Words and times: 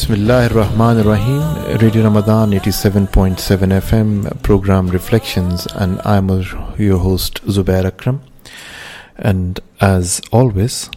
Bismillah 0.00 0.44
ar-Rahman 0.44 0.96
ar-Rahim, 1.00 1.78
Radio 1.78 2.02
Ramadan 2.04 2.52
87.7 2.52 3.36
FM, 3.82 4.42
program 4.42 4.86
Reflections, 4.88 5.66
and 5.74 6.00
I'm 6.06 6.30
your 6.78 6.96
host 6.96 7.44
Zubair 7.44 7.84
Akram. 7.84 8.22
And 9.18 9.60
as 9.78 10.22
always, 10.32 10.88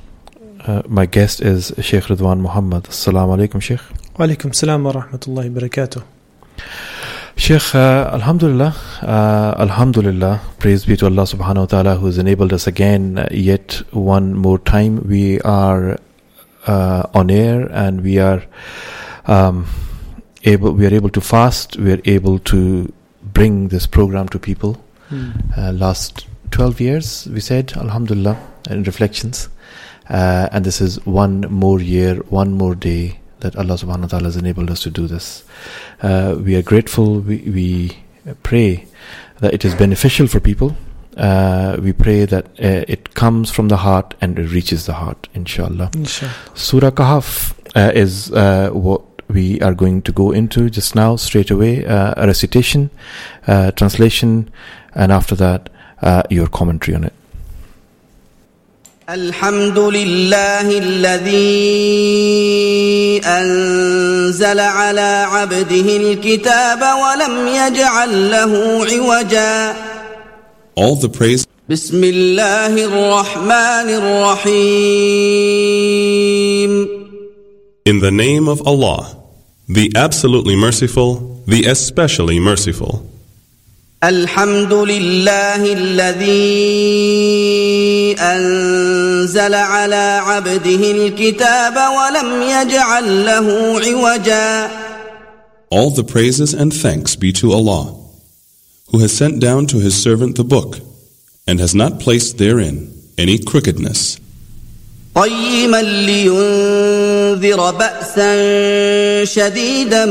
uh, 0.61 0.84
my 0.88 1.05
guest 1.05 1.41
is 1.41 1.73
Sheikh 1.81 2.05
Ridwan 2.05 2.39
Muhammad. 2.39 2.84
Assalamu 2.86 3.36
alaikum, 3.38 3.61
Sheikh. 3.61 3.81
Wa 4.18 4.25
alaikum 4.25 4.55
salam 4.55 4.86
wa 4.86 4.93
rahmatullahi 4.93 5.54
wa 5.54 5.59
barakatuh. 5.59 6.04
Sheikh, 7.35 7.75
uh, 7.75 8.09
Alhamdulillah, 8.13 8.73
uh, 9.01 9.55
Alhamdulillah, 9.59 10.39
praise 10.59 10.85
be 10.85 10.95
to 10.95 11.07
Allah 11.07 11.23
subhanahu 11.23 11.57
wa 11.57 11.65
ta'ala 11.65 11.95
who 11.97 12.05
has 12.05 12.17
enabled 12.17 12.54
us 12.54 12.67
again 12.67 13.20
uh, 13.20 13.27
yet 13.31 13.81
one 13.91 14.33
more 14.33 14.60
time. 14.60 15.06
We 15.06 15.42
are 15.42 16.00
uh, 16.67 17.07
on 17.13 17.29
air 17.29 17.69
and 17.71 18.01
we 18.01 18.19
are 18.19 18.43
um, 19.25 19.65
able 20.43 20.71
we 20.71 20.86
are 20.86 20.93
able 20.93 21.09
to 21.09 21.21
fast. 21.21 21.77
We 21.77 21.93
are 21.93 22.01
able 22.05 22.39
to 22.39 22.91
bring 23.21 23.69
this 23.69 23.87
program 23.87 24.27
to 24.29 24.39
people. 24.39 24.83
Mm. 25.09 25.57
uh, 25.57 25.71
last 25.73 26.27
12 26.51 26.79
years 26.79 27.27
we 27.27 27.39
said 27.39 27.73
alhamdulillah 27.75 28.37
in 28.69 28.83
reflections. 28.83 29.49
Uh, 30.09 30.49
and 30.51 30.65
this 30.65 30.81
is 30.81 31.05
one 31.05 31.41
more 31.49 31.79
year 31.79 32.16
one 32.30 32.53
more 32.53 32.75
day 32.75 33.19
that 33.39 33.55
Allah 33.55 33.75
subhanahu 33.75 34.02
wa 34.02 34.08
ta'ala 34.08 34.25
has 34.25 34.38
enabled 34.38 34.72
us 34.72 34.81
to 34.81 34.89
do 34.89 35.08
this. 35.08 35.44
Uh, 36.02 36.36
we 36.39 36.55
are 36.55 36.61
grateful. 36.61 37.19
We, 37.19 37.38
we 37.39 37.97
pray 38.44 38.88
that 39.39 39.53
it 39.53 39.66
is 39.66 39.75
beneficial 39.75 40.27
for 40.27 40.39
people 40.39 40.75
uh, 41.19 41.77
we 41.83 41.92
pray 41.92 42.25
that 42.25 42.47
uh, 42.61 42.84
it 42.86 43.14
comes 43.14 43.50
from 43.50 43.69
the 43.69 43.78
heart 43.78 44.14
and 44.20 44.39
it 44.39 44.50
reaches 44.50 44.86
the 44.86 44.94
heart, 44.94 45.28
inshallah. 45.34 45.91
Inshallah. 45.94 46.33
Surah 46.55 46.91
Kahf 46.91 47.55
uh, 47.75 47.91
is 47.95 48.31
uh, 48.33 48.70
what 48.70 49.03
we 49.28 49.61
are 49.61 49.75
going 49.75 50.01
to 50.03 50.12
go 50.12 50.31
into 50.31 50.70
just 50.70 50.95
now, 50.95 51.17
straight 51.17 51.51
away. 51.51 51.84
Uh, 51.84 52.14
a 52.17 52.27
recitation, 52.27 52.91
uh, 53.47 53.73
translation, 53.73 54.48
and 54.95 55.11
after 55.12 55.34
that, 55.34 55.70
your 56.31 56.47
commentary 56.47 56.95
on 56.95 57.05
it. 57.05 57.12
الحمد 59.09 59.78
لله 59.78 60.78
الذي 60.78 61.41
أنزل 63.25 64.61
على 64.61 65.27
عبده 65.28 65.97
الكتاب 65.97 66.81
ولم 66.81 67.48
يجعل 67.48 68.31
له 68.31 68.84
عوجاً 68.84 69.75
all 70.77 70.97
the 70.97 71.09
praise. 71.09 71.45
بسم 71.69 72.05
الله 72.05 72.84
الرحمن 72.84 73.89
الرحيم 75.59 76.89
In 77.87 78.01
the 78.01 78.11
name 78.11 78.48
of 78.48 78.67
Allah, 78.67 79.17
the 79.69 79.92
absolutely 79.97 80.56
merciful, 80.56 81.42
the 81.47 81.64
especially 81.67 82.39
merciful. 82.41 83.05
الحمد 84.05 84.73
لله 84.73 85.73
الذي 85.73 86.28
أنزل 88.20 89.55
على 89.55 90.20
عبده 90.25 90.91
الكتاب 90.91 91.75
ولم 91.77 92.42
يجعل 92.42 93.27
له 93.27 93.81
عوجا 93.87 94.70
All 95.70 95.91
the 95.91 96.05
praises 96.05 96.55
and 96.55 96.73
thanks 96.73 97.17
be 97.17 97.33
to 97.33 97.53
Allah 97.53 98.02
who 98.92 98.98
has 99.01 99.17
sent 99.17 99.41
down 99.41 99.67
to 99.67 99.78
his 99.78 100.01
servant 100.01 100.37
the 100.37 100.45
book, 100.45 100.78
and 101.47 101.61
has 101.61 101.75
not 101.75 102.01
placed 102.01 102.39
therein 102.39 102.92
any 103.17 103.39
crookedness. 103.39 104.19
قيما 105.14 105.83
لينذر 105.83 107.70
بأسا 107.70 108.34
شديدا 109.25 110.06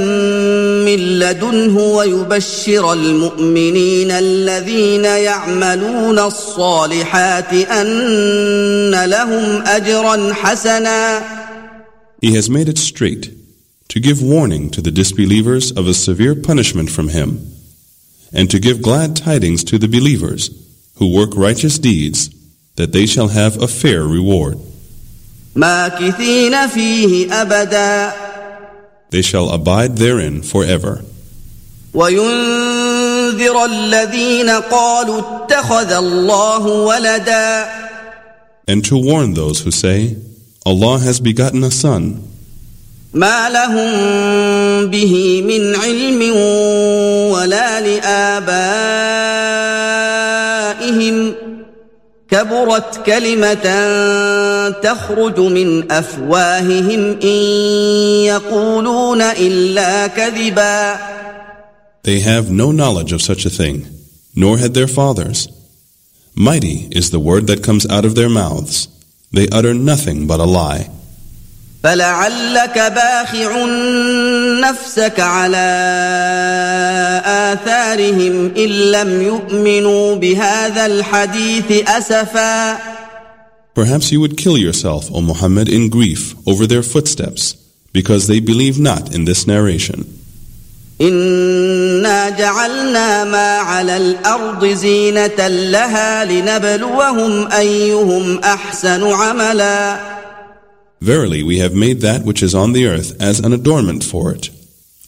من 0.86 1.20
لدنه 1.20 1.80
ويبشر 1.80 2.94
المؤمنين 2.94 4.12
الذين 4.12 5.06
يعملون 5.06 6.20
الصالحات 6.20 7.54
أن 7.54 9.06
لهم 9.06 9.62
أجرا 9.62 10.34
حسنا 10.34 11.22
He 12.22 12.34
has 12.34 12.50
made 12.50 12.68
it 12.68 12.78
straight 12.78 13.32
to 13.90 14.00
give 14.00 14.22
warning 14.22 14.70
to 14.72 14.82
the 14.82 14.92
disbelievers 14.92 15.72
of 15.72 15.88
a 15.88 15.94
severe 15.94 16.36
punishment 16.36 16.90
from 16.90 17.10
him 17.10 17.40
and 18.33 18.51
to 18.51 18.59
give 18.59 18.83
glad 18.83 19.17
tidings 19.17 19.63
to 19.65 19.79
the 19.79 19.89
believers 19.89 20.51
who 20.97 21.15
work 21.15 21.31
righteous 21.37 21.79
deeds, 21.79 22.31
that 22.77 22.93
they 22.93 23.07
shall 23.07 23.29
have 23.29 23.61
a 23.63 23.69
fair 23.69 24.03
reward. 24.05 24.59
They 29.11 29.23
shall 29.23 29.51
abide 29.51 29.97
therein 29.99 30.43
forever. 30.43 31.05
And 38.67 38.83
to 38.87 38.97
warn 38.97 39.35
those 39.35 39.61
who 39.61 39.71
say, 39.71 40.17
Allah 40.65 40.99
has 41.01 41.21
begotten 41.21 41.63
a 41.65 41.71
son. 41.71 42.32
ما 43.15 43.49
لهم 43.51 43.91
به 44.87 45.43
من 45.43 45.75
علم 45.75 46.37
ولا 47.33 47.81
لآبائهم 47.81 48.55
كبرت 52.31 53.07
كلمة 53.07 53.65
تخرج 54.71 55.41
من 55.41 55.93
أفواههم 55.93 57.19
إن 57.23 57.43
يقولون 58.25 59.23
إلا 59.23 60.07
كذبا 60.07 60.99
They 62.05 62.21
have 62.21 62.51
no 62.51 62.73
knowledge 62.73 63.13
of 63.13 63.23
such 63.23 63.47
a 63.47 63.51
thing, 63.51 63.87
nor 64.35 64.59
had 64.59 64.75
their 64.75 64.89
fathers. 64.89 65.47
Mighty 66.35 66.89
is 66.91 67.11
the 67.11 67.21
word 67.21 67.47
that 67.47 67.63
comes 67.63 67.87
out 67.87 68.05
of 68.05 68.17
their 68.17 68.29
mouths. 68.29 68.89
They 69.33 69.49
utter 69.51 69.73
nothing 69.75 70.27
but 70.27 70.41
a 70.41 70.45
lie. 70.45 70.89
فلعلك 71.83 72.79
باخع 72.79 73.67
نفسك 74.69 75.21
على 75.21 75.69
آثارهم 77.27 78.53
إن 78.57 78.69
لم 78.69 79.23
يؤمنوا 79.23 80.15
بهذا 80.15 80.87
الحديث 80.87 81.89
أسفا 81.89 82.79
Perhaps 83.75 84.13
you 84.13 84.21
would 84.21 84.37
kill 84.37 84.59
yourself, 84.59 85.11
O 85.11 85.23
Muhammad, 85.23 85.67
in 85.69 85.89
grief 85.89 86.35
over 86.47 86.67
their 86.67 86.83
footsteps, 86.83 87.57
because 87.93 88.27
they 88.27 88.39
believe 88.39 88.79
not 88.79 89.15
in 89.15 89.25
this 89.25 89.47
narration. 89.47 90.05
إنا 91.01 92.29
جعلنا 92.29 93.25
ما 93.25 93.57
على 93.59 93.97
الأرض 93.97 94.67
زينة 94.67 95.49
لها 95.49 96.25
لنبلوهم 96.25 97.53
أيهم 97.53 98.39
أحسن 98.39 99.13
عملاً 99.13 100.22
Verily, 101.03 101.43
we 101.43 101.59
have 101.59 101.75
made 101.75 102.01
that 102.03 102.23
which 102.23 102.45
is 102.45 102.55
on 102.55 102.75
the 102.75 102.87
earth 102.87 103.21
as 103.21 103.41
an 103.41 103.53
adornment 103.53 104.05
for 104.05 104.31
it, 104.31 104.51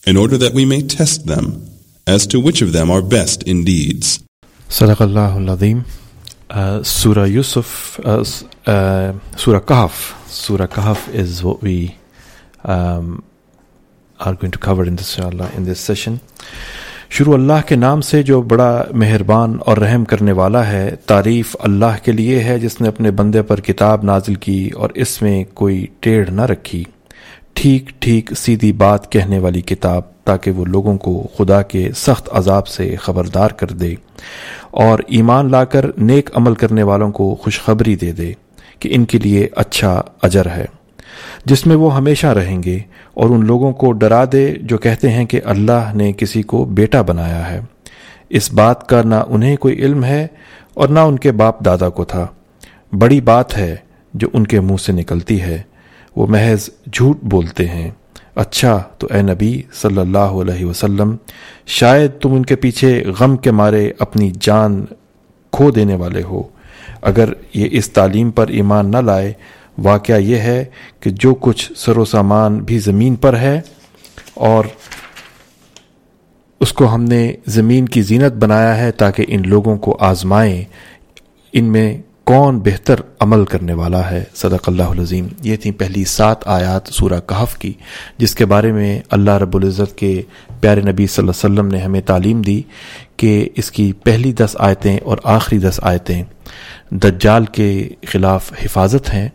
in 0.05 0.16
order 0.16 0.37
that 0.37 0.53
we 0.53 0.65
may 0.65 0.82
test 0.82 1.27
them 1.27 1.71
as 2.05 2.27
to 2.27 2.41
which 2.41 2.62
of 2.62 2.72
them 2.72 2.91
are 2.91 3.00
best 3.00 3.44
in 3.44 3.62
deeds. 3.62 4.19
Sadaqallahu 4.69 5.37
al 5.49 5.84
uh, 6.50 6.82
Surah 6.82 7.22
Yusuf, 7.22 8.00
uh, 8.00 8.25
uh, 8.66 9.12
Surah 9.37 9.60
Kahf. 9.60 9.94
Surah 10.27 10.66
Kahf 10.66 11.15
is 11.15 11.44
what 11.44 11.62
we 11.62 11.97
um, 12.65 13.22
are 14.19 14.34
going 14.34 14.50
to 14.50 14.59
cover 14.59 14.84
in 14.84 14.97
this, 14.97 15.16
in 15.16 15.65
this 15.65 15.78
session. 15.78 16.21
شروع 17.14 17.34
اللہ 17.34 17.52
کے 17.66 17.76
نام 17.76 18.00
سے 18.00 18.22
جو 18.22 18.42
بڑا 18.42 18.84
مہربان 18.92 19.56
اور 19.66 19.76
رحم 19.76 20.04
کرنے 20.04 20.32
والا 20.32 20.69
ہے، 20.69 20.97
تعریف 21.06 21.56
اللہ 21.60 22.04
کے 22.04 22.12
لیے 22.12 22.41
ہے 22.41 22.58
جس 22.58 22.80
نے 22.80 22.88
اپنے 22.88 23.10
بندے 23.10 23.43
پر 23.43 23.61
کتاب 23.61 24.05
نازل 24.05 24.34
کی 24.34 24.70
اور 24.76 24.90
اس 24.94 25.22
میں 25.22 25.44
کوئی 25.55 25.87
ٹیڑھ 26.00 26.31
نہ 26.31 26.40
رکھی۔ 26.40 26.84
ٹھیک 27.52 27.90
ٹھیک 28.00 28.32
سیدھی 28.32 28.72
بات 28.72 29.12
کہنے 29.12 29.38
والی 29.38 29.61
کتاب 29.61 30.25
تاکہ 30.25 30.50
وہ 30.50 30.64
لوگوں 30.64 30.99
کو 30.99 31.28
خدا 31.38 31.62
کے 31.62 31.88
سخت 31.96 32.28
عذاب 32.32 32.69
سے 32.69 32.96
خبردار 32.96 33.50
کر 33.50 33.66
دے 33.66 33.94
اور 34.70 34.99
ایمان 35.06 35.50
لا 35.50 35.64
کر 35.64 35.87
نیک 35.99 36.31
عمل 36.34 36.55
کرنے 36.55 36.82
والوں 36.82 37.12
کو 37.12 37.34
خوشخبری 37.34 37.96
دے 37.96 38.12
دے 38.12 38.32
کہ 38.78 38.88
ان 38.93 39.05
کے 39.05 39.19
لیے 39.19 39.49
اچھا 39.56 40.02
اجر 40.22 40.46
ہے۔ 40.46 40.64
جس 41.44 41.67
میں 41.67 41.76
وہ 41.76 41.97
ہمیشہ 41.97 42.26
رہیں 42.26 42.62
گے 42.62 42.79
اور 43.15 43.31
ان 43.31 43.47
لوگوں 43.47 43.73
کو 43.73 43.93
ڈرا 43.93 44.25
دے 44.32 44.55
جو 44.62 44.79
کہتے 44.79 45.11
ہیں 45.11 45.25
کہ 45.25 45.41
اللہ 45.44 45.93
نے 45.94 46.12
کسی 46.12 46.43
کو 46.43 46.65
بیٹا 46.65 47.03
بنایا 47.03 47.50
ہے۔ 47.50 47.61
اس 48.31 48.53
بات 48.53 48.88
کا 48.88 49.03
نہ 49.03 49.15
انہیں 49.29 49.56
کوئی 49.56 49.75
علم 49.75 50.05
ہے 50.05 50.26
اور 50.75 50.88
نہ 50.88 50.99
ان 50.99 51.19
کے 51.19 51.32
باپ 51.32 51.65
دادا 51.65 51.88
کو 51.88 52.05
تھا۔ 52.05 52.26
بڑی 52.93 53.21
بات 53.21 53.59
ہے 53.59 53.76
جو 54.15 54.29
ان 54.32 54.47
کے 54.47 54.61
منہ 54.61 54.76
سے 54.76 54.93
نکلتی 54.93 55.43
ہے۔ 55.43 55.62
وہ 56.17 56.26
محض 56.26 56.69
جھوٹ 56.93 57.19
بولتے 57.23 57.69
ہیں۔ 57.69 57.91
اچھا 58.35 58.82
تو 58.99 59.09
اے 59.11 59.23
نبی 59.23 59.62
صلی 59.73 59.99
اللہ 59.99 60.19
علیہ 60.19 60.65
وسلم، 60.65 61.17
شاید 61.67 62.11
تم 62.21 62.32
ان 62.32 62.44
کے 62.44 62.56
پیچھے 62.56 63.05
غم 63.19 63.37
کے 63.37 63.50
مارے 63.50 63.91
اپنی 63.99 64.32
جان 64.41 64.85
کھو 65.53 65.71
دینے 65.71 65.94
والے 65.94 66.23
ہو۔ 66.23 66.43
اگر 67.03 67.29
یہ 67.55 67.69
اس 67.71 67.93
تعلیم 67.93 68.31
پر 68.31 68.49
ایمان 68.49 68.91
نہ 68.91 68.97
لائے 68.97 69.32
واقعہ 69.79 70.19
یہ 70.19 70.37
ہے 70.37 70.65
کہ 71.00 71.11
جو 71.11 71.35
کچھ 71.35 71.73
سر 71.76 71.97
و 71.97 72.05
سامان 72.05 72.59
بھی 72.59 72.79
زمین 72.79 73.17
پر 73.17 73.37
ہے 73.37 73.61
اور 74.35 74.65
اس 76.61 76.73
کو 76.73 76.94
ہم 76.94 77.05
نے 77.05 77.32
زمین 77.47 77.87
کی 77.87 78.03
زینت 78.03 78.32
بنایا 78.32 78.76
ہے 78.76 78.93
تاکہ 78.93 79.25
ان 79.29 79.43
لوگوں 79.49 79.76
کو 79.76 79.97
آزمائیں، 80.00 80.65
ان 81.53 81.65
میں 81.65 81.99
کون 82.25 82.59
بہتر 82.59 82.94
عمل 83.21 83.44
کرنے 83.44 83.73
والا 83.73 84.11
ہے؟ 84.11 84.25
صدق 84.35 84.69
اللہ 84.69 84.82
العظیم۔ 84.82 85.29
یہ 85.43 85.56
تھیں 85.56 85.73
پہلی 85.73 86.05
سات 86.05 86.49
آیات 86.49 86.88
سورہ 86.88 87.21
کہف 87.26 87.59
کی، 87.59 87.73
جس 88.19 88.35
کے 88.35 88.47
بارے 88.47 88.73
میں 88.73 89.00
اللہ 89.11 89.31
رب 89.31 89.56
العزت 89.56 89.99
کے 89.99 90.23
پیارے 90.61 90.81
نبی 90.81 91.06
صلی 91.06 91.29
اللہ 91.29 91.47
علیہ 91.47 91.55
وسلم 91.55 91.67
نے 91.67 91.79
ہمیں 91.79 92.00
تعلیم 92.00 92.43
دی 92.43 92.62
کہ 93.17 93.49
اس 93.55 93.71
کی 93.71 93.93
پہلی 93.93 94.32
دس 94.32 94.56
آیتیں 94.59 94.99
اور 94.99 95.19
آخری 95.25 95.59
دس 95.59 95.81
آیتیں 95.82 96.23
دجال 96.91 97.44
کے 97.44 97.88
خلاف 98.06 98.53
حفاظت 98.65 99.15
ہیں۔ 99.15 99.29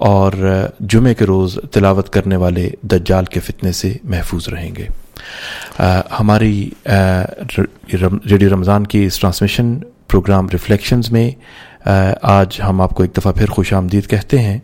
اور 0.00 0.32
جمعے 0.80 1.14
کے 1.14 1.24
روز 1.24 1.58
تلاوت 1.72 2.10
کرنے 2.10 2.36
والے 2.36 2.70
دجال 2.82 3.24
کے 3.24 3.40
فتنے 3.40 3.72
سے 3.72 3.92
محفوظ 4.04 4.48
رہیں 4.48 4.74
گے۔ 4.76 4.86
ہماری 6.20 6.70
ریڈیو 8.30 8.48
رمضان 8.50 8.86
کی 8.86 9.04
اس 9.04 9.18
ٹرانسمیشن 9.18 9.78
پروگرام 10.08 10.48
ریفلیکشنز 10.48 11.10
میں 11.12 11.30
آج 12.22 12.60
ہم 12.68 12.80
آپ 12.80 12.90
کو 12.90 13.02
ایک 13.02 13.16
دفعہ 13.16 13.32
پھر 13.32 13.46
خوش 13.46 13.72
آمدید 13.72 14.06
کہتے 14.06 14.38
ہیں۔ 14.38 14.58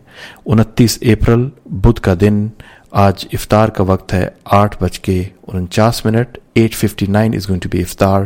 انتیس 0.45 0.97
اپریل، 1.01 1.47
بدھ 1.65 2.01
کا 2.01 2.13
دن، 2.21 2.47
آج 2.91 3.25
افطار 3.33 3.69
کا 3.69 3.83
وقت 3.83 4.13
ہے 4.13 4.27
آٹھ 4.45 4.83
بج 4.83 4.99
کے 4.99 5.23
انچاس 5.47 6.05
minute, 6.05 6.37
eight 6.53 6.75
fifty 6.75 7.05
nine 7.05 7.33
is 7.35 7.49
going 7.49 7.61
to 7.61 7.69
be 7.71 7.81
iftar. 7.81 8.23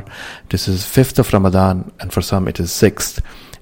This 0.54 0.70
is 0.70 0.86
fifth 0.86 1.20
of 1.20 1.34
Ramzan 1.36 1.82
and 2.00 2.14
for 2.14 2.22
some 2.22 2.48
it 2.48 2.62
is 2.62 2.72
six 2.72 3.14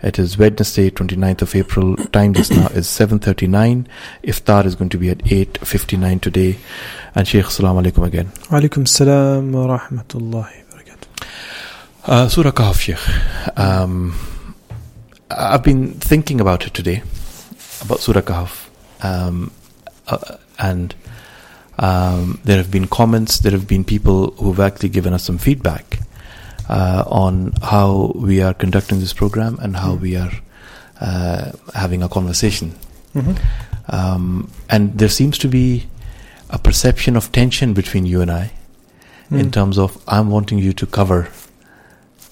It 0.05 0.19
is 0.19 0.37
Wednesday, 0.37 0.91
29th 0.91 1.41
of 1.41 1.55
April. 1.55 1.95
Time 1.95 2.35
just 2.35 2.51
now 2.51 2.67
is 2.67 2.85
7.39. 2.85 3.87
Iftar 4.23 4.63
is 4.65 4.75
going 4.75 4.89
to 4.89 4.99
be 4.99 5.09
at 5.09 5.17
8.59 5.17 6.21
today. 6.21 6.57
And 7.15 7.27
Sheikh, 7.27 7.45
Assalamu 7.45 7.83
alaikum 7.83 8.05
again. 8.05 8.27
Alaikum 8.53 8.87
salam 8.87 9.51
wa 9.51 9.79
rahmatullahi 9.79 10.21
wa 10.69 10.77
barakatuh. 10.77 11.27
Uh, 12.05 12.29
Surah 12.29 12.51
Kahf, 12.51 12.81
Sheikh. 12.81 13.57
Um, 13.57 14.13
I've 15.31 15.63
been 15.63 15.93
thinking 15.95 16.39
about 16.39 16.67
it 16.67 16.75
today, 16.75 17.01
about 17.81 17.99
Surah 17.99 18.21
Kahf. 18.21 18.69
Um, 19.03 19.49
uh, 20.07 20.37
and 20.59 20.93
um, 21.79 22.39
there 22.43 22.57
have 22.57 22.69
been 22.69 22.85
comments, 22.85 23.39
there 23.39 23.53
have 23.53 23.67
been 23.67 23.83
people 23.83 24.33
who've 24.33 24.59
actually 24.59 24.89
given 24.89 25.13
us 25.13 25.23
some 25.23 25.39
feedback 25.39 26.04
uh, 26.69 27.03
on 27.07 27.53
how 27.61 28.11
we 28.15 28.41
are 28.41 28.53
conducting 28.53 28.99
this 28.99 29.13
program 29.13 29.57
and 29.61 29.75
how 29.75 29.93
we 29.95 30.15
are 30.15 30.31
uh, 31.01 31.51
having 31.73 32.01
a 32.03 32.09
conversation. 32.09 32.75
Um, 33.87 34.49
and 34.69 34.97
there 34.97 35.09
seems 35.09 35.37
to 35.39 35.47
be 35.47 35.85
a 36.49 36.57
perception 36.59 37.15
of 37.15 37.31
tension 37.31 37.73
between 37.73 38.05
you 38.05 38.21
and 38.21 38.31
I 38.31 38.51
in 39.31 39.51
terms 39.51 39.77
of 39.77 39.97
I'm 40.07 40.29
wanting 40.29 40.59
you 40.59 40.71
to 40.73 40.85
cover 40.85 41.27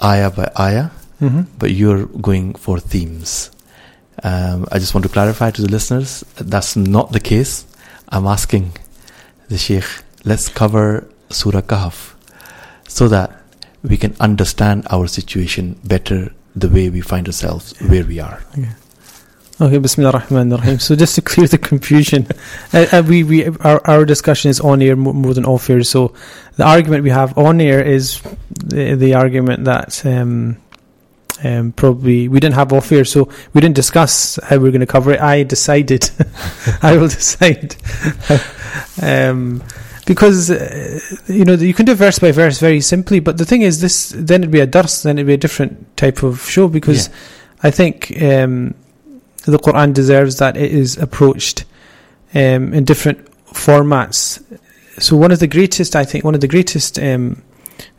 ayah 0.02 0.30
by 0.30 0.52
ayah, 0.60 0.90
Mhm. 1.22 1.48
but 1.58 1.72
you're 1.72 2.06
going 2.06 2.54
for 2.56 2.80
themes. 2.80 3.50
Um, 4.24 4.68
I 4.72 4.78
just 4.80 4.94
want 4.94 5.04
to 5.04 5.10
clarify 5.10 5.52
to 5.52 5.62
the 5.62 5.70
listeners 5.72 6.24
that's 6.38 6.76
not 6.76 7.12
the 7.12 7.20
case. 7.20 7.66
I'm 8.10 8.28
asking 8.28 8.74
the 9.50 9.58
Sheikh, 9.58 9.86
let's 10.24 10.50
cover 10.50 11.08
Surah 11.30 11.62
Kahf 11.62 12.14
so 12.88 13.08
that 13.08 13.32
we 13.84 13.98
can 13.98 14.16
understand 14.20 14.88
our 14.90 15.08
situation 15.08 15.80
better 15.84 16.34
the 16.56 16.70
way 16.70 16.90
we 16.90 17.02
find 17.02 17.28
ourselves 17.28 17.74
where 17.82 18.06
we 18.06 18.20
are. 18.20 18.42
Okay, 19.62 19.78
Bismillah 19.78 20.14
ar-Rahman 20.14 20.52
ar-Rahim. 20.52 20.80
So 20.80 20.96
just 20.96 21.16
to 21.16 21.22
clear 21.22 21.48
the 21.48 21.58
confusion, 21.58 22.28
uh, 22.74 22.88
uh, 22.92 23.04
we, 23.08 23.24
we 23.24 23.48
our, 23.60 23.82
our 23.86 24.04
discussion 24.04 24.50
is 24.50 24.60
on 24.60 24.82
air 24.82 24.96
more, 24.96 25.14
more 25.14 25.34
than 25.34 25.46
off 25.46 25.70
air. 25.70 25.84
So 25.84 26.14
the 26.58 26.66
argument 26.66 27.04
we 27.04 27.12
have 27.12 27.38
on 27.38 27.62
air 27.62 27.82
is 27.82 28.20
the, 28.50 28.96
the 28.96 29.14
argument 29.14 29.66
that 29.66 30.04
um, 30.06 30.58
um, 31.44 31.72
probably 31.74 32.28
we 32.28 32.40
didn't 32.40 32.56
have 32.56 32.74
off 32.74 32.92
air, 32.92 33.06
so 33.06 33.30
we 33.54 33.62
didn't 33.62 33.76
discuss 33.76 34.40
how 34.44 34.58
we 34.58 34.70
are 34.70 34.72
going 34.72 34.82
to 34.82 34.88
cover 34.88 35.12
it. 35.14 35.22
I 35.22 35.44
decided, 35.44 36.10
I 36.82 36.98
will 36.98 37.08
decide, 37.08 37.76
um, 39.02 39.64
because 40.06 40.52
uh, 40.52 41.00
you 41.28 41.46
know 41.46 41.54
you 41.54 41.74
can 41.74 41.86
do 41.86 41.96
verse 41.96 42.20
by 42.20 42.32
verse 42.32 42.60
very 42.60 42.82
simply. 42.82 43.20
But 43.20 43.38
the 43.38 43.46
thing 43.46 43.62
is, 43.62 43.82
this 43.82 44.14
then 44.16 44.42
it'd 44.42 44.52
be 44.52 44.60
a 44.60 44.66
dars, 44.66 45.04
then 45.04 45.18
it'd 45.18 45.28
be 45.28 45.34
a 45.34 45.38
different 45.38 45.96
type 45.98 46.24
of 46.24 46.42
show 46.42 46.68
because 46.68 47.10
I 47.62 47.72
think. 47.72 48.22
Um, 48.22 48.76
the 49.46 49.58
Quran 49.58 49.94
deserves 49.94 50.38
that 50.38 50.58
it 50.58 50.72
is 50.72 50.98
approached 50.98 51.66
um, 52.34 52.74
in 52.74 52.86
different 52.86 53.26
formats. 53.46 54.42
So 55.00 55.18
one 55.18 55.32
of 55.32 55.40
the 55.40 55.48
greatest, 55.48 55.96
I 55.96 56.06
think, 56.06 56.24
one 56.24 56.36
of 56.36 56.42
the 56.42 56.48
greatest 56.48 56.98
um, 57.00 57.42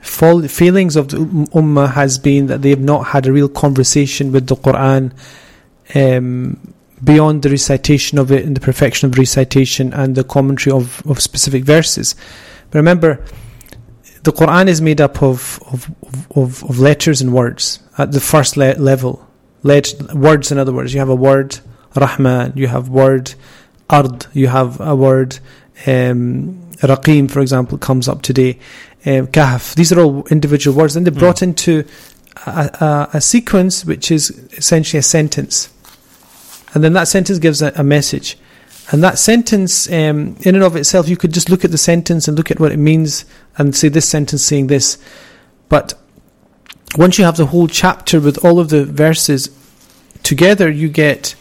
fall, 0.00 0.46
failings 0.48 0.96
of 0.96 1.08
the 1.08 1.18
um- 1.18 1.46
Ummah 1.48 1.92
has 1.92 2.18
been 2.18 2.46
that 2.46 2.62
they 2.62 2.70
have 2.70 2.80
not 2.80 3.08
had 3.08 3.26
a 3.26 3.32
real 3.32 3.48
conversation 3.48 4.32
with 4.32 4.46
the 4.46 4.56
Quran 4.56 5.12
um, 5.94 6.73
beyond 7.04 7.42
the 7.42 7.50
recitation 7.50 8.18
of 8.18 8.32
it 8.32 8.44
and 8.44 8.56
the 8.56 8.60
perfection 8.60 9.10
of 9.10 9.18
recitation 9.18 9.92
and 9.92 10.14
the 10.14 10.24
commentary 10.24 10.74
of, 10.74 11.06
of 11.06 11.20
specific 11.20 11.64
verses. 11.64 12.14
But 12.70 12.78
remember, 12.78 13.24
the 14.22 14.32
Quran 14.32 14.68
is 14.68 14.80
made 14.80 15.00
up 15.00 15.22
of, 15.22 15.60
of, 15.70 15.94
of, 16.34 16.64
of 16.64 16.78
letters 16.78 17.20
and 17.20 17.32
words 17.32 17.80
at 17.98 18.12
the 18.12 18.20
first 18.20 18.56
le- 18.56 18.74
level. 18.74 19.26
Let, 19.62 19.92
words, 20.14 20.50
in 20.50 20.58
other 20.58 20.72
words, 20.72 20.94
you 20.94 21.00
have 21.00 21.08
a 21.08 21.14
word 21.14 21.58
Rahman, 21.94 22.52
you 22.56 22.68
have 22.68 22.88
word 22.88 23.34
Ard, 23.90 24.26
you 24.32 24.48
have 24.48 24.80
a 24.80 24.96
word 24.96 25.38
um, 25.86 26.64
Raqim, 26.78 27.30
for 27.30 27.40
example, 27.40 27.78
comes 27.78 28.08
up 28.08 28.22
today. 28.22 28.58
Um, 29.06 29.26
Kahf. 29.26 29.74
These 29.74 29.92
are 29.92 30.00
all 30.00 30.26
individual 30.28 30.76
words. 30.76 30.94
Then 30.94 31.04
they're 31.04 31.12
brought 31.12 31.42
into 31.42 31.84
a, 32.46 33.08
a, 33.12 33.16
a 33.18 33.20
sequence 33.20 33.84
which 33.84 34.10
is 34.10 34.30
essentially 34.52 34.98
a 34.98 35.02
sentence. 35.02 35.72
And 36.74 36.84
then 36.84 36.92
that 36.94 37.08
sentence 37.08 37.38
gives 37.38 37.62
a, 37.62 37.72
a 37.76 37.84
message. 37.84 38.36
And 38.90 39.02
that 39.02 39.18
sentence, 39.18 39.88
um, 39.88 40.36
in 40.40 40.54
and 40.54 40.62
of 40.62 40.76
itself, 40.76 41.08
you 41.08 41.16
could 41.16 41.32
just 41.32 41.48
look 41.48 41.64
at 41.64 41.70
the 41.70 41.78
sentence 41.78 42.28
and 42.28 42.36
look 42.36 42.50
at 42.50 42.60
what 42.60 42.72
it 42.72 42.78
means 42.78 43.24
and 43.56 43.74
say 43.74 43.88
this 43.88 44.08
sentence 44.08 44.42
saying 44.42 44.66
this. 44.66 44.98
But 45.68 45.94
once 46.96 47.18
you 47.18 47.24
have 47.24 47.36
the 47.36 47.46
whole 47.46 47.66
chapter 47.66 48.20
with 48.20 48.44
all 48.44 48.60
of 48.60 48.68
the 48.68 48.84
verses 48.84 49.48
together, 50.22 50.70
you 50.70 50.88
get 50.88 51.34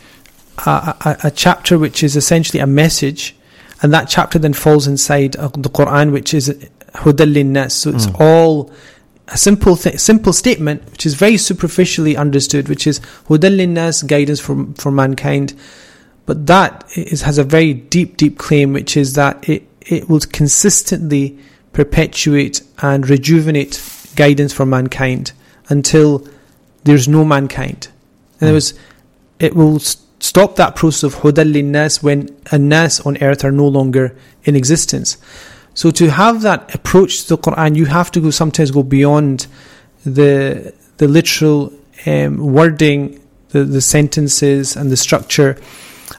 a, 0.65 0.95
a, 1.02 1.18
a 1.25 1.31
chapter 1.31 1.78
which 1.78 2.02
is 2.02 2.16
essentially 2.16 2.59
a 2.59 2.68
message, 2.68 3.35
and 3.81 3.94
that 3.94 4.06
chapter 4.06 4.40
then 4.40 4.54
falls 4.54 4.87
inside 4.87 5.33
the 5.33 5.69
Quran, 5.69 6.11
which 6.13 6.33
is 6.33 6.49
Hudal 6.95 7.45
nas. 7.45 7.73
So 7.73 7.90
it's 7.90 8.07
all 8.19 8.71
a 9.33 9.37
simple 9.37 9.75
th- 9.75 9.99
simple 9.99 10.31
statement, 10.31 10.85
which 10.92 11.06
is 11.06 11.16
very 11.16 11.37
superficially 11.37 12.16
understood, 12.16 12.69
which 12.69 12.85
is 12.85 13.02
nas, 13.30 14.04
guidance 14.04 14.40
for 14.40 14.68
for 14.75 14.92
mankind. 14.92 15.54
But 16.25 16.45
that 16.47 16.85
is, 16.95 17.23
has 17.23 17.37
a 17.37 17.44
very 17.44 17.73
deep, 17.73 18.16
deep 18.16 18.37
claim, 18.37 18.71
which 18.71 18.95
is 18.95 19.13
that 19.16 19.49
it, 19.49 19.68
it 19.81 20.07
will 20.07 20.21
consistently 20.21 21.37
perpetuate 21.73 22.61
and 22.81 23.09
rejuvenate 23.09 23.81
guidance 24.16 24.54
for 24.54 24.66
mankind 24.66 25.33
until 25.68 26.25
there's 26.83 27.07
no 27.07 27.25
mankind. 27.25 27.90
In 28.40 28.47
other 28.47 28.52
hmm. 28.52 28.56
words, 28.56 28.73
it 29.40 29.56
will 29.56 29.75
s- 29.78 29.97
stop 30.19 30.56
that 30.56 30.75
process 30.75 31.04
of 31.04 31.16
hudal 31.16 31.61
nas 31.63 32.02
when 32.02 32.30
a 32.52 32.57
nas 32.57 32.99
on 33.02 33.21
earth 33.21 33.44
are 33.44 33.52
no 33.52 33.68
longer 33.68 34.16
in 34.44 34.56
existence. 34.56 35.18
So 35.73 35.92
to 35.92 36.09
have 36.09 36.42
that 36.42 36.73
approach 36.75 37.23
to 37.23 37.35
the 37.35 37.37
Quran, 37.37 37.75
you 37.75 37.85
have 37.85 38.11
to 38.11 38.19
go 38.19 38.31
sometimes 38.31 38.71
go 38.71 38.83
beyond 38.83 39.47
the 40.06 40.73
the 40.97 41.07
literal 41.07 41.73
um, 42.06 42.37
wording, 42.37 43.19
the, 43.49 43.63
the 43.63 43.81
sentences 43.81 44.75
and 44.75 44.92
the 44.92 44.97
structure, 44.97 45.57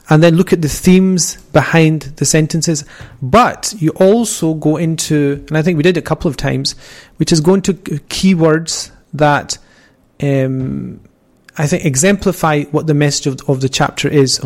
and 0.09 0.21
then 0.21 0.35
look 0.35 0.51
at 0.51 0.61
the 0.61 0.69
themes 0.69 1.37
behind 1.53 2.01
the 2.17 2.25
sentences. 2.25 2.83
But 3.21 3.73
you 3.77 3.91
also 3.91 4.53
go 4.53 4.77
into, 4.77 5.45
and 5.47 5.57
I 5.57 5.61
think 5.61 5.77
we 5.77 5.83
did 5.83 5.97
a 5.97 6.01
couple 6.01 6.29
of 6.29 6.37
times, 6.37 6.75
which 7.17 7.31
is 7.31 7.39
go 7.39 7.53
into 7.53 7.73
keywords 7.73 8.91
that 9.13 9.57
um, 10.21 10.99
I 11.57 11.67
think 11.67 11.85
exemplify 11.85 12.63
what 12.65 12.87
the 12.87 12.93
message 12.93 13.27
of, 13.27 13.49
of 13.49 13.61
the 13.61 13.69
chapter 13.69 14.09
is, 14.09 14.39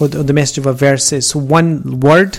or, 0.00 0.08
the, 0.08 0.20
or 0.20 0.22
the 0.24 0.32
message 0.32 0.58
of 0.58 0.66
a 0.66 0.72
verse 0.72 1.12
is. 1.12 1.28
So 1.28 1.38
one 1.38 2.00
word, 2.00 2.38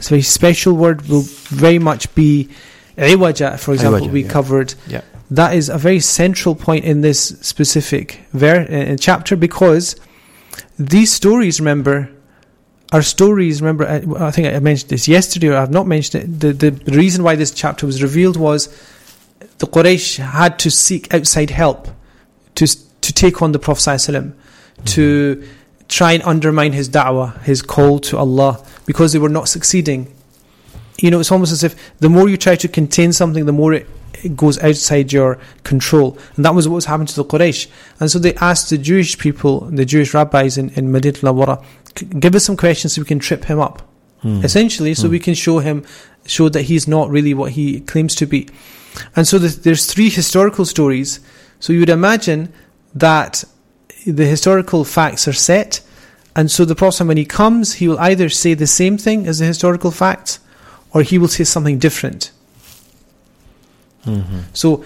it's 0.00 0.08
a 0.08 0.10
very 0.10 0.22
special 0.22 0.72
word, 0.72 1.02
will 1.08 1.20
very 1.20 1.78
much 1.78 2.12
be 2.14 2.48
iwaja, 2.96 3.60
for 3.60 3.74
example, 3.74 4.06
Iwaja, 4.06 4.12
we 4.12 4.22
yeah. 4.22 4.30
covered. 4.30 4.74
Yeah. 4.88 5.02
That 5.30 5.54
is 5.54 5.68
a 5.68 5.76
very 5.76 6.00
central 6.00 6.54
point 6.54 6.86
in 6.86 7.02
this 7.02 7.38
specific 7.42 8.20
ver- 8.32 8.92
uh, 8.92 8.96
chapter 8.96 9.36
because 9.36 9.94
these 10.78 11.12
stories, 11.12 11.60
remember, 11.60 12.08
are 12.92 13.02
stories. 13.02 13.60
Remember, 13.60 13.86
I, 13.86 14.26
I 14.26 14.30
think 14.30 14.48
I 14.48 14.58
mentioned 14.58 14.88
this 14.88 15.06
yesterday, 15.06 15.48
or 15.48 15.56
I've 15.56 15.70
not 15.70 15.86
mentioned 15.86 16.42
it. 16.42 16.58
The, 16.58 16.70
the 16.70 16.96
reason 16.96 17.22
why 17.22 17.36
this 17.36 17.50
chapter 17.50 17.84
was 17.84 18.02
revealed 18.02 18.38
was 18.38 18.68
the 19.58 19.66
Quraysh 19.66 20.16
had 20.16 20.58
to 20.60 20.70
seek 20.70 21.12
outside 21.12 21.50
help 21.50 21.88
to 22.54 22.66
to 22.66 23.12
take 23.12 23.42
on 23.42 23.52
the 23.52 23.58
Prophet 23.58 23.82
ﷺ, 23.82 24.34
to 24.86 25.46
try 25.90 26.12
and 26.12 26.22
undermine 26.22 26.72
his 26.72 26.88
da'wah, 26.88 27.42
his 27.42 27.62
call 27.62 27.98
to 27.98 28.16
Allah, 28.16 28.64
because 28.86 29.12
they 29.12 29.18
were 29.18 29.28
not 29.28 29.48
succeeding. 29.48 30.14
You 30.98 31.10
know, 31.10 31.20
it's 31.20 31.32
almost 31.32 31.52
as 31.52 31.64
if 31.64 31.98
the 31.98 32.08
more 32.08 32.28
you 32.28 32.36
try 32.36 32.56
to 32.56 32.68
contain 32.68 33.12
something, 33.12 33.44
the 33.44 33.52
more 33.52 33.74
it, 33.74 33.86
it 34.22 34.36
goes 34.36 34.58
outside 34.62 35.12
your 35.12 35.38
control. 35.64 36.16
And 36.36 36.44
that 36.44 36.54
was 36.54 36.68
what 36.68 36.76
was 36.76 36.84
happening 36.84 37.08
to 37.08 37.16
the 37.16 37.24
Quraysh. 37.24 37.68
And 37.98 38.10
so 38.10 38.18
they 38.18 38.34
asked 38.36 38.70
the 38.70 38.78
Jewish 38.78 39.18
people, 39.18 39.62
the 39.62 39.84
Jewish 39.84 40.14
rabbis 40.14 40.56
in, 40.56 40.70
in 40.70 40.92
Madinah 40.92 41.18
al-Nawara, 41.24 41.64
give 42.20 42.34
us 42.36 42.44
some 42.44 42.56
questions 42.56 42.92
so 42.92 43.02
we 43.02 43.06
can 43.06 43.18
trip 43.18 43.44
him 43.44 43.58
up. 43.58 43.82
Hmm. 44.20 44.44
Essentially, 44.44 44.94
so 44.94 45.08
we 45.08 45.18
can 45.18 45.34
show 45.34 45.58
him, 45.58 45.84
show 46.26 46.48
that 46.50 46.62
he's 46.62 46.86
not 46.86 47.10
really 47.10 47.34
what 47.34 47.52
he 47.52 47.80
claims 47.80 48.14
to 48.16 48.26
be. 48.26 48.48
And 49.16 49.26
so 49.26 49.38
the, 49.38 49.48
there's 49.48 49.86
three 49.86 50.10
historical 50.10 50.66
stories. 50.66 51.20
So 51.58 51.72
you 51.72 51.80
would 51.80 51.88
imagine 51.88 52.52
that 52.94 53.44
the 54.06 54.26
historical 54.26 54.84
facts 54.84 55.26
are 55.28 55.32
set, 55.32 55.80
and 56.36 56.50
so 56.50 56.64
the 56.64 56.74
Prophet, 56.74 57.06
when 57.06 57.16
he 57.16 57.24
comes, 57.24 57.74
he 57.74 57.88
will 57.88 57.98
either 57.98 58.28
say 58.28 58.54
the 58.54 58.66
same 58.66 58.96
thing 58.98 59.26
as 59.26 59.38
the 59.38 59.46
historical 59.46 59.90
facts, 59.90 60.38
or 60.92 61.02
he 61.02 61.18
will 61.18 61.28
say 61.28 61.44
something 61.44 61.78
different. 61.78 62.30
Mhm. 64.06 64.44
So 64.52 64.84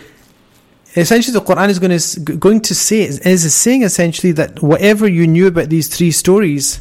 essentially, 0.97 1.33
the 1.33 1.41
Quran 1.41 1.69
is 1.69 1.79
going 1.79 1.99
to 1.99 2.37
going 2.37 2.61
to 2.63 2.75
say 2.75 3.03
is 3.03 3.55
saying 3.55 3.83
essentially 3.83 4.33
that 4.33 4.63
whatever 4.63 5.09
you 5.09 5.27
knew 5.27 5.47
about 5.47 5.69
these 5.69 5.89
three 5.89 6.11
stories 6.11 6.81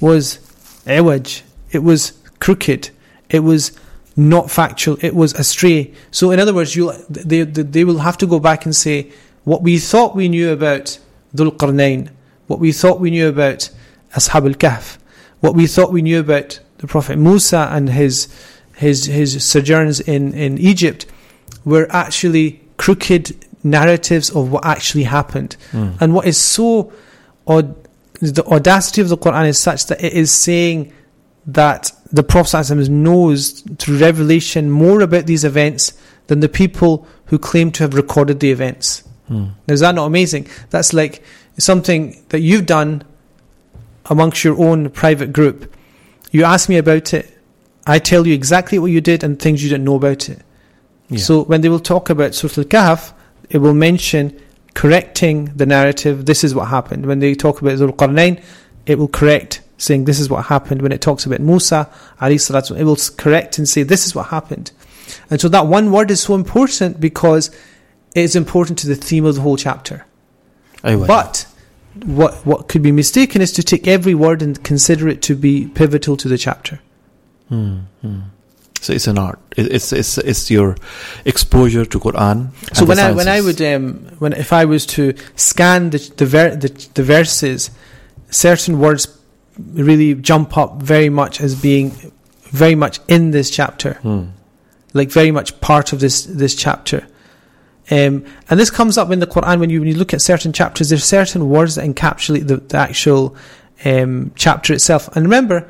was 0.00 0.38
iwaj, 0.86 1.42
it 1.70 1.82
was 1.82 2.12
crooked, 2.40 2.90
it 3.30 3.40
was 3.40 3.72
not 4.16 4.50
factual, 4.50 4.98
it 5.00 5.14
was 5.14 5.32
astray. 5.34 5.92
So 6.10 6.30
in 6.30 6.40
other 6.40 6.52
words, 6.52 6.76
you 6.76 6.92
they, 7.08 7.42
they 7.44 7.62
they 7.62 7.84
will 7.84 7.98
have 7.98 8.18
to 8.18 8.26
go 8.26 8.38
back 8.38 8.64
and 8.66 8.74
say 8.74 9.10
what 9.44 9.62
we 9.62 9.78
thought 9.78 10.14
we 10.14 10.28
knew 10.28 10.50
about 10.50 10.98
Dhul 11.34 11.56
Qarnayn, 11.56 12.10
what 12.46 12.58
we 12.58 12.72
thought 12.72 13.00
we 13.00 13.10
knew 13.10 13.28
about 13.28 13.70
Ashab 14.14 14.46
al 14.46 14.54
Kahf, 14.54 14.98
what 15.40 15.54
we 15.54 15.66
thought 15.66 15.92
we 15.92 16.02
knew 16.02 16.20
about 16.20 16.60
the 16.78 16.86
Prophet 16.86 17.18
Musa 17.18 17.68
and 17.70 17.88
his 17.88 18.28
his 18.76 19.06
his 19.06 19.44
sojourns 19.44 20.00
in 20.00 20.34
in 20.34 20.58
Egypt 20.58 21.06
were 21.64 21.86
actually 21.90 22.60
crooked 22.76 23.36
narratives 23.64 24.30
of 24.30 24.50
what 24.50 24.64
actually 24.66 25.04
happened. 25.04 25.56
Mm. 25.70 26.00
And 26.00 26.14
what 26.14 26.26
is 26.26 26.36
so 26.36 26.92
odd, 27.46 27.74
the 28.20 28.44
audacity 28.46 29.00
of 29.00 29.08
the 29.08 29.16
Quran 29.16 29.48
is 29.48 29.58
such 29.58 29.86
that 29.86 30.02
it 30.02 30.12
is 30.12 30.32
saying 30.32 30.92
that 31.46 31.92
the 32.12 32.22
Prophet 32.22 32.68
knows 32.88 33.60
through 33.78 33.98
revelation 33.98 34.70
more 34.70 35.00
about 35.00 35.26
these 35.26 35.44
events 35.44 35.92
than 36.26 36.40
the 36.40 36.48
people 36.48 37.06
who 37.26 37.38
claim 37.38 37.70
to 37.72 37.84
have 37.84 37.94
recorded 37.94 38.40
the 38.40 38.50
events. 38.50 39.04
Mm. 39.32 39.52
Is 39.68 39.80
that 39.80 39.94
not 39.94 40.06
amazing? 40.06 40.48
That's 40.70 40.92
like 40.92 41.22
something 41.58 42.22
that 42.28 42.40
you've 42.40 42.66
done 42.66 43.02
amongst 44.06 44.44
your 44.44 44.58
own 44.58 44.90
private 44.90 45.32
group. 45.32 45.74
You 46.30 46.44
ask 46.44 46.68
me 46.68 46.76
about 46.76 47.14
it, 47.14 47.38
I 47.86 47.98
tell 47.98 48.26
you 48.26 48.34
exactly 48.34 48.78
what 48.78 48.90
you 48.90 49.00
did 49.00 49.24
and 49.24 49.38
things 49.38 49.62
you 49.62 49.70
didn't 49.70 49.84
know 49.84 49.96
about 49.96 50.28
it. 50.28 50.40
Yeah. 51.08 51.18
So 51.18 51.44
when 51.44 51.60
they 51.60 51.68
will 51.68 51.80
talk 51.80 52.10
about 52.10 52.34
Surah 52.34 52.52
Al-Kahf, 52.58 53.12
it 53.50 53.58
will 53.58 53.74
mention 53.74 54.40
correcting 54.74 55.46
the 55.56 55.66
narrative, 55.66 56.24
this 56.26 56.44
is 56.44 56.54
what 56.54 56.68
happened. 56.68 57.06
When 57.06 57.18
they 57.18 57.34
talk 57.34 57.60
about 57.60 57.78
Dhul 57.78 57.94
Qarnayn, 57.94 58.42
it 58.86 58.98
will 58.98 59.08
correct, 59.08 59.60
saying 59.78 60.04
this 60.04 60.18
is 60.18 60.30
what 60.30 60.46
happened. 60.46 60.82
When 60.82 60.92
it 60.92 61.00
talks 61.00 61.26
about 61.26 61.40
Musa, 61.40 61.88
it 62.20 62.84
will 62.84 62.96
correct 63.16 63.58
and 63.58 63.68
say 63.68 63.82
this 63.82 64.06
is 64.06 64.14
what 64.14 64.28
happened. 64.28 64.72
And 65.28 65.40
so 65.40 65.48
that 65.48 65.66
one 65.66 65.92
word 65.92 66.10
is 66.10 66.20
so 66.20 66.34
important 66.34 67.00
because 67.00 67.50
it 68.14 68.20
is 68.22 68.36
important 68.36 68.78
to 68.80 68.86
the 68.88 68.94
theme 68.96 69.24
of 69.24 69.34
the 69.34 69.40
whole 69.40 69.56
chapter. 69.56 70.04
But 71.06 71.46
what 72.04 72.34
what 72.46 72.68
could 72.68 72.82
be 72.82 72.92
mistaken 72.92 73.42
is 73.42 73.52
to 73.52 73.62
take 73.62 73.86
every 73.86 74.14
word 74.14 74.42
and 74.42 74.62
consider 74.64 75.08
it 75.08 75.22
to 75.22 75.34
be 75.34 75.66
pivotal 75.68 76.16
to 76.18 76.28
the 76.28 76.38
chapter. 76.38 76.80
Hmm, 77.48 77.78
hmm. 78.00 78.20
So 78.80 78.92
it's 78.92 79.06
an 79.06 79.18
art. 79.18 79.38
It's 79.56 79.92
it's 79.92 80.18
it's 80.18 80.50
your 80.50 80.76
exposure 81.24 81.84
to 81.84 82.00
Quran. 82.00 82.50
So 82.74 82.84
when 82.84 82.98
I 82.98 83.12
when 83.12 83.28
I 83.28 83.40
would 83.40 83.60
um, 83.62 84.06
when 84.18 84.32
if 84.32 84.52
I 84.52 84.64
was 84.64 84.86
to 84.86 85.14
scan 85.36 85.90
the 85.90 85.98
the, 86.16 86.26
ver- 86.26 86.56
the 86.56 86.68
the 86.94 87.02
verses, 87.04 87.70
certain 88.30 88.78
words 88.80 89.06
really 89.74 90.14
jump 90.14 90.56
up 90.56 90.82
very 90.82 91.10
much 91.10 91.40
as 91.40 91.54
being 91.54 91.92
very 92.50 92.74
much 92.74 92.98
in 93.06 93.30
this 93.30 93.50
chapter, 93.50 93.94
Hmm. 94.02 94.24
like 94.94 95.10
very 95.10 95.30
much 95.30 95.60
part 95.60 95.92
of 95.92 96.00
this 96.00 96.24
this 96.24 96.56
chapter. 96.56 97.06
Um, 97.90 98.24
and 98.48 98.60
this 98.60 98.70
comes 98.70 98.96
up 98.96 99.10
in 99.10 99.18
the 99.18 99.26
Quran 99.26 99.58
when 99.58 99.70
you 99.70 99.80
when 99.80 99.88
you 99.88 99.96
look 99.96 100.14
at 100.14 100.22
certain 100.22 100.52
chapters. 100.52 100.88
There's 100.88 101.04
certain 101.04 101.48
words 101.48 101.74
that 101.74 101.84
encapsulate 101.84 102.46
the, 102.46 102.58
the 102.58 102.78
actual 102.78 103.36
um, 103.84 104.32
chapter 104.36 104.72
itself. 104.72 105.08
And 105.16 105.24
remember, 105.24 105.68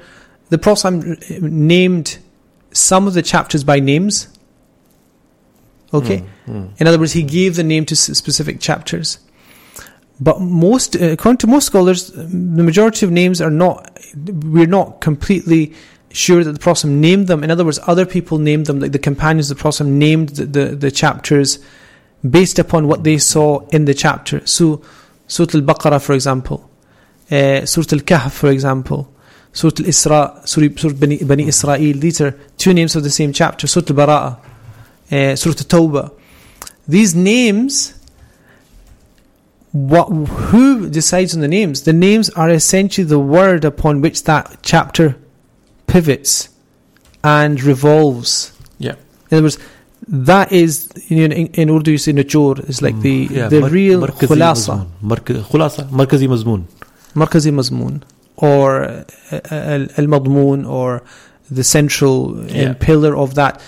the 0.50 0.58
Prophet 0.58 1.30
named 1.40 2.18
some 2.72 3.06
of 3.06 3.14
the 3.14 3.22
chapters 3.22 3.64
by 3.64 3.80
names. 3.80 4.28
Okay. 5.94 6.18
Hmm, 6.46 6.52
hmm. 6.52 6.66
In 6.78 6.86
other 6.86 6.98
words, 6.98 7.12
he 7.12 7.22
gave 7.22 7.56
the 7.56 7.64
name 7.64 7.86
to 7.86 7.96
specific 7.96 8.60
chapters. 8.60 9.18
But 10.20 10.40
most, 10.40 10.94
according 10.94 11.38
to 11.38 11.46
most 11.46 11.66
scholars, 11.66 12.08
the 12.12 12.62
majority 12.62 13.06
of 13.06 13.12
names 13.12 13.40
are 13.40 13.50
not. 13.50 13.98
We're 14.14 14.66
not 14.66 15.00
completely 15.00 15.74
sure 16.12 16.44
that 16.44 16.52
the 16.52 16.58
Prophet 16.58 16.88
named 16.88 17.26
them. 17.26 17.42
In 17.42 17.50
other 17.50 17.64
words, 17.64 17.80
other 17.86 18.06
people 18.06 18.38
named 18.38 18.66
them, 18.66 18.80
like 18.80 18.92
the 18.92 18.98
companions 18.98 19.50
of 19.50 19.56
the 19.56 19.62
Prophet 19.62 19.84
named 19.84 20.30
the, 20.30 20.44
the, 20.44 20.76
the 20.76 20.90
chapters 20.90 21.58
based 22.28 22.58
upon 22.58 22.86
what 22.86 23.04
they 23.04 23.18
saw 23.18 23.60
in 23.68 23.84
the 23.84 23.94
chapter. 23.94 24.46
So, 24.46 24.82
Surah 25.26 25.48
Al-Baqarah, 25.54 26.02
for 26.02 26.12
example, 26.12 26.70
uh, 27.30 27.64
Surah 27.66 27.86
Al-Kahf, 27.92 28.30
for 28.30 28.50
example, 28.50 29.12
Surah 29.52 29.72
Al-Isra, 29.78 30.46
Surah, 30.46 30.68
Surah 30.76 30.94
Bani, 30.94 31.24
Bani 31.24 31.48
Israel. 31.48 31.98
These 31.98 32.20
are 32.20 32.32
two 32.56 32.72
names 32.74 32.96
of 32.96 33.02
the 33.02 33.10
same 33.10 33.32
chapter. 33.32 33.66
Surah 33.66 33.86
Al-Bara'ah, 33.88 34.38
uh, 35.10 35.36
Surah 35.36 35.54
At-Tawbah. 35.58 36.12
These 36.86 37.14
names, 37.14 37.94
what 39.72 40.06
who 40.06 40.90
decides 40.90 41.34
on 41.34 41.40
the 41.40 41.48
names? 41.48 41.82
The 41.82 41.92
names 41.92 42.28
are 42.30 42.50
essentially 42.50 43.06
the 43.06 43.18
word 43.18 43.64
upon 43.64 44.00
which 44.00 44.24
that 44.24 44.58
chapter 44.62 45.16
pivots 45.86 46.50
and 47.24 47.62
revolves. 47.62 48.56
Yeah. 48.78 48.96
In 49.30 49.38
other 49.38 49.42
words, 49.44 49.58
that 50.08 50.52
is 50.52 50.88
know, 51.10 51.24
in, 51.24 51.46
in 51.48 51.70
Urdu 51.70 51.92
you 51.92 51.98
say 51.98 52.12
najur 52.12 52.68
is 52.68 52.82
like 52.82 52.98
the 53.00 53.26
Hmm. 53.26 53.34
Yeah, 53.34 53.48
the 53.48 53.62
real 53.62 54.00
khulasa, 54.02 54.86
khulasa, 55.02 55.88
markazi 55.90 56.26
mazmoon. 56.28 56.64
markazi 57.14 57.52
mazmoon, 57.52 58.02
or 58.36 58.82
uh, 59.30 59.40
al 60.00 60.06
madmoon, 60.06 60.68
or 60.68 61.02
the 61.50 61.62
central 61.64 62.38
um, 62.38 62.48
Yeah. 62.48 62.72
pillar 62.74 63.16
of 63.16 63.34
that. 63.34 63.60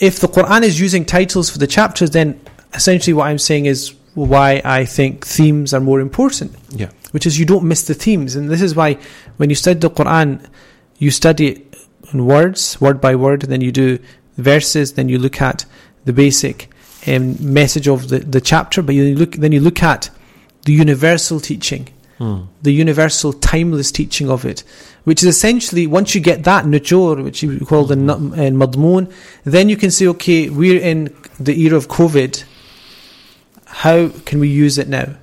If 0.00 0.20
the 0.20 0.28
Quran 0.28 0.62
is 0.62 0.80
using 0.80 1.04
titles 1.04 1.50
for 1.50 1.58
the 1.58 1.66
chapters, 1.66 2.10
then 2.10 2.40
essentially 2.74 3.12
what 3.14 3.26
I'm 3.28 3.38
saying 3.38 3.66
is 3.66 3.92
why 4.14 4.60
I 4.64 4.84
think 4.84 5.26
themes 5.26 5.72
are 5.74 5.80
more 5.80 6.00
important. 6.00 6.52
Yeah. 6.70 6.88
which 7.12 7.26
is 7.26 7.38
you 7.38 7.44
don't 7.44 7.64
miss 7.64 7.82
the 7.84 7.94
themes. 7.94 8.34
And 8.36 8.48
this 8.50 8.62
is 8.62 8.74
why 8.74 8.96
when 9.36 9.50
you 9.50 9.54
study 9.54 9.78
the 9.78 9.90
Quran, 9.90 10.42
you 10.98 11.10
study 11.10 11.46
it 11.48 11.76
in 12.12 12.24
words, 12.24 12.80
word 12.80 13.02
by 13.02 13.14
word, 13.14 13.42
and 13.44 13.52
then 13.52 13.60
you 13.60 13.70
do 13.70 13.98
verses, 14.36 14.94
then 14.94 15.08
you 15.08 15.18
look 15.18 15.40
at 15.40 15.64
the 16.04 16.12
basic 16.12 16.70
um, 17.06 17.36
message 17.40 17.88
of 17.88 18.08
the, 18.08 18.18
the 18.20 18.40
chapter, 18.40 18.82
but 18.82 18.94
you 18.94 19.14
look 19.14 19.32
then 19.32 19.52
you 19.52 19.60
look 19.60 19.82
at 19.82 20.10
the 20.64 20.72
universal 20.72 21.40
teaching, 21.40 21.88
Hmm. 22.18 22.42
the 22.62 22.72
universal 22.72 23.32
timeless 23.32 23.90
teaching 23.90 24.30
of 24.30 24.44
it, 24.44 24.62
which 25.04 25.22
is 25.22 25.28
essentially 25.28 25.86
once 25.88 26.14
you 26.14 26.20
get 26.20 26.44
that 26.44 26.64
nujur, 26.66 27.24
which 27.24 27.42
you 27.42 27.58
call 27.60 27.84
the 27.84 27.96
nut- 27.96 28.18
uh, 28.18 28.50
madmoon, 28.52 29.10
then 29.44 29.68
you 29.68 29.76
can 29.76 29.90
say, 29.90 30.06
okay, 30.06 30.48
we're 30.48 30.80
in 30.80 31.12
the 31.40 31.60
era 31.62 31.76
of 31.76 31.88
COVID. 31.88 32.44
How 33.66 34.08
can 34.24 34.38
we 34.38 34.48
use 34.48 34.78
it 34.78 34.88
now? 34.88 35.14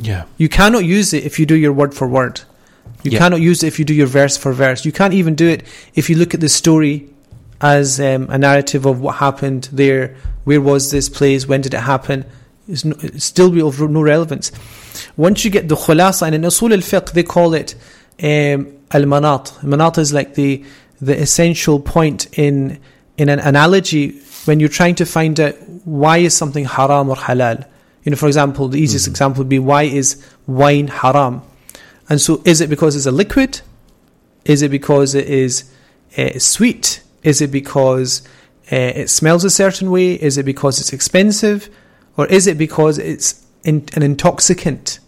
Yeah. 0.00 0.24
You 0.36 0.48
cannot 0.48 0.84
use 0.84 1.12
it 1.12 1.24
if 1.24 1.38
you 1.38 1.46
do 1.46 1.56
your 1.56 1.72
word 1.72 1.94
for 1.94 2.06
word. 2.06 2.42
You 3.02 3.10
Yeah. 3.12 3.18
cannot 3.18 3.40
use 3.40 3.62
it 3.62 3.68
if 3.68 3.78
you 3.78 3.84
do 3.84 3.94
your 3.94 4.06
verse 4.06 4.36
for 4.36 4.52
verse. 4.52 4.84
You 4.84 4.92
can't 4.92 5.14
even 5.14 5.34
do 5.34 5.48
it 5.48 5.62
if 5.94 6.08
you 6.10 6.16
look 6.16 6.34
at 6.34 6.40
the 6.40 6.48
story 6.48 7.06
as 7.64 7.98
um, 7.98 8.28
a 8.28 8.36
narrative 8.36 8.84
of 8.84 9.00
what 9.00 9.16
happened 9.16 9.70
there. 9.72 10.14
Where 10.44 10.60
was 10.60 10.90
this 10.90 11.08
place? 11.08 11.48
When 11.48 11.62
did 11.62 11.72
it 11.72 11.80
happen? 11.80 12.26
It's, 12.68 12.84
no, 12.84 12.94
still 13.16 13.50
be 13.50 13.62
of 13.62 13.80
no 13.80 14.02
relevance. 14.02 14.52
Once 15.16 15.46
you 15.46 15.50
get 15.50 15.68
the 15.70 15.74
khulasa, 15.74 16.26
and 16.26 16.34
in 16.34 16.42
Usul 16.42 16.72
al-Fiqh 16.72 17.12
they 17.12 17.22
call 17.22 17.54
it 17.54 17.74
um, 18.22 18.76
al-manat. 18.90 19.60
Manat 19.62 19.96
is 19.96 20.12
like 20.12 20.34
the 20.34 20.62
the 21.00 21.18
essential 21.18 21.80
point 21.80 22.38
in 22.38 22.80
in 23.16 23.30
an 23.30 23.40
analogy 23.40 24.20
when 24.44 24.60
you're 24.60 24.68
trying 24.68 24.94
to 24.96 25.06
find 25.06 25.40
out 25.40 25.54
why 25.84 26.18
is 26.18 26.36
something 26.36 26.66
haram 26.66 27.08
or 27.08 27.16
halal. 27.16 27.66
You 28.04 28.10
know, 28.10 28.16
for 28.18 28.26
example, 28.26 28.68
the 28.68 28.78
easiest 28.78 29.08
example 29.08 29.38
would 29.38 29.48
be 29.48 29.58
why 29.58 29.84
is 29.84 30.22
wine 30.46 30.88
haram? 30.88 31.40
And 32.10 32.20
so, 32.20 32.42
is 32.44 32.60
it 32.60 32.68
because 32.68 32.94
it's 32.94 33.06
a 33.06 33.10
liquid? 33.10 33.62
Is 34.44 34.60
it 34.60 34.70
because 34.70 35.14
it 35.14 35.28
is 35.28 35.70
uh, 36.18 36.38
sweet? 36.38 37.00
Is 37.24 37.40
it 37.40 37.50
because 37.50 38.22
uh, 38.70 38.76
it 38.76 39.10
smells 39.10 39.44
a 39.44 39.50
certain 39.50 39.90
way? 39.90 40.14
Is 40.14 40.38
it 40.38 40.44
because 40.44 40.78
it's 40.78 40.92
expensive? 40.92 41.68
Or 42.16 42.26
is 42.26 42.46
it 42.46 42.56
because 42.56 42.98
it's 42.98 43.44
in, 43.64 43.86
an 43.94 44.02
intoxicant? 44.02 45.00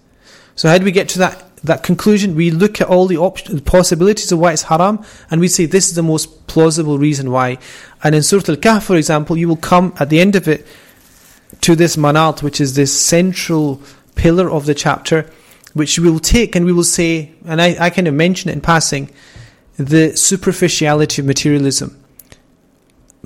So, 0.57 0.69
how 0.69 0.79
do 0.79 0.85
we 0.85 0.93
get 0.93 1.09
to 1.11 1.19
that 1.21 1.47
that 1.65 1.83
conclusion, 1.83 2.35
we 2.35 2.51
look 2.51 2.81
at 2.81 2.89
all 2.89 3.07
the 3.07 3.17
op- 3.17 3.45
the 3.45 3.63
possibilities 3.63 4.33
of 4.33 4.39
why 4.39 4.53
it's 4.53 4.63
haram, 4.63 5.05
and 5.31 5.41
we 5.41 5.49
say 5.49 5.67
this 5.67 5.89
is 5.89 5.95
the 5.95 6.03
most 6.03 6.47
plausible 6.47 6.99
reason 6.99 7.31
why. 7.31 7.59
And 8.03 8.15
in 8.15 8.23
Surah 8.23 8.45
Al-Kahf, 8.49 8.83
for 8.83 8.97
example, 8.97 9.37
you 9.37 9.49
will 9.49 9.57
come 9.57 9.95
at 9.99 10.11
the 10.11 10.21
end 10.21 10.37
of 10.37 10.49
it 10.49 10.67
to 11.63 11.77
this 11.77 11.97
manat, 11.97 12.43
which 12.43 12.61
is 12.61 12.75
this 12.75 12.99
central 12.99 13.81
pillar 14.15 14.51
of 14.51 14.67
the 14.67 14.75
chapter, 14.75 15.31
which 15.75 15.99
we 15.99 16.11
will 16.11 16.21
take 16.21 16.57
and 16.57 16.65
we 16.65 16.73
will 16.73 16.85
say, 16.85 17.33
and 17.45 17.61
I, 17.61 17.77
I 17.79 17.91
kind 17.91 18.09
of 18.09 18.15
mention 18.15 18.51
it 18.51 18.55
in 18.55 18.61
passing, 18.61 19.11
the 19.77 20.17
superficiality 20.17 21.23
of 21.23 21.27
materialism. 21.27 22.03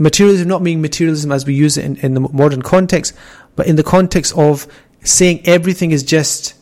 Materialism 0.00 0.48
not 0.48 0.64
being 0.64 0.80
materialism 0.80 1.30
as 1.30 1.44
we 1.44 1.52
use 1.52 1.76
it 1.76 1.84
in, 1.84 1.96
in 1.98 2.14
the 2.14 2.20
modern 2.20 2.62
context, 2.62 3.12
but 3.54 3.66
in 3.66 3.76
the 3.76 3.82
context 3.82 4.34
of 4.34 4.66
saying 5.04 5.42
everything 5.44 5.90
is 5.90 6.02
just 6.02 6.54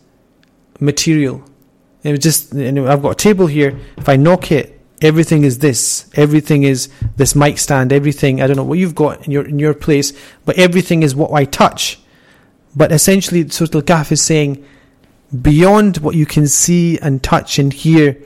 material. 0.81 1.45
It 2.03 2.11
was 2.11 2.19
just, 2.19 2.53
I've 2.53 3.01
got 3.01 3.11
a 3.11 3.15
table 3.15 3.47
here. 3.47 3.79
If 3.97 4.09
I 4.09 4.17
knock 4.17 4.51
it, 4.51 4.81
everything 5.01 5.45
is 5.45 5.61
this. 5.61 6.11
Everything 6.15 6.65
is 6.65 6.89
this 7.17 7.37
mic 7.37 7.59
stand. 7.59 7.93
Everything. 7.93 8.43
I 8.43 8.49
don't 8.49 8.57
know 8.57 8.65
what 8.65 8.81
you've 8.81 8.97
got 8.97 9.25
in 9.25 9.31
your 9.31 9.47
in 9.47 9.61
your 9.61 9.75
place, 9.75 10.13
but 10.45 10.59
everything 10.59 11.05
is 11.05 11.15
what 11.15 11.33
I 11.33 11.45
touch. 11.45 12.01
But 12.75 12.91
essentially, 12.91 13.49
Surah 13.49 13.71
Al-Kahf 13.75 14.11
is 14.11 14.21
saying, 14.21 14.65
beyond 15.43 15.99
what 15.99 16.17
you 16.17 16.27
can 16.27 16.49
see 16.49 16.99
and 16.99 17.23
touch 17.23 17.61
and 17.61 17.73
hear, 17.73 18.21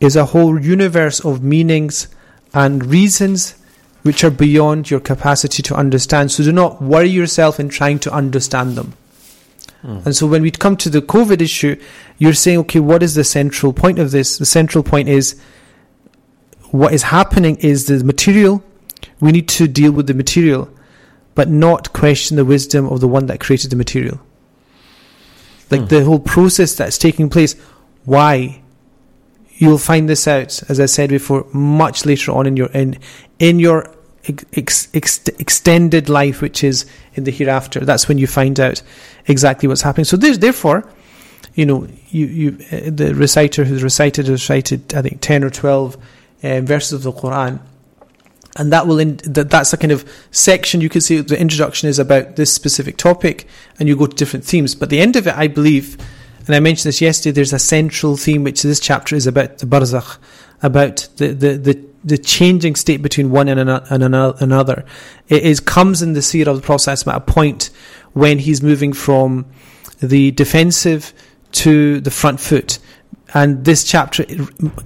is 0.00 0.16
a 0.16 0.26
whole 0.26 0.60
universe 0.60 1.20
of 1.20 1.42
meanings 1.42 2.08
and 2.52 2.84
reasons 2.84 3.54
which 4.04 4.22
are 4.22 4.30
beyond 4.30 4.90
your 4.90 5.00
capacity 5.00 5.62
to 5.64 5.74
understand. 5.74 6.30
So 6.30 6.44
do 6.44 6.52
not 6.52 6.80
worry 6.80 7.08
yourself 7.08 7.58
in 7.58 7.68
trying 7.68 7.98
to 8.00 8.12
understand 8.12 8.76
them. 8.76 8.92
And 9.82 10.16
so 10.16 10.26
when 10.26 10.40
we 10.40 10.50
come 10.50 10.78
to 10.78 10.88
the 10.88 11.02
COVID 11.02 11.42
issue, 11.42 11.76
you're 12.16 12.32
saying, 12.32 12.58
okay, 12.60 12.80
what 12.80 13.02
is 13.02 13.16
the 13.16 13.24
central 13.24 13.74
point 13.74 13.98
of 13.98 14.12
this? 14.12 14.38
The 14.38 14.46
central 14.46 14.82
point 14.82 15.10
is 15.10 15.38
what 16.70 16.94
is 16.94 17.02
happening 17.02 17.56
is 17.56 17.86
the 17.86 18.02
material. 18.02 18.62
We 19.20 19.30
need 19.32 19.46
to 19.48 19.68
deal 19.68 19.92
with 19.92 20.06
the 20.06 20.14
material, 20.14 20.70
but 21.34 21.50
not 21.50 21.92
question 21.92 22.38
the 22.38 22.46
wisdom 22.46 22.86
of 22.86 23.00
the 23.00 23.08
one 23.08 23.26
that 23.26 23.40
created 23.40 23.70
the 23.70 23.76
material. 23.76 24.20
Like 25.70 25.82
Hmm. 25.82 25.86
the 25.88 26.04
whole 26.04 26.18
process 26.18 26.74
that's 26.74 26.96
taking 26.96 27.28
place. 27.28 27.54
Why? 28.06 28.62
You'll 29.56 29.78
find 29.78 30.08
this 30.08 30.26
out, 30.26 30.62
as 30.68 30.80
I 30.80 30.86
said 30.86 31.10
before, 31.10 31.46
much 31.52 32.04
later 32.04 32.32
on 32.32 32.46
in 32.46 32.56
your 32.56 32.68
in 32.72 32.98
in 33.38 33.60
your 33.60 33.88
ex, 34.26 34.88
ex, 34.94 35.28
extended 35.38 36.08
life, 36.08 36.40
which 36.40 36.64
is 36.64 36.86
in 37.14 37.24
the 37.24 37.30
hereafter. 37.30 37.80
That's 37.80 38.08
when 38.08 38.18
you 38.18 38.26
find 38.26 38.58
out 38.58 38.82
exactly 39.26 39.68
what's 39.68 39.82
happening. 39.82 40.06
So 40.06 40.16
therefore, 40.16 40.90
you 41.54 41.66
know, 41.66 41.86
you 42.08 42.26
you 42.26 42.58
uh, 42.72 42.90
the 42.90 43.14
reciter 43.14 43.64
who's 43.64 43.82
recited 43.82 44.26
has 44.26 44.32
recited 44.32 44.92
I 44.92 45.02
think 45.02 45.20
ten 45.20 45.44
or 45.44 45.50
twelve 45.50 45.96
uh, 46.42 46.60
verses 46.60 46.92
of 46.92 47.02
the 47.04 47.12
Quran, 47.12 47.60
and 48.56 48.72
that 48.72 48.88
will 48.88 48.98
in, 48.98 49.18
that 49.18 49.50
that's 49.50 49.72
a 49.72 49.76
kind 49.76 49.92
of 49.92 50.04
section 50.32 50.80
you 50.80 50.88
could 50.88 51.04
see 51.04 51.20
the 51.20 51.38
introduction 51.38 51.88
is 51.88 52.00
about 52.00 52.34
this 52.34 52.52
specific 52.52 52.96
topic, 52.96 53.46
and 53.78 53.88
you 53.88 53.96
go 53.96 54.06
to 54.06 54.16
different 54.16 54.44
themes. 54.44 54.74
But 54.74 54.90
the 54.90 55.00
end 55.00 55.14
of 55.14 55.28
it, 55.28 55.34
I 55.36 55.46
believe, 55.46 55.96
and 56.46 56.54
I 56.54 56.60
mentioned 56.60 56.88
this 56.88 57.00
yesterday. 57.00 57.32
There's 57.32 57.52
a 57.52 57.58
central 57.58 58.16
theme 58.16 58.44
which 58.44 58.62
this 58.62 58.80
chapter 58.80 59.16
is 59.16 59.26
about 59.26 59.58
the 59.58 59.66
barzakh, 59.66 60.18
about 60.62 61.08
the 61.16 61.28
the 61.28 61.56
the, 61.56 61.84
the 62.04 62.18
changing 62.18 62.74
state 62.74 63.02
between 63.02 63.30
one 63.30 63.48
and 63.48 63.60
ano- 63.60 63.84
and 63.90 64.02
another. 64.02 64.84
It 65.28 65.42
is 65.42 65.60
comes 65.60 66.02
in 66.02 66.12
the 66.12 66.20
seerah 66.20 66.48
of 66.48 66.56
the 66.56 66.62
Prophet 66.62 67.06
at 67.06 67.14
a 67.14 67.20
point 67.20 67.70
when 68.12 68.38
he's 68.38 68.62
moving 68.62 68.92
from 68.92 69.46
the 70.00 70.30
defensive 70.32 71.12
to 71.52 72.00
the 72.00 72.10
front 72.10 72.40
foot. 72.40 72.78
And 73.32 73.64
this 73.64 73.84
chapter 73.84 74.24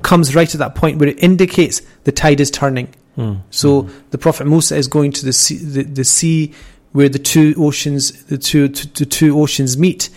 comes 0.02 0.34
right 0.34 0.52
at 0.52 0.58
that 0.58 0.74
point 0.74 0.98
where 0.98 1.08
it 1.08 1.22
indicates 1.22 1.82
the 2.04 2.12
tide 2.12 2.40
is 2.40 2.50
turning. 2.50 2.94
Hmm. 3.14 3.36
So 3.50 3.88
the 4.10 4.18
Prophet 4.18 4.46
Musa 4.46 4.76
is 4.76 4.88
going 4.88 5.12
to 5.12 5.24
the 5.24 5.32
sea, 5.32 5.56
the, 5.56 5.82
the 5.82 6.04
sea 6.04 6.54
where 6.92 7.08
the 7.08 7.18
two 7.18 7.54
oceans, 7.58 8.24
the 8.24 8.38
two, 8.38 8.68
the 8.68 9.04
two 9.04 9.38
oceans 9.38 9.76
meet. 9.76 10.08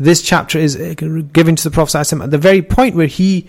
This 0.00 0.22
chapter 0.22 0.58
is 0.58 0.76
uh, 0.76 0.94
given 1.30 1.56
to 1.56 1.62
the 1.62 1.70
Prophet 1.70 2.10
at 2.10 2.30
the 2.30 2.38
very 2.38 2.62
point 2.62 2.96
where 2.96 3.06
he 3.06 3.46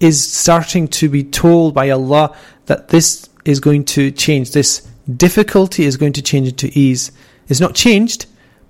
is 0.00 0.20
starting 0.20 0.88
to 0.88 1.08
be 1.08 1.22
told 1.22 1.74
by 1.74 1.90
Allah 1.90 2.36
that 2.66 2.88
this 2.88 3.28
is 3.44 3.60
going 3.60 3.84
to 3.84 4.10
change. 4.10 4.50
This 4.50 4.88
difficulty 5.16 5.84
is 5.84 5.96
going 5.96 6.12
to 6.14 6.22
change 6.22 6.48
into 6.48 6.76
ease. 6.76 7.12
It's 7.48 7.60
not 7.60 7.76
changed, 7.76 8.26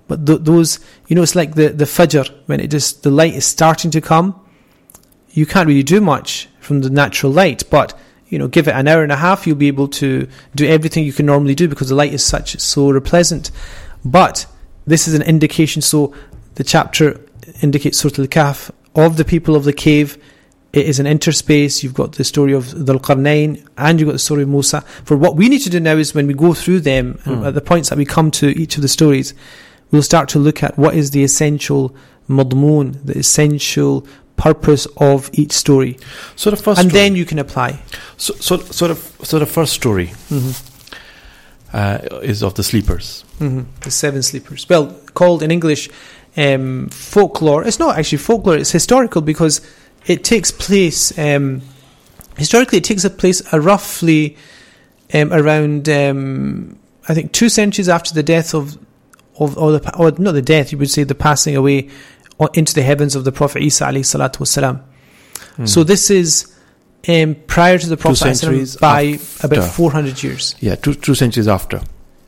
but 0.07 0.27
th- 0.27 0.41
those, 0.41 0.79
you 1.07 1.15
know, 1.15 1.23
it's 1.23 1.33
like 1.33 1.55
the, 1.55 1.69
the 1.69 1.85
fajr, 1.85 2.31
when 2.45 2.59
it 2.59 2.67
just, 2.67 3.01
the 3.01 3.09
light 3.09 3.33
is 3.33 3.47
starting 3.47 3.89
to 3.91 3.99
come. 3.99 4.39
You 5.31 5.47
can't 5.47 5.67
really 5.67 5.81
do 5.81 6.01
much 6.01 6.47
from 6.59 6.81
the 6.81 6.91
natural 6.91 7.31
light, 7.31 7.63
but, 7.71 7.97
you 8.27 8.37
know, 8.37 8.47
give 8.47 8.67
it 8.67 8.75
an 8.75 8.87
hour 8.87 9.01
and 9.01 9.11
a 9.11 9.15
half, 9.15 9.47
you'll 9.47 9.55
be 9.55 9.69
able 9.69 9.87
to 9.87 10.27
do 10.53 10.67
everything 10.67 11.03
you 11.03 11.13
can 11.13 11.25
normally 11.25 11.55
do 11.55 11.67
because 11.67 11.89
the 11.89 11.95
light 11.95 12.13
is 12.13 12.23
such, 12.23 12.59
so 12.59 12.99
pleasant. 12.99 13.49
But 14.05 14.45
this 14.85 15.07
is 15.07 15.15
an 15.15 15.23
indication, 15.23 15.81
so 15.81 16.13
the 16.55 16.63
chapter 16.63 17.19
indicates 17.61 17.97
Surah 17.99 18.13
Al-Kahf 18.19 18.71
of 18.95 19.17
the 19.17 19.25
people 19.25 19.55
of 19.55 19.63
the 19.63 19.73
cave. 19.73 20.17
It 20.73 20.85
is 20.87 20.99
an 20.99 21.05
interspace. 21.07 21.83
You've 21.83 21.93
got 21.93 22.13
the 22.13 22.23
story 22.23 22.53
of 22.53 22.65
Dhul 22.65 22.99
Qarnayn 22.99 23.63
and 23.77 23.99
you've 23.99 24.07
got 24.07 24.13
the 24.13 24.19
story 24.19 24.43
of 24.43 24.49
Musa. 24.49 24.81
For 25.05 25.15
what 25.15 25.35
we 25.35 25.47
need 25.49 25.59
to 25.61 25.69
do 25.69 25.79
now 25.79 25.95
is 25.97 26.15
when 26.15 26.25
we 26.27 26.33
go 26.33 26.53
through 26.53 26.79
them, 26.81 27.19
and 27.25 27.37
Hmm. 27.39 27.45
at 27.45 27.53
the 27.53 27.61
points 27.61 27.89
that 27.89 27.97
we 27.97 28.05
come 28.05 28.31
to 28.31 28.47
each 28.59 28.75
of 28.75 28.81
the 28.81 28.87
stories, 28.87 29.33
we'll 29.91 30.01
start 30.03 30.29
to 30.29 30.39
look 30.39 30.63
at 30.63 30.77
what 30.77 30.95
is 30.95 31.11
the 31.11 31.23
essential 31.23 31.95
madmoon, 32.27 32.97
the 33.05 33.17
essential 33.19 34.07
purpose 34.35 34.87
of 34.97 35.29
each 35.33 35.51
story. 35.51 35.97
So 36.35 36.49
the 36.49 36.57
first 36.57 36.79
and 36.81 36.89
story, 36.89 37.03
then 37.03 37.15
you 37.15 37.25
can 37.25 37.37
apply. 37.37 37.79
so, 38.17 38.33
so 38.39 38.57
so 38.57 38.87
the 38.87 39.25
so 39.25 39.37
the 39.37 39.45
first 39.45 39.73
story 39.73 40.11
uh, 41.73 41.99
is 42.21 42.43
of 42.43 42.53
the 42.55 42.63
sleepers. 42.63 43.23
hmm 43.39 43.61
The 43.81 43.91
Seven 43.91 44.21
Sleepers. 44.23 44.67
Well, 44.69 44.87
called 45.13 45.43
in 45.43 45.51
English 45.51 45.89
um, 46.37 46.89
folklore. 46.89 47.63
It's 47.65 47.79
not 47.79 47.97
actually 47.97 48.19
folklore, 48.19 48.57
it's 48.57 48.71
historical 48.71 49.21
because 49.21 49.61
it 50.05 50.23
takes 50.23 50.51
place, 50.51 51.17
um, 51.17 51.61
historically, 52.37 52.79
it 52.79 52.83
takes 52.83 53.03
a 53.03 53.09
place 53.09 53.41
uh, 53.53 53.59
roughly 53.59 54.37
um, 55.13 55.31
around, 55.31 55.87
um, 55.89 56.77
I 57.07 57.13
think, 57.13 57.31
two 57.31 57.49
centuries 57.49 57.89
after 57.89 58.13
the 58.13 58.23
death 58.23 58.53
of, 58.53 58.77
of 59.39 59.57
or, 59.57 59.77
the, 59.77 59.97
or 59.97 60.11
not 60.11 60.33
the 60.33 60.41
death, 60.41 60.71
you 60.71 60.77
would 60.77 60.89
say 60.89 61.03
the 61.03 61.15
passing 61.15 61.55
away 61.55 61.89
into 62.53 62.73
the 62.73 62.83
heavens 62.83 63.15
of 63.15 63.23
the 63.23 63.31
Prophet 63.31 63.61
Isa 63.61 63.85
alayhi 63.85 64.03
salatu 64.03 64.39
wasalam. 64.39 64.81
Hmm. 65.55 65.65
So 65.65 65.83
this 65.83 66.09
is 66.09 66.53
um, 67.07 67.35
prior 67.47 67.77
to 67.77 67.87
the 67.87 67.97
Prophet 67.97 68.35
centuries 68.35 68.75
by 68.75 69.13
after. 69.13 69.47
about 69.47 69.71
400 69.71 70.23
years 70.23 70.55
yeah, 70.59 70.75
two 70.75 70.93
two 70.93 71.15
centuries 71.15 71.47
after. 71.47 71.81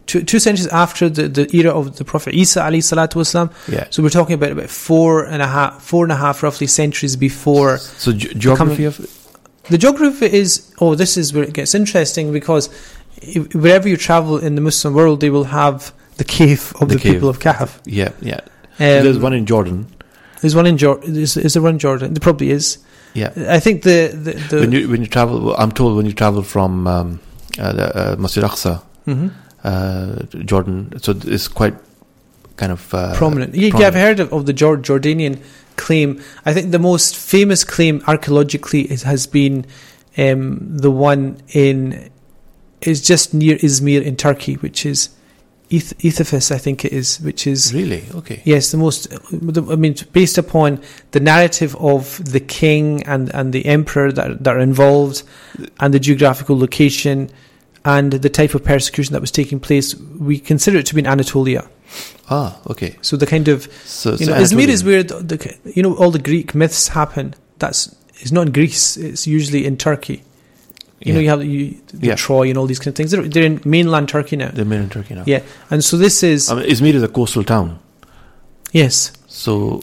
Two, 0.06 0.24
two 0.24 0.40
centuries 0.40 0.68
after 0.68 1.10
the, 1.10 1.28
the 1.28 1.56
era 1.56 1.72
of 1.72 1.98
the 1.98 2.06
Prophet 2.06 2.34
Isa 2.36 2.62
alayhi 2.62 2.84
salatu 2.84 3.16
wasalam. 3.16 3.52
Yeah. 3.72 3.88
So 3.90 4.04
we're 4.04 4.10
talking 4.10 4.36
about 4.36 4.52
about 4.52 4.70
four 4.70 5.24
and 5.26 5.42
a 5.42 5.48
half, 5.48 5.82
four 5.82 6.04
and 6.06 6.12
a 6.12 6.16
half 6.16 6.44
roughly 6.44 6.68
centuries 6.68 7.16
before. 7.16 7.78
So 7.78 8.12
ge- 8.14 8.36
geography 8.38 8.86
of 8.86 8.98
The 9.70 9.78
geography 9.80 10.28
is, 10.28 10.72
oh, 10.80 10.94
this 10.96 11.18
is 11.18 11.34
where 11.34 11.44
it 11.44 11.54
gets 11.54 11.74
interesting 11.74 12.32
because 12.32 12.70
if- 13.22 13.54
wherever 13.56 13.88
you 13.90 13.98
travel 13.98 14.38
in 14.38 14.56
the 14.56 14.62
Muslim 14.62 14.94
world, 14.94 15.22
they 15.22 15.30
will 15.32 15.46
have 15.46 15.92
the 16.18 16.24
cave 16.24 16.74
of 16.80 16.90
The 16.90 16.96
the, 16.96 17.02
cave. 17.02 17.14
people 17.14 17.30
of 17.30 17.40
Kahf. 17.40 17.80
yeah 17.86 18.12
yeah. 18.22 18.42
Um, 18.78 19.04
There's 19.04 19.18
one 19.20 19.34
in 19.34 19.46
Jordan. 19.46 19.88
There's 20.42 20.56
one 20.56 20.68
in 20.68 20.78
Jordan. 20.78 21.16
Is, 21.16 21.36
is 21.38 21.54
there 21.54 21.64
one 21.64 21.74
in 21.76 21.80
Jordan? 21.80 22.14
There 22.14 22.20
probably 22.20 22.52
is. 22.52 22.78
Yeah. 23.14 23.32
I 23.50 23.60
think 23.60 23.84
the 23.84 24.10
the, 24.14 24.34
the 24.50 24.58
when 24.60 24.72
you 24.74 24.90
when 24.90 25.02
you 25.02 25.08
travel, 25.08 25.56
I'm 25.58 25.72
told 25.72 25.96
when 25.98 26.06
you 26.06 26.12
travel 26.14 26.44
from 26.44 26.86
um, 26.86 27.20
uh, 27.58 27.72
the, 27.74 27.86
uh, 27.98 28.16
Masjid 28.20 28.44
Aqsa, 28.44 28.82
Mhm. 29.08 29.32
Uh, 29.66 30.24
Jordan, 30.52 30.98
so 31.02 31.14
it's 31.26 31.48
quite 31.48 31.76
kind 32.58 32.72
of 32.72 32.94
uh, 32.94 33.16
prominent. 33.16 33.56
Yeah, 33.56 33.72
yeah, 33.78 33.88
I've 33.88 33.96
heard 33.96 34.20
of, 34.20 34.32
of 34.32 34.46
the 34.46 34.54
Jor- 34.54 34.78
Jordanian 34.78 35.42
claim. 35.76 36.22
I 36.46 36.54
think 36.54 36.72
the 36.72 36.80
most 36.80 37.16
famous 37.16 37.64
claim 37.64 38.02
archaeologically 38.08 38.82
is, 38.92 39.04
has 39.04 39.28
been 39.28 39.66
um, 40.18 40.78
the 40.78 40.92
one 40.92 41.42
in 41.50 42.10
is 42.82 43.02
just 43.02 43.34
near 43.34 43.58
Izmir 43.58 44.02
in 44.04 44.16
Turkey, 44.16 44.56
which 44.56 44.86
is 44.86 45.10
Eth- 45.72 46.52
I 46.52 46.58
think 46.60 46.86
it 46.86 46.94
is, 46.94 47.20
which 47.22 47.48
is 47.48 47.74
Really? 47.74 48.04
Okay. 48.14 48.42
yes, 48.46 48.72
the 48.72 48.78
most. 48.78 49.08
I 49.34 49.76
mean, 49.76 49.96
based 50.14 50.38
upon 50.38 50.80
the 51.12 51.20
narrative 51.20 51.76
of 51.78 52.24
the 52.32 52.40
king 52.40 53.04
and 53.04 53.34
and 53.34 53.52
the 53.52 53.66
emperor 53.66 54.12
that 54.12 54.44
that 54.44 54.56
are 54.56 54.60
involved, 54.60 55.24
and 55.80 55.94
the 55.94 56.00
geographical 56.00 56.58
location. 56.58 57.30
And 57.86 58.12
the 58.14 58.30
type 58.30 58.56
of 58.56 58.64
persecution 58.64 59.14
that 59.14 59.22
was 59.22 59.32
taking 59.32 59.60
place, 59.60 59.96
we 59.96 60.40
consider 60.40 60.80
it 60.80 60.88
to 60.88 60.96
be 60.96 61.02
in 61.02 61.08
Anatolia. 61.08 61.70
Ah, 62.32 62.58
okay. 62.68 62.98
So 63.02 63.16
the 63.16 63.28
kind 63.28 63.48
of 63.48 63.68
So, 63.86 64.12
you 64.14 64.26
so 64.26 64.32
know, 64.32 64.42
Izmir 64.42 64.68
is 64.70 64.84
where 64.84 65.04
the, 65.04 65.18
the 65.22 65.58
you 65.76 65.84
know 65.84 65.96
all 65.96 66.10
the 66.12 66.20
Greek 66.20 66.56
myths 66.56 66.88
happen. 66.90 67.36
That's 67.60 67.96
it's 68.16 68.32
not 68.32 68.48
in 68.48 68.54
Greece. 68.54 68.98
It's 68.98 69.28
usually 69.28 69.66
in 69.66 69.78
Turkey. 69.78 70.24
You 71.00 71.14
know, 71.14 71.20
you 71.20 71.30
have 71.30 71.44
you, 71.46 71.78
the 71.94 72.08
Yeah. 72.08 72.16
Troy 72.16 72.50
and 72.50 72.58
all 72.58 72.66
these 72.66 72.80
kind 72.80 72.88
of 72.88 72.96
things. 72.96 73.12
They're, 73.12 73.22
they're 73.22 73.44
in 73.46 73.62
mainland 73.64 74.10
Turkey 74.10 74.38
now. 74.38 74.50
They're 74.52 74.66
in 74.66 74.90
Turkey 74.90 75.14
now. 75.14 75.24
Yeah, 75.28 75.42
and 75.70 75.84
so 75.84 75.98
this 75.98 76.24
is 76.24 76.50
I 76.50 76.56
mean, 76.56 76.68
Izmir 76.68 76.96
is 76.96 77.04
a 77.04 77.08
coastal 77.08 77.44
town. 77.44 77.78
yes. 78.72 79.12
So, 79.28 79.82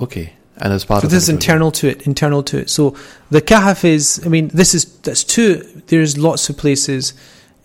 okay. 0.00 0.32
and 0.56 0.72
as 0.72 0.84
part 0.84 1.02
So 1.02 1.06
of 1.06 1.10
this 1.12 1.24
is 1.24 1.28
internal 1.28 1.70
to 1.72 1.86
it, 1.88 2.06
internal 2.06 2.42
to 2.44 2.58
it. 2.58 2.70
So 2.70 2.96
the 3.30 3.42
Kahf 3.42 3.84
is, 3.84 4.20
I 4.24 4.28
mean, 4.28 4.48
this 4.48 4.74
is 4.74 4.86
that's 5.02 5.22
two. 5.22 5.62
There's 5.86 6.16
lots 6.18 6.48
of 6.48 6.56
places, 6.56 7.12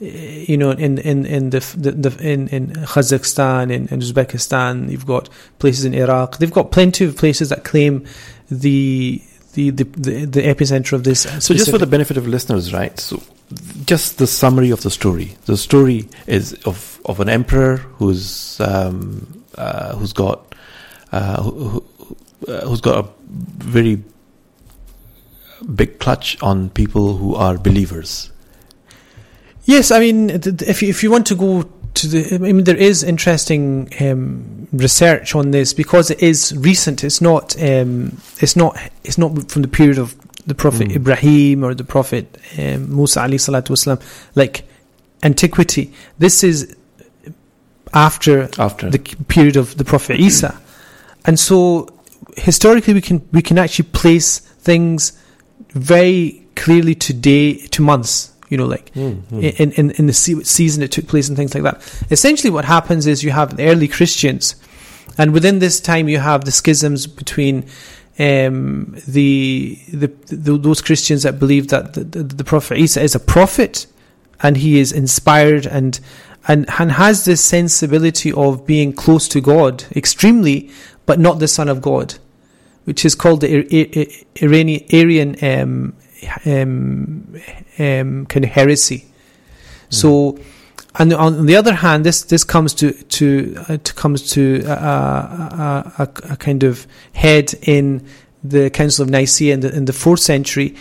you 0.02 0.58
know, 0.58 0.72
in 0.72 0.98
in 0.98 1.26
in 1.26 1.52
the, 1.52 1.60
the, 1.78 1.92
the 1.92 2.28
in 2.28 2.48
in 2.48 2.68
Kazakhstan, 2.72 3.72
in, 3.72 3.88
in 3.90 4.00
Uzbekistan. 4.00 4.90
You've 4.90 5.06
got 5.06 5.30
places 5.60 5.86
in 5.86 5.94
Iraq. 5.94 6.38
They've 6.38 6.52
got 6.52 6.72
plenty 6.72 7.06
of 7.06 7.16
places 7.16 7.50
that 7.50 7.64
claim 7.64 8.06
the 8.50 9.22
the 9.54 9.70
the, 9.70 9.84
the, 9.84 10.26
the 10.26 10.42
epicenter 10.42 10.94
of 10.94 11.04
this. 11.04 11.22
So 11.46 11.54
just 11.54 11.70
for 11.70 11.78
the 11.78 11.86
benefit 11.86 12.18
of 12.18 12.28
listeners, 12.28 12.74
right? 12.74 13.00
So 13.00 13.22
just 13.86 14.18
the 14.18 14.26
summary 14.26 14.72
of 14.72 14.82
the 14.82 14.90
story. 14.90 15.38
The 15.46 15.58
story 15.58 16.10
is 16.26 16.54
of 16.66 17.00
of 17.06 17.20
an 17.20 17.30
emperor 17.30 17.78
who's 17.78 18.60
um, 18.60 19.44
uh, 19.56 19.96
who's 19.96 20.14
got 20.14 20.56
uh, 21.12 21.44
who, 21.44 21.52
who, 21.52 22.18
uh, 22.48 22.62
who's 22.62 22.82
got 22.82 23.06
a 23.06 23.10
very 23.30 24.04
big 25.76 26.00
clutch 26.00 26.42
on 26.42 26.72
people 26.72 27.18
who 27.18 27.36
are 27.36 27.56
believers. 27.60 28.31
Yes, 29.72 29.90
I 29.90 30.00
mean, 30.00 30.30
if 30.30 30.82
you, 30.82 30.90
if 30.90 31.02
you 31.02 31.10
want 31.10 31.26
to 31.28 31.36
go 31.36 31.64
to 31.94 32.08
the, 32.08 32.36
I 32.36 32.40
mean, 32.40 32.66
there 32.66 32.76
is 32.76 33.04
interesting 33.04 33.90
um, 34.02 34.68
research 34.74 35.34
on 35.34 35.52
this 35.52 35.74
because 35.74 36.12
it 36.12 36.22
is 36.22 36.54
recent. 36.58 37.06
It's 37.06 37.22
not, 37.22 37.56
um, 37.62 38.18
it's 38.42 38.58
not, 38.58 38.78
it's 39.06 39.18
not 39.18 39.50
from 39.50 39.62
the 39.62 39.70
period 39.70 39.98
of 39.98 40.14
the 40.46 40.56
Prophet 40.56 40.90
Mm. 40.90 40.96
Ibrahim 40.98 41.64
or 41.64 41.74
the 41.74 41.86
Prophet 41.86 42.38
um, 42.60 42.94
Musa 42.94 43.22
alayhi 43.22 43.40
salatu 43.40 43.70
wasalam, 43.70 44.02
like 44.36 44.66
antiquity. 45.24 45.94
This 46.20 46.44
is 46.44 46.76
after 47.94 48.50
After 48.58 48.90
the 48.90 49.00
period 49.30 49.56
of 49.56 49.78
the 49.78 49.86
Prophet 49.86 50.20
Isa, 50.20 50.60
and 51.26 51.40
so 51.40 51.88
historically 52.36 52.94
we 52.94 53.02
can 53.02 53.26
we 53.32 53.42
can 53.42 53.58
actually 53.58 53.88
place 53.94 54.40
things 54.40 55.14
very 55.70 56.46
clearly 56.56 56.96
to 56.96 57.14
day 57.14 57.68
to 57.68 57.82
months. 57.82 58.32
You 58.52 58.58
know, 58.58 58.68
like 58.68 58.92
Mm, 58.94 59.22
mm. 59.32 59.60
in, 59.60 59.72
in, 59.72 59.92
in 59.92 60.06
the 60.08 60.14
season 60.14 60.84
it 60.84 60.92
took 60.92 61.08
place 61.08 61.30
and 61.30 61.38
things 61.38 61.54
like 61.56 61.64
that. 61.64 61.78
Essentially, 62.12 62.52
what 62.52 62.66
happens 62.66 63.08
is 63.08 63.24
you 63.24 63.32
have 63.32 63.56
the 63.56 63.66
early 63.72 63.88
Christians, 63.88 64.56
and 65.18 65.32
within 65.34 65.60
this 65.60 65.80
time 65.80 66.10
you 66.10 66.20
have 66.20 66.44
the 66.44 66.52
schisms 66.52 67.08
between 67.08 67.64
um, 68.20 68.96
the, 69.08 69.80
the, 69.88 70.08
the 70.28 70.58
those 70.58 70.82
Christians 70.82 71.24
that 71.24 71.40
believe 71.40 71.70
that 71.70 71.94
the, 71.94 72.04
the, 72.04 72.24
the 72.24 72.44
Prophet 72.44 72.78
Isa 72.78 73.02
is 73.02 73.16
a 73.16 73.20
prophet, 73.20 73.88
and 74.42 74.58
he 74.58 74.80
is 74.80 74.92
inspired 74.92 75.66
and 75.66 76.00
and 76.48 76.66
and 76.78 76.92
has 76.92 77.24
this 77.24 77.42
sensibility 77.42 78.34
of 78.34 78.66
being 78.68 78.92
close 78.94 79.28
to 79.30 79.40
God 79.40 79.86
extremely, 79.96 80.70
but 81.06 81.20
not 81.20 81.40
the 81.40 81.48
Son 81.48 81.70
of 81.70 81.82
God, 81.82 82.16
which 82.84 83.06
is 83.06 83.16
called 83.16 83.40
the 83.42 83.50
Ir- 83.50 83.68
Ir- 83.72 84.08
Iranian 84.42 84.84
Arian 84.92 85.36
um, 85.42 85.94
um, 86.46 87.36
um, 87.80 88.26
kind 88.28 88.46
of 88.46 88.52
heresy. 88.52 89.06
So, 89.90 90.40
and 90.96 91.14
on 91.14 91.46
the 91.46 91.56
other 91.56 91.74
hand, 91.74 92.06
this 92.06 92.24
this 92.24 92.44
comes 92.44 92.74
to 92.76 92.92
to 92.92 93.56
uh, 93.68 93.78
to 93.78 93.94
comes 93.94 94.30
to 94.32 94.64
a, 94.66 94.72
a, 94.72 95.94
a, 96.00 96.04
a 96.34 96.38
kind 96.38 96.64
of 96.64 96.88
head 97.14 97.54
in 97.64 98.06
the 98.44 98.70
Council 98.70 99.04
of 99.04 99.10
Nicaea 99.10 99.54
in 99.54 99.60
the 99.60 99.76
in 99.76 99.86
the 99.86 99.94
fourth 99.94 100.22
century. 100.22 100.76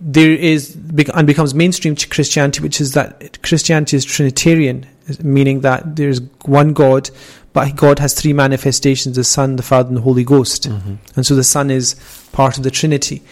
There 0.00 0.30
is 0.30 0.76
and 1.14 1.26
becomes 1.26 1.54
mainstream 1.54 1.96
ch- 1.96 2.08
Christianity, 2.08 2.60
which 2.62 2.80
is 2.80 2.92
that 2.92 3.42
Christianity 3.42 3.96
is 3.96 4.04
Trinitarian, 4.04 4.86
meaning 5.22 5.60
that 5.62 5.96
there's 5.96 6.20
one 6.44 6.72
God, 6.72 7.10
but 7.52 7.74
God 7.74 7.98
has 7.98 8.14
three 8.14 8.32
manifestations: 8.32 9.16
the 9.16 9.24
Son, 9.24 9.56
the 9.56 9.62
Father, 9.62 9.88
and 9.88 9.96
the 9.96 10.02
Holy 10.02 10.22
Ghost. 10.24 10.68
Mhm. 10.68 10.98
And 11.16 11.26
so 11.26 11.34
the 11.34 11.42
Son 11.42 11.70
is 11.70 11.96
part 12.32 12.58
of 12.58 12.62
the 12.62 12.70
Trinity. 12.70 13.22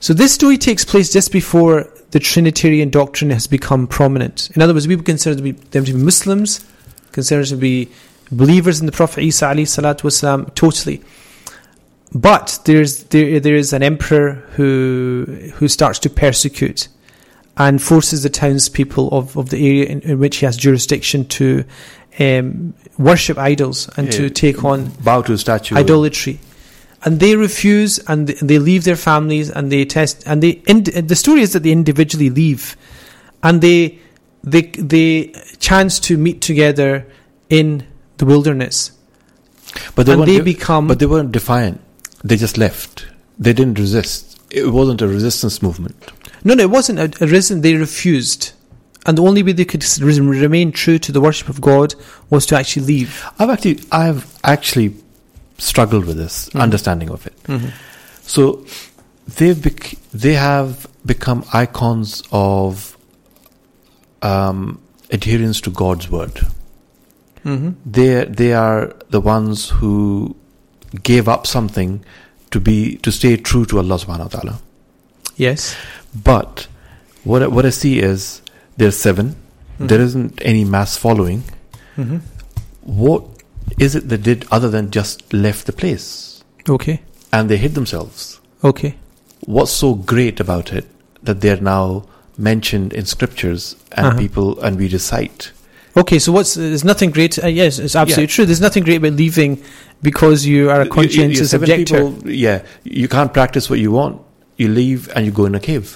So 0.00 0.14
this 0.14 0.32
story 0.32 0.56
takes 0.56 0.84
place 0.84 1.12
just 1.12 1.30
before 1.30 1.86
the 2.10 2.18
Trinitarian 2.18 2.88
doctrine 2.90 3.30
has 3.30 3.46
become 3.46 3.86
prominent. 3.86 4.50
In 4.56 4.62
other 4.62 4.72
words, 4.72 4.88
we 4.88 4.96
would 4.96 5.04
consider 5.04 5.34
them 5.40 5.84
to 5.84 5.92
be 5.92 5.98
Muslims, 5.98 6.64
consider 7.12 7.44
to 7.44 7.56
be 7.56 7.88
believers 8.32 8.80
in 8.80 8.86
the 8.86 8.92
Prophet 8.92 9.22
Isa 9.22 9.46
wasalam, 9.46 10.54
totally. 10.54 11.02
But 12.12 12.58
there's 12.64 13.04
there 13.04 13.38
there 13.38 13.54
is 13.54 13.72
an 13.72 13.82
emperor 13.82 14.32
who 14.56 15.26
who 15.54 15.68
starts 15.68 15.98
to 16.00 16.10
persecute 16.10 16.88
and 17.56 17.80
forces 17.80 18.22
the 18.22 18.30
townspeople 18.30 19.10
of, 19.10 19.36
of 19.36 19.50
the 19.50 19.58
area 19.64 19.84
in, 19.84 20.00
in 20.00 20.18
which 20.18 20.38
he 20.38 20.46
has 20.46 20.56
jurisdiction 20.56 21.26
to 21.26 21.62
um, 22.18 22.74
worship 22.98 23.38
idols 23.38 23.88
and 23.96 24.06
Yeah. 24.06 24.12
to 24.18 24.30
take 24.30 24.64
on 24.64 24.86
bow 25.04 25.22
to 25.22 25.36
statue. 25.36 25.76
idolatry 25.76 26.40
and 27.04 27.20
they 27.20 27.36
refuse 27.36 27.98
and 28.00 28.28
they 28.28 28.58
leave 28.58 28.84
their 28.84 28.96
families 28.96 29.50
and 29.50 29.72
they 29.72 29.84
test 29.84 30.22
and 30.26 30.42
they 30.42 30.54
the 30.54 31.16
story 31.16 31.40
is 31.42 31.52
that 31.52 31.62
they 31.62 31.72
individually 31.72 32.30
leave 32.30 32.76
and 33.42 33.60
they 33.62 33.98
they 34.44 34.62
they 34.62 35.32
chance 35.58 35.98
to 36.00 36.16
meet 36.16 36.40
together 36.40 37.06
in 37.48 37.86
the 38.18 38.26
wilderness 38.26 38.92
but 39.94 40.06
they 40.06 40.16
they 40.24 40.40
become 40.40 40.88
but 40.88 40.98
they 40.98 41.06
weren't 41.06 41.32
defiant. 41.32 41.80
They 42.22 42.36
just 42.36 42.58
left. 42.58 43.06
They 43.38 43.54
didn't 43.54 43.78
resist. 43.78 44.38
It 44.50 44.66
wasn't 44.66 45.00
a 45.00 45.08
resistance 45.08 45.62
movement. 45.62 45.96
no 46.44 46.54
no 46.54 46.62
it 46.64 46.70
wasn't 46.70 46.98
a, 46.98 47.24
a 47.24 47.26
reason 47.26 47.60
they 47.60 47.74
refused 47.74 48.52
and 49.06 49.16
the 49.16 49.22
only 49.22 49.42
way 49.42 49.52
they 49.52 49.64
could 49.64 49.84
remain 50.00 50.72
true 50.72 50.98
to 50.98 51.12
the 51.12 51.20
worship 51.20 51.48
of 51.48 51.60
God 51.60 51.94
was 52.28 52.44
to 52.46 52.56
actually 52.56 52.86
leave 52.86 53.24
I've 53.38 53.50
actually 53.50 53.80
I've 53.90 54.38
actually 54.44 54.96
struggled 55.68 56.04
with 56.10 56.16
this 56.16 56.36
Mhm. 56.52 56.60
understanding 56.66 57.10
of 57.16 57.26
it. 57.30 57.36
So 58.34 58.42
they've 59.38 59.60
bec- 59.66 59.96
they 60.12 60.34
have 60.34 60.86
become 61.14 61.44
icons 61.52 62.22
of 62.32 62.96
um, 64.22 64.80
adherence 65.10 65.60
to 65.62 65.70
God's 65.70 66.10
word. 66.10 66.40
mm-hmm. 67.44 67.70
They 67.98 68.24
they 68.40 68.52
are 68.52 68.92
the 69.10 69.20
ones 69.20 69.70
who 69.80 69.92
gave 71.10 71.26
up 71.34 71.46
something 71.46 71.94
to 72.50 72.60
be 72.60 72.96
to 73.06 73.10
stay 73.18 73.36
true 73.50 73.64
to 73.72 73.78
Allah 73.82 73.96
Subhanahu 74.02 74.28
wa 74.28 74.34
Taala. 74.40 74.54
yes 75.36 75.74
But 76.24 76.66
what 77.24 77.42
I, 77.42 77.46
what 77.46 77.64
I 77.64 77.70
see 77.70 77.92
is 78.00 78.42
there's 78.76 78.96
7 78.96 79.36
Mhm. 79.78 79.88
There 79.88 80.00
isn't 80.06 80.42
any 80.52 80.64
mass 80.76 80.96
following. 81.06 81.42
mm-hmm. 81.96 82.18
What 83.04 83.24
is 83.84 83.94
it 83.96 84.08
that 84.08 84.22
they 84.22 84.34
did 84.34 84.46
other 84.56 84.68
than 84.74 84.90
just 84.90 85.32
left 85.32 85.66
the 85.66 85.72
place 85.82 86.04
okay 86.68 87.00
and 87.32 87.48
they 87.48 87.56
hid 87.56 87.74
themselves? 87.74 88.40
okay 88.62 88.94
What's 89.46 89.72
so 89.72 89.94
great 89.94 90.38
about 90.38 90.70
it 90.78 90.84
that 91.22 91.40
they're 91.40 91.60
now 91.76 92.04
mentioned 92.36 92.92
in 92.92 93.04
scriptures 93.06 93.62
and 93.92 94.06
Uh-huh. 94.08 94.18
people 94.24 94.48
and 94.60 94.76
we 94.76 94.86
recite? 94.88 95.52
Okay, 95.96 96.18
so 96.24 96.30
what's 96.36 96.52
there's 96.54 96.84
nothing 96.84 97.10
great. 97.10 97.38
Uh, 97.42 97.46
yes, 97.62 97.78
it's 97.78 97.96
absolutely 97.96 98.24
Yeah. 98.30 98.34
true. 98.36 98.44
There's 98.50 98.60
nothing 98.68 98.84
great 98.84 98.96
about 99.02 99.14
leaving 99.14 99.52
because 100.02 100.44
you 100.52 100.68
are 100.70 100.82
a 100.82 100.88
conscientious 100.98 101.52
you 101.52 101.58
objector. 101.58 102.00
people- 102.10 102.30
yeah, 102.30 102.58
you 103.00 103.08
can't 103.08 103.32
practice 103.38 103.70
what 103.70 103.78
you 103.84 103.90
want. 104.00 104.20
You 104.58 104.68
leave 104.68 105.08
and 105.14 105.24
you 105.26 105.32
go 105.32 105.46
in 105.46 105.54
a 105.54 105.60
cave. 105.70 105.86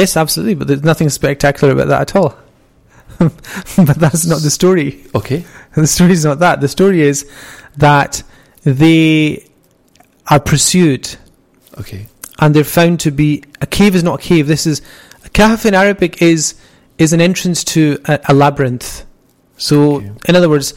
Yes, 0.00 0.16
absolutely, 0.16 0.54
but 0.54 0.66
there's 0.68 0.84
nothing 0.92 1.10
spectacular 1.10 1.72
about 1.74 1.88
that 1.88 2.00
at 2.06 2.12
all. 2.16 2.32
but 3.18 3.96
that's 4.04 4.24
not 4.26 4.40
the 4.42 4.50
story. 4.50 5.04
Okay. 5.14 5.44
The 5.84 5.86
story 5.86 6.12
is 6.12 6.24
not 6.24 6.38
that. 6.40 6.60
The 6.60 6.68
story 6.68 7.00
is 7.02 7.28
that 7.76 8.22
they 8.64 9.44
are 10.26 10.40
pursued 10.40 11.16
Okay. 11.78 12.06
and 12.40 12.54
they're 12.54 12.64
found 12.64 13.00
to 13.00 13.10
be 13.10 13.42
a 13.60 13.66
cave 13.66 13.94
is 13.94 14.02
not 14.02 14.20
a 14.20 14.22
cave. 14.22 14.46
This 14.48 14.66
is 14.66 14.82
a 15.24 15.28
kahf 15.30 15.64
in 15.64 15.74
Arabic 15.74 16.20
is 16.22 16.54
is 16.98 17.12
an 17.12 17.20
entrance 17.20 17.62
to 17.74 17.98
a, 18.06 18.18
a 18.28 18.34
labyrinth. 18.34 19.04
So, 19.56 19.76
Okay. 19.96 20.10
in 20.28 20.36
other 20.36 20.48
words, 20.48 20.74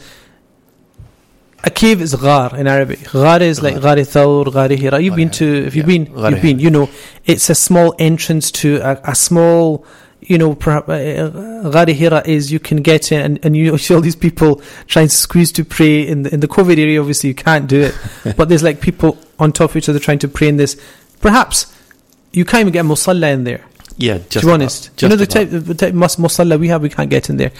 a 1.64 1.70
cave 1.70 2.00
is 2.00 2.14
ghar 2.14 2.56
in 2.56 2.66
Arabic. 2.66 3.00
Ghar 3.12 3.42
is 3.42 3.62
like 3.62 3.74
Ghar. 3.80 3.96
ghar 3.96 4.04
thawr, 4.04 4.52
ghar 4.52 4.68
hira. 4.68 5.00
You've 5.00 5.12
Ghar 5.12 5.16
been 5.16 5.30
to, 5.30 5.46
if 5.66 5.74
you've 5.76 5.88
Yeah, 5.88 5.98
been, 6.04 6.32
you've 6.32 6.42
been. 6.42 6.58
You 6.58 6.70
know, 6.70 6.88
it's 7.24 7.50
a 7.50 7.54
small 7.54 7.94
entrance 7.98 8.50
to 8.62 8.76
a, 8.78 9.00
a 9.04 9.14
small. 9.14 9.84
You 10.22 10.38
know, 10.38 10.54
perhaps 10.54 10.88
uh, 10.88 11.84
hira 11.88 12.22
is 12.24 12.52
you 12.52 12.60
can 12.60 12.78
get 12.78 13.10
in, 13.12 13.20
and, 13.20 13.44
and 13.44 13.56
you 13.56 13.76
see 13.84 13.94
all 13.94 14.00
these 14.00 14.16
people 14.16 14.62
trying 14.86 15.08
to 15.08 15.14
squeeze 15.14 15.52
to 15.52 15.64
pray 15.64 16.06
in 16.06 16.22
the 16.22 16.32
in 16.32 16.40
the 16.40 16.48
COVID 16.48 16.78
area. 16.78 17.00
Obviously, 17.00 17.28
you 17.28 17.34
can't 17.34 17.66
do 17.66 17.80
it, 17.82 17.94
but 18.36 18.48
there's 18.48 18.62
like 18.62 18.80
people 18.80 19.18
on 19.38 19.52
top 19.52 19.70
of 19.70 19.76
each 19.76 19.88
other 19.88 19.98
trying 19.98 20.20
to 20.20 20.28
pray 20.28 20.48
in 20.48 20.56
this. 20.56 20.80
Perhaps 21.20 21.76
you 22.32 22.44
can't 22.44 22.62
even 22.62 22.72
get 22.72 22.84
a 22.84 22.88
musalla 22.88 23.32
in 23.32 23.44
there. 23.44 23.64
Yeah, 23.96 24.18
just 24.18 24.30
to 24.30 24.40
be 24.40 24.46
about. 24.46 24.54
honest, 24.54 24.96
Just 24.96 25.02
you 25.02 25.08
know 25.08 25.16
the 25.16 25.24
about. 25.24 25.50
type, 25.50 25.64
the 25.64 25.74
type 25.74 25.94
mus- 25.94 26.16
musalla 26.16 26.58
we 26.58 26.68
have, 26.68 26.82
we 26.82 26.88
can't 26.88 27.10
get 27.10 27.28
in 27.28 27.36
there. 27.36 27.52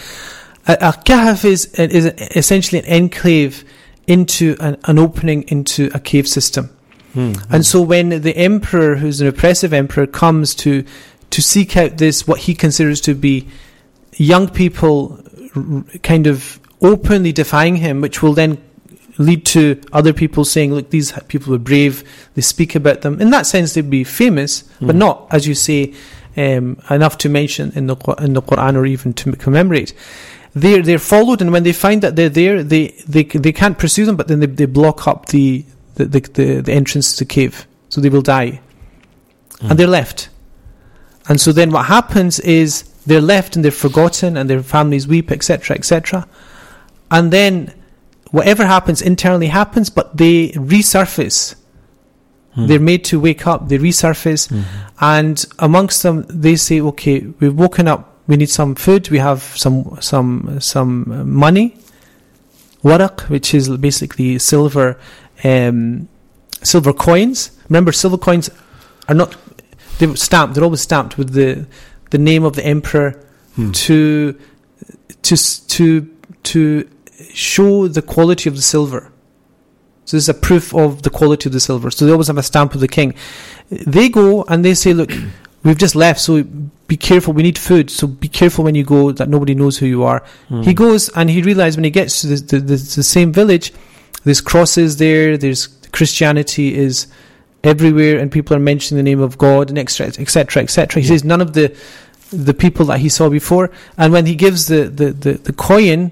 A, 0.67 0.73
a 0.73 0.91
kahf 0.91 1.45
is 1.45 1.65
is 1.75 2.05
essentially 2.35 2.79
an 2.79 2.85
enclave 2.85 3.63
into 4.07 4.55
an, 4.59 4.77
an 4.85 4.99
opening 4.99 5.43
into 5.43 5.89
a 5.93 5.99
cave 5.99 6.27
system. 6.27 6.69
Hmm. 7.13 7.33
And 7.51 7.65
so 7.65 7.81
when 7.81 8.09
the 8.21 8.35
emperor, 8.35 8.95
who's 8.95 9.21
an 9.21 9.27
oppressive 9.27 9.71
emperor, 9.71 10.07
comes 10.07 10.55
to 10.55 10.83
to 11.33 11.41
seek 11.41 11.75
out 11.77 11.97
this, 11.97 12.27
what 12.27 12.39
he 12.47 12.53
considers 12.55 13.01
to 13.01 13.13
be 13.13 13.47
young 14.17 14.47
people, 14.47 15.19
r- 15.55 15.83
kind 16.03 16.25
of 16.27 16.59
openly 16.81 17.31
defying 17.31 17.75
him, 17.77 18.01
which 18.01 18.21
will 18.21 18.33
then 18.33 18.57
lead 19.17 19.45
to 19.45 19.79
other 19.91 20.13
people 20.13 20.43
saying, 20.45 20.73
"Look, 20.73 20.89
these 20.89 21.11
people 21.27 21.51
were 21.51 21.59
brave." 21.71 22.03
They 22.35 22.41
speak 22.41 22.75
about 22.75 23.01
them. 23.01 23.21
In 23.21 23.29
that 23.31 23.45
sense, 23.45 23.73
they'd 23.73 23.89
be 23.89 24.03
famous, 24.03 24.63
but 24.81 24.95
Mm. 24.95 24.99
not, 25.05 25.27
as 25.31 25.45
you 25.47 25.53
say, 25.55 25.93
um, 26.35 26.77
enough 26.89 27.17
to 27.19 27.29
mention 27.29 27.71
in 27.75 27.85
the 27.87 27.95
in 28.25 28.33
the 28.33 28.41
Quran 28.41 28.75
or 28.75 28.85
even 28.85 29.13
to 29.13 29.31
commemorate. 29.33 29.93
They're 30.55 30.81
they're 30.83 30.99
followed, 31.13 31.41
and 31.41 31.51
when 31.51 31.63
they 31.63 31.73
find 31.73 32.01
that 32.01 32.15
they're 32.15 32.29
there, 32.41 32.63
they 32.63 32.93
they 33.07 33.23
they 33.23 33.51
can't 33.51 33.77
pursue 33.77 34.05
them, 34.05 34.15
but 34.15 34.27
then 34.27 34.39
they, 34.39 34.47
they 34.47 34.65
block 34.67 35.07
up 35.07 35.27
the 35.27 35.63
the, 35.95 36.05
the 36.05 36.19
the 36.37 36.45
the 36.61 36.73
entrance 36.73 37.13
to 37.13 37.19
the 37.25 37.33
cave, 37.37 37.53
so 37.89 38.01
they 38.01 38.09
will 38.09 38.21
die, 38.37 38.59
Mm. 39.61 39.69
and 39.69 39.79
they're 39.79 39.87
left. 40.01 40.29
And 41.29 41.39
so 41.39 41.51
then 41.51 41.71
what 41.71 41.85
happens 41.85 42.39
is 42.41 42.83
they're 43.05 43.21
left 43.21 43.55
and 43.55 43.63
they're 43.63 43.71
forgotten, 43.71 44.37
and 44.37 44.49
their 44.49 44.63
families 44.63 45.07
weep, 45.07 45.31
etc., 45.31 45.75
etc. 45.75 46.27
And 47.11 47.31
then 47.31 47.73
whatever 48.31 48.65
happens 48.65 49.01
internally 49.01 49.47
happens, 49.47 49.89
but 49.89 50.17
they 50.17 50.49
resurface. 50.49 51.55
Mm. 52.57 52.67
They're 52.67 52.79
made 52.79 53.03
to 53.05 53.19
wake 53.19 53.47
up. 53.47 53.67
They 53.69 53.77
resurface, 53.77 54.47
Mhm. 54.47 54.63
and 55.01 55.45
amongst 55.59 56.03
them, 56.03 56.25
they 56.29 56.55
say, 56.55 56.81
"Okay, 56.81 57.25
we've 57.39 57.53
woken 57.55 57.87
up. 57.87 58.09
We 58.27 58.37
need 58.37 58.49
some 58.49 58.75
food. 58.75 59.09
We 59.09 59.19
have 59.19 59.41
some 59.55 59.97
some 59.99 60.57
some 60.59 61.05
money, 61.25 61.75
waraq, 62.83 63.29
which 63.29 63.53
is 63.53 63.69
basically 63.69 64.39
silver, 64.39 64.97
um, 65.43 66.07
silver 66.61 66.93
coins. 66.93 67.51
Remember, 67.69 67.91
silver 67.91 68.17
coins 68.17 68.49
are 69.09 69.15
not 69.15 69.35
they're 69.99 70.15
stamped. 70.15 70.55
They're 70.55 70.63
always 70.63 70.81
stamped 70.81 71.17
with 71.17 71.33
the 71.33 71.65
the 72.11 72.17
name 72.17 72.43
of 72.43 72.55
the 72.55 72.65
emperor 72.65 73.19
Hmm. 73.55 73.71
to 73.71 74.35
to 75.23 75.35
to 75.67 76.09
to 76.43 76.89
show 77.33 77.87
the 77.87 78.01
quality 78.01 78.49
of 78.49 78.55
the 78.55 78.61
silver. 78.61 79.11
So 80.05 80.17
this 80.17 80.23
is 80.23 80.29
a 80.29 80.33
proof 80.33 80.73
of 80.75 81.03
the 81.03 81.09
quality 81.09 81.47
of 81.49 81.53
the 81.53 81.59
silver. 81.59 81.89
So 81.91 82.05
they 82.05 82.11
always 82.11 82.27
have 82.27 82.37
a 82.37 82.43
stamp 82.43 82.73
of 82.75 82.81
the 82.81 82.87
king. 82.87 83.13
They 83.69 84.09
go 84.09 84.43
and 84.49 84.65
they 84.65 84.73
say, 84.73 84.93
"Look, 84.93 85.11
we've 85.63 85.77
just 85.77 85.95
left, 85.95 86.19
so 86.19 86.43
be 86.87 86.97
careful. 86.97 87.33
We 87.33 87.43
need 87.43 87.57
food. 87.57 87.89
So 87.89 88.07
be 88.07 88.27
careful 88.27 88.63
when 88.65 88.75
you 88.75 88.83
go 88.83 89.11
that 89.11 89.29
nobody 89.29 89.55
knows 89.55 89.77
who 89.77 89.85
you 89.85 90.03
are." 90.03 90.23
Mm. 90.49 90.65
He 90.65 90.73
goes 90.73 91.09
and 91.09 91.29
he 91.29 91.41
realizes 91.41 91.77
when 91.77 91.85
he 91.85 91.91
gets 91.91 92.21
to 92.21 92.27
the, 92.27 92.35
the, 92.35 92.59
the, 92.59 92.75
the 92.75 93.03
same 93.03 93.31
village, 93.31 93.71
there's 94.25 94.41
crosses 94.41 94.97
there. 94.97 95.37
There's 95.37 95.67
Christianity 95.91 96.75
is 96.75 97.07
everywhere, 97.63 98.19
and 98.19 98.31
people 98.31 98.55
are 98.55 98.59
mentioning 98.59 99.03
the 99.03 99.09
name 99.09 99.21
of 99.21 99.37
God 99.37 99.69
and 99.69 99.77
etc. 99.79 100.13
etc. 100.21 100.63
etc. 100.63 101.01
He 101.01 101.07
says 101.07 101.23
none 101.23 101.41
of 101.41 101.53
the 101.53 101.75
the 102.31 102.53
people 102.53 102.85
that 102.87 102.99
he 102.99 103.09
saw 103.09 103.29
before, 103.29 103.69
and 103.97 104.11
when 104.11 104.25
he 104.25 104.33
gives 104.35 104.65
the, 104.65 104.85
the, 104.85 105.11
the, 105.11 105.33
the 105.33 105.53
coin, 105.53 106.11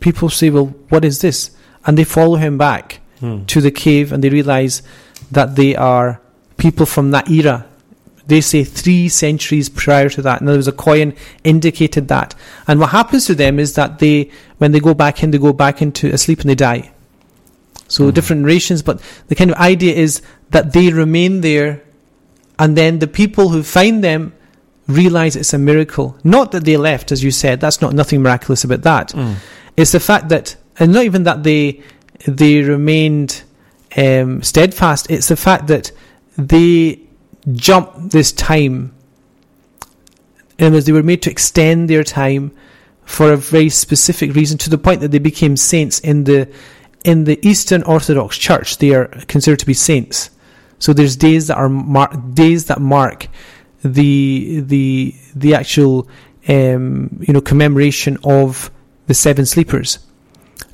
people 0.00 0.28
say, 0.30 0.48
"Well, 0.50 0.74
what 0.88 1.04
is 1.04 1.20
this?" 1.20 1.50
And 1.84 1.96
they 1.98 2.04
follow 2.04 2.36
him 2.36 2.58
back 2.58 3.00
Mm. 3.22 3.46
to 3.46 3.62
the 3.62 3.70
cave, 3.70 4.12
and 4.12 4.22
they 4.22 4.28
realize 4.28 4.82
that 5.30 5.56
they 5.56 5.74
are 5.74 6.20
people 6.58 6.84
from 6.84 7.12
that 7.12 7.30
era. 7.30 7.64
They 8.26 8.42
say 8.42 8.62
three 8.62 9.08
centuries 9.08 9.70
prior 9.70 10.10
to 10.10 10.20
that. 10.20 10.42
In 10.42 10.48
other 10.48 10.58
words, 10.58 10.68
a 10.68 10.72
coin 10.72 11.14
indicated 11.42 12.08
that. 12.08 12.34
And 12.68 12.78
what 12.78 12.90
happens 12.90 13.24
to 13.26 13.34
them 13.34 13.58
is 13.58 13.72
that 13.74 14.00
they, 14.00 14.30
when 14.58 14.72
they 14.72 14.80
go 14.80 14.92
back 14.92 15.22
in, 15.22 15.30
they 15.30 15.38
go 15.38 15.54
back 15.54 15.80
into 15.80 16.12
a 16.12 16.18
sleep 16.18 16.40
and 16.40 16.50
they 16.50 16.54
die. 16.54 16.90
So 17.88 18.04
Mhm. 18.10 18.14
different 18.14 18.42
narrations, 18.42 18.82
but 18.82 19.00
the 19.28 19.34
kind 19.34 19.50
of 19.50 19.56
idea 19.56 19.94
is 19.94 20.20
that 20.50 20.72
they 20.72 20.92
remain 20.92 21.40
there, 21.40 21.82
and 22.58 22.76
then 22.76 22.98
the 22.98 23.06
people 23.06 23.48
who 23.50 23.62
find 23.62 24.02
them 24.02 24.32
realize 24.86 25.36
it's 25.36 25.52
a 25.52 25.58
miracle. 25.58 26.16
Not 26.24 26.52
that 26.52 26.64
they 26.64 26.76
left, 26.76 27.12
as 27.12 27.22
you 27.22 27.30
said. 27.30 27.60
That's 27.60 27.80
not 27.80 27.92
nothing 27.92 28.22
miraculous 28.22 28.64
about 28.64 28.82
that. 28.82 29.08
Mm. 29.08 29.36
It's 29.76 29.92
the 29.92 30.00
fact 30.00 30.28
that, 30.28 30.56
and 30.78 30.92
not 30.92 31.04
even 31.04 31.24
that 31.24 31.42
they 31.42 31.82
they 32.26 32.62
remained 32.62 33.42
um, 33.96 34.42
steadfast. 34.42 35.10
It's 35.10 35.28
the 35.28 35.36
fact 35.36 35.66
that 35.66 35.92
they 36.36 37.00
jumped 37.52 38.10
this 38.10 38.32
time. 38.32 38.94
In 40.58 40.66
other 40.66 40.76
words, 40.76 40.86
they 40.86 40.92
were 40.92 41.02
made 41.02 41.22
to 41.22 41.30
extend 41.30 41.90
their 41.90 42.04
time 42.04 42.52
for 43.04 43.32
a 43.32 43.36
very 43.36 43.68
specific 43.68 44.34
reason, 44.34 44.58
to 44.58 44.70
the 44.70 44.78
point 44.78 45.00
that 45.00 45.10
they 45.10 45.18
became 45.18 45.56
saints 45.56 46.00
in 46.00 46.24
the 46.24 46.48
in 47.04 47.24
the 47.24 47.38
Eastern 47.46 47.82
Orthodox 47.82 48.36
Church. 48.38 48.78
They 48.78 48.92
are 48.94 49.06
considered 49.28 49.60
to 49.60 49.66
be 49.66 49.74
saints. 49.74 50.30
So 50.78 50.92
there's 50.92 51.16
days 51.16 51.46
that 51.48 51.56
are 51.56 51.68
mar- 51.68 52.14
days 52.34 52.66
that 52.66 52.80
mark 52.80 53.28
the 53.82 54.60
the 54.60 55.14
the 55.34 55.54
actual 55.54 56.08
um, 56.48 57.18
you 57.26 57.32
know 57.32 57.40
commemoration 57.40 58.18
of 58.24 58.70
the 59.06 59.14
seven 59.14 59.46
sleepers, 59.46 59.98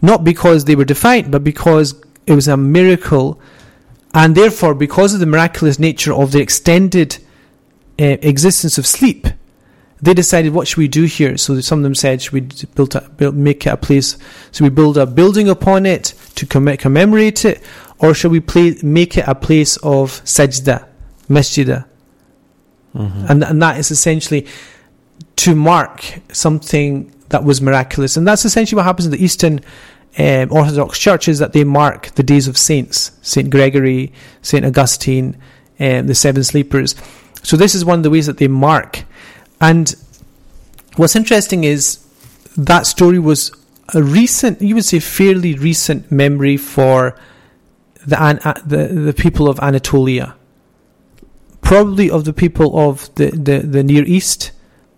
not 0.00 0.24
because 0.24 0.64
they 0.64 0.74
were 0.74 0.84
defiant, 0.84 1.30
but 1.30 1.44
because 1.44 1.94
it 2.26 2.32
was 2.32 2.48
a 2.48 2.56
miracle, 2.56 3.40
and 4.14 4.34
therefore 4.34 4.74
because 4.74 5.14
of 5.14 5.20
the 5.20 5.26
miraculous 5.26 5.78
nature 5.78 6.14
of 6.14 6.32
the 6.32 6.40
extended 6.40 7.18
uh, 8.00 8.16
existence 8.22 8.78
of 8.78 8.86
sleep, 8.86 9.26
they 10.00 10.14
decided 10.14 10.52
what 10.52 10.66
should 10.66 10.78
we 10.78 10.88
do 10.88 11.04
here. 11.04 11.36
So 11.36 11.60
some 11.60 11.78
of 11.78 11.82
them 11.84 11.94
said, 11.94 12.20
should 12.20 12.32
we 12.32 12.40
build, 12.40 12.96
a, 12.96 13.08
build 13.08 13.36
make 13.36 13.66
it 13.66 13.70
a 13.70 13.76
place? 13.76 14.16
So 14.50 14.64
we 14.64 14.70
build 14.70 14.98
a 14.98 15.06
building 15.06 15.48
upon 15.48 15.86
it 15.86 16.14
to 16.34 16.46
comm- 16.46 16.78
commemorate 16.78 17.44
it, 17.44 17.62
or 18.02 18.12
shall 18.12 18.30
we 18.30 18.40
play, 18.40 18.76
make 18.82 19.16
it 19.16 19.24
a 19.26 19.34
place 19.34 19.76
of 19.78 20.22
sajda, 20.24 20.84
masjidah? 21.30 21.84
Mhm. 22.94 23.30
and 23.30 23.42
and 23.44 23.62
that 23.62 23.78
is 23.78 23.90
essentially 23.90 24.46
to 25.36 25.54
mark 25.54 26.20
something 26.30 27.10
that 27.30 27.42
was 27.42 27.62
miraculous, 27.62 28.18
and 28.18 28.28
that's 28.28 28.44
essentially 28.44 28.76
what 28.76 28.84
happens 28.84 29.06
in 29.06 29.12
the 29.12 29.24
Eastern 29.24 29.60
um, 30.18 30.48
Orthodox 30.50 30.98
Church 30.98 31.26
is 31.26 31.38
that 31.38 31.54
they 31.54 31.64
mark 31.64 32.10
the 32.16 32.22
days 32.22 32.46
of 32.48 32.58
saints, 32.58 33.12
Saint 33.22 33.48
Gregory, 33.48 34.12
Saint 34.42 34.66
Augustine, 34.66 35.38
um, 35.80 36.06
the 36.06 36.14
Seven 36.14 36.44
Sleepers. 36.44 36.94
So 37.42 37.56
this 37.56 37.74
is 37.74 37.82
one 37.82 38.00
of 38.00 38.02
the 38.02 38.10
ways 38.10 38.26
that 38.26 38.36
they 38.36 38.48
mark, 38.48 39.04
and 39.58 39.94
what's 40.96 41.16
interesting 41.16 41.64
is 41.64 41.98
that 42.58 42.86
story 42.86 43.18
was 43.18 43.52
a 43.94 44.02
recent, 44.02 44.60
you 44.60 44.74
would 44.74 44.84
say, 44.84 44.98
fairly 44.98 45.54
recent 45.54 46.12
memory 46.12 46.58
for 46.58 47.16
the 48.06 48.20
uh, 48.20 48.54
the 48.66 48.88
the 48.88 49.12
people 49.12 49.48
of 49.48 49.58
Anatolia 49.60 50.36
probably 51.62 52.10
of 52.10 52.24
the 52.24 52.32
people 52.32 52.78
of 52.78 53.12
the, 53.14 53.30
the, 53.30 53.60
the 53.60 53.82
Near 53.82 54.04
East, 54.04 54.52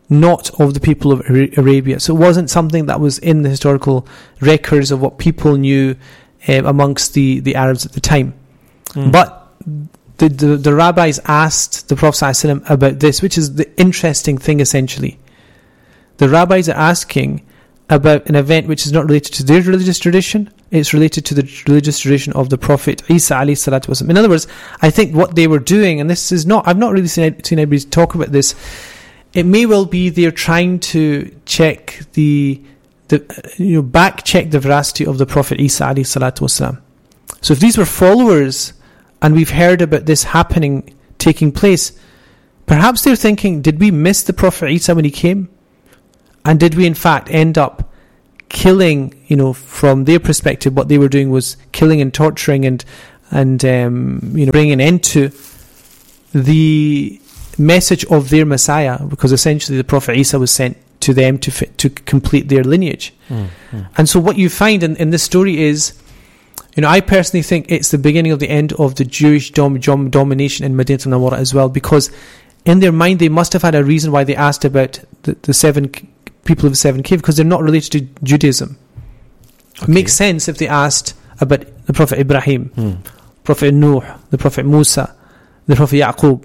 not 0.08 0.50
of 0.58 0.74
the 0.74 0.80
people 0.80 1.12
of 1.12 1.20
Arabia. 1.20 2.00
So 2.00 2.16
it 2.16 2.18
wasn't 2.18 2.50
something 2.50 2.86
that 2.86 2.98
was 2.98 3.18
in 3.18 3.42
the 3.42 3.50
historical 3.50 4.08
records 4.40 4.90
of 4.90 5.00
what 5.00 5.18
people 5.18 5.56
knew 5.56 5.94
um, 6.48 6.66
amongst 6.66 7.14
the, 7.14 7.40
the 7.40 7.54
Arabs 7.54 7.86
at 7.86 7.92
the 7.92 8.00
time. 8.00 8.34
Mm. 8.88 9.12
But 9.12 9.54
the, 10.18 10.28
the, 10.28 10.56
the 10.56 10.74
rabbis 10.74 11.20
asked 11.26 11.88
the 11.88 11.96
Prophet 11.96 12.24
ﷺ 12.24 12.68
about 12.68 12.98
this, 12.98 13.22
which 13.22 13.38
is 13.38 13.54
the 13.54 13.70
interesting 13.78 14.38
thing 14.38 14.60
essentially. 14.60 15.18
The 16.16 16.28
rabbis 16.28 16.68
are 16.68 16.76
asking 16.76 17.46
about 17.90 18.26
an 18.26 18.34
event 18.34 18.66
which 18.66 18.86
is 18.86 18.92
not 18.92 19.04
related 19.04 19.34
to 19.34 19.44
their 19.44 19.62
religious 19.62 19.98
tradition, 19.98 20.52
it's 20.76 20.92
related 20.92 21.24
to 21.26 21.34
the 21.34 21.62
religious 21.66 21.98
tradition 22.00 22.32
of 22.32 22.50
the 22.50 22.58
Prophet 22.58 23.02
Isa 23.08 23.34
alayhi 23.34 23.56
salatu 23.56 23.88
wasalam. 23.88 24.10
In 24.10 24.18
other 24.18 24.28
words, 24.28 24.46
I 24.80 24.90
think 24.90 25.14
what 25.14 25.34
they 25.34 25.46
were 25.46 25.58
doing, 25.58 26.00
and 26.00 26.08
this 26.08 26.32
is 26.32 26.46
not, 26.46 26.66
I've 26.66 26.78
not 26.78 26.92
really 26.92 27.08
seen, 27.08 27.42
seen 27.44 27.58
anybody 27.58 27.82
talk 27.82 28.14
about 28.14 28.32
this, 28.32 28.54
it 29.32 29.44
may 29.44 29.66
well 29.66 29.84
be 29.84 30.08
they're 30.08 30.30
trying 30.30 30.80
to 30.80 31.34
check 31.44 32.00
the, 32.12 32.62
the 33.08 33.54
you 33.56 33.76
know, 33.76 33.82
back 33.82 34.24
check 34.24 34.50
the 34.50 34.60
veracity 34.60 35.06
of 35.06 35.18
the 35.18 35.26
Prophet 35.26 35.60
Isa 35.60 35.84
alayhi 35.84 36.06
salatu 36.06 36.40
wasalam. 36.40 36.80
So 37.40 37.52
if 37.52 37.60
these 37.60 37.76
were 37.76 37.84
followers, 37.84 38.72
and 39.20 39.34
we've 39.34 39.50
heard 39.50 39.82
about 39.82 40.06
this 40.06 40.24
happening, 40.24 40.94
taking 41.18 41.52
place, 41.52 41.98
perhaps 42.66 43.02
they're 43.02 43.16
thinking, 43.16 43.62
did 43.62 43.80
we 43.80 43.90
miss 43.90 44.22
the 44.22 44.32
Prophet 44.32 44.70
Isa 44.70 44.94
when 44.94 45.04
he 45.04 45.10
came? 45.10 45.48
And 46.44 46.60
did 46.60 46.74
we 46.74 46.86
in 46.86 46.94
fact 46.94 47.30
end 47.30 47.56
up 47.56 47.90
killing, 48.54 49.12
you 49.26 49.36
know, 49.36 49.52
from 49.52 50.04
their 50.04 50.20
perspective, 50.20 50.74
what 50.76 50.88
they 50.88 50.96
were 50.96 51.08
doing 51.08 51.28
was 51.30 51.56
killing 51.72 52.00
and 52.00 52.14
torturing 52.14 52.64
and, 52.64 52.84
and 53.30 53.64
um, 53.64 54.20
you 54.32 54.46
know, 54.46 54.52
bringing 54.52 54.72
an 54.72 54.80
end 54.80 55.02
to 55.02 55.30
the 56.32 57.20
message 57.58 58.04
of 58.06 58.30
their 58.30 58.46
Messiah, 58.46 59.04
because 59.06 59.32
essentially 59.32 59.76
the 59.76 59.84
Prophet 59.84 60.16
Isa 60.16 60.38
was 60.38 60.50
sent 60.50 60.76
to 61.00 61.12
them 61.12 61.36
to, 61.38 61.50
fit, 61.50 61.76
to 61.78 61.90
complete 61.90 62.48
their 62.48 62.64
lineage. 62.64 63.12
Mm. 63.28 63.48
Mm. 63.72 63.88
And 63.98 64.08
so 64.08 64.20
what 64.20 64.38
you 64.38 64.48
find 64.48 64.82
in, 64.82 64.96
in 64.96 65.10
this 65.10 65.22
story 65.22 65.60
is, 65.60 66.00
you 66.76 66.80
know, 66.82 66.88
I 66.88 67.00
personally 67.00 67.42
think 67.42 67.66
it's 67.68 67.90
the 67.90 67.98
beginning 67.98 68.32
of 68.32 68.38
the 68.38 68.48
end 68.48 68.72
of 68.74 68.94
the 68.94 69.04
Jewish 69.04 69.50
dom- 69.50 69.80
dom- 69.80 70.10
domination 70.10 70.64
in 70.64 70.76
Medina 70.76 70.98
al-Nawara 71.04 71.38
as 71.38 71.52
well, 71.52 71.68
because 71.68 72.10
in 72.64 72.78
their 72.80 72.92
mind 72.92 73.18
they 73.18 73.28
must 73.28 73.52
have 73.52 73.62
had 73.62 73.74
a 73.74 73.84
reason 73.84 74.12
why 74.12 74.24
they 74.24 74.36
asked 74.36 74.64
about 74.64 75.00
the, 75.22 75.34
the 75.42 75.52
seven 75.52 75.90
people 76.44 76.66
of 76.66 76.72
the 76.72 76.76
seven 76.76 77.02
cave, 77.02 77.20
because 77.20 77.36
they're 77.36 77.44
not 77.44 77.62
related 77.62 77.92
to 77.92 78.24
Judaism. 78.24 78.78
It 79.82 79.88
makes 79.88 80.12
sense 80.12 80.48
if 80.48 80.58
they 80.58 80.68
asked 80.68 81.14
about 81.40 81.64
the 81.86 81.92
Prophet 81.92 82.18
Ibrahim, 82.18 82.70
Mm. 82.76 82.98
Prophet 83.44 83.72
Nuh, 83.74 84.00
the 84.30 84.38
Prophet 84.38 84.64
Musa, 84.64 85.14
the 85.66 85.76
Prophet 85.76 85.96
Yaqub, 85.96 86.44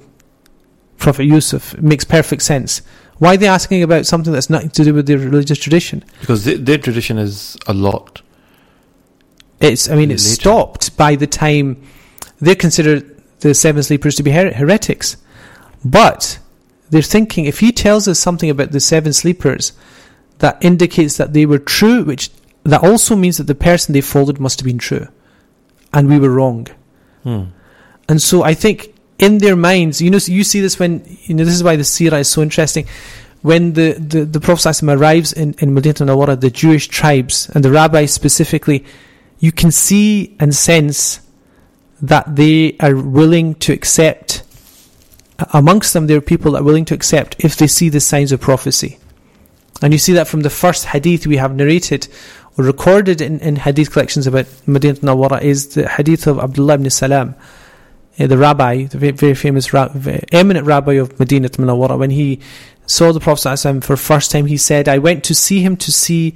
Prophet 0.98 1.24
Yusuf. 1.26 1.74
It 1.76 1.84
makes 1.84 2.04
perfect 2.04 2.42
sense. 2.42 2.82
Why 3.20 3.34
are 3.34 3.38
they 3.38 3.48
asking 3.48 3.84
about 3.84 4.06
something 4.06 4.34
that's 4.34 4.50
nothing 4.50 4.70
to 4.72 4.84
do 4.84 4.94
with 4.94 5.06
their 5.08 5.18
religious 5.18 5.58
tradition? 5.60 6.04
Because 6.22 6.44
their, 6.46 6.58
their 6.58 6.78
tradition 6.78 7.18
is 7.18 7.58
a 7.68 7.74
lot 7.74 8.22
It's, 9.60 9.90
I 9.90 9.96
mean, 9.96 10.10
it's 10.12 10.24
Later. 10.26 10.42
stopped 10.42 10.98
by 10.98 11.16
the 11.16 11.28
time 11.28 11.82
they 12.42 12.56
consider 12.56 13.02
the 13.42 13.54
seven 13.54 13.84
sleepers 13.84 14.16
to 14.16 14.24
be 14.24 14.32
her- 14.32 14.54
heretics. 14.54 15.18
But 15.84 16.40
they're 16.90 17.02
thinking 17.02 17.46
if 17.46 17.60
he 17.60 17.72
tells 17.72 18.08
us 18.08 18.20
something 18.20 18.50
about 18.50 18.72
the 18.72 18.80
seven 18.80 19.14
sleepers 19.14 19.74
that 20.40 20.58
indicates 20.64 21.18
that 21.18 21.34
they 21.34 21.46
were 21.46 21.60
true, 21.60 22.04
which 22.04 22.32
that 22.64 22.84
also 22.84 23.16
means 23.16 23.38
that 23.38 23.48
the 23.48 23.56
person 23.56 23.94
they 23.94 24.02
followed 24.02 24.40
must 24.40 24.60
have 24.60 24.66
been 24.66 24.78
true, 24.78 25.08
and 25.94 26.08
we 26.08 26.20
were 26.20 26.30
wrong. 26.30 26.68
Hmm. 27.24 27.44
And 28.08 28.22
so 28.22 28.44
I 28.44 28.54
think 28.54 28.96
in 29.20 29.38
their 29.38 29.56
minds, 29.56 30.02
you 30.02 30.10
know, 30.10 30.20
you 30.26 30.44
see 30.44 30.62
this 30.62 30.80
when 30.80 31.06
you 31.24 31.36
know 31.36 31.46
this 31.46 31.54
is 31.54 31.64
why 31.64 31.76
the 31.76 31.84
seerah 31.84 32.20
is 32.20 32.30
so 32.30 32.42
interesting. 32.42 32.88
When 33.42 33.74
the 33.74 33.94
the, 33.94 34.26
the 34.26 34.40
Prophet 34.40 34.82
arrives 34.84 35.34
in 35.34 35.56
in 35.60 35.74
Medina 35.74 36.12
Nawara, 36.12 36.40
the 36.40 36.50
Jewish 36.50 36.88
tribes 36.88 37.50
and 37.50 37.64
the 37.64 37.72
rabbis 37.72 38.14
specifically, 38.14 38.86
you 39.40 39.52
can 39.52 39.72
see 39.72 40.36
and 40.40 40.56
sense 40.56 41.22
that 42.02 42.36
they 42.36 42.78
are 42.80 42.96
willing 42.96 43.56
to 43.56 43.74
accept. 43.74 44.44
Amongst 45.54 45.94
them, 45.94 46.08
there 46.08 46.18
are 46.18 46.22
people 46.22 46.52
that 46.52 46.62
are 46.62 46.66
willing 46.66 46.86
to 46.86 46.94
accept 46.94 47.36
if 47.40 47.56
they 47.56 47.68
see 47.68 47.90
the 47.90 48.00
signs 48.00 48.32
of 48.32 48.42
prophecy. 48.42 48.98
And 49.82 49.94
you 49.94 50.00
see 50.00 50.14
that 50.14 50.28
from 50.28 50.42
the 50.42 50.50
first 50.50 50.86
hadith 50.86 51.26
we 51.26 51.38
have 51.38 51.56
narrated 51.56 52.08
or 52.58 52.66
recorded 52.66 53.22
in, 53.22 53.40
in 53.40 53.56
hadith 53.56 53.92
collections 53.92 54.28
about 54.28 54.48
Medina 54.68 54.96
Nawara 54.96 55.42
is 55.42 55.76
the 55.76 55.88
hadith 55.88 56.28
of 56.28 56.40
Abdullah 56.40 56.74
ibn 56.76 56.90
Salam, 56.90 57.36
uh, 58.20 58.28
the 58.28 58.38
rabbi, 58.38 58.84
the 58.86 59.14
very, 59.14 59.34
famous, 59.36 59.68
very 59.68 60.24
eminent 60.32 60.66
rabbi 60.66 60.94
of 60.94 61.18
Medina 61.20 61.48
Nawara. 61.50 61.98
When 61.98 62.12
he 62.12 62.42
saw 62.86 63.14
the 63.14 63.22
Prophet 63.22 63.58
for 63.58 63.94
the 63.94 63.98
first 63.98 64.32
time, 64.32 64.48
he 64.48 64.58
said, 64.58 64.90
I 64.90 64.98
went 64.98 65.24
to 65.26 65.36
see 65.36 65.62
him 65.62 65.78
to 65.78 65.92
see 65.92 66.36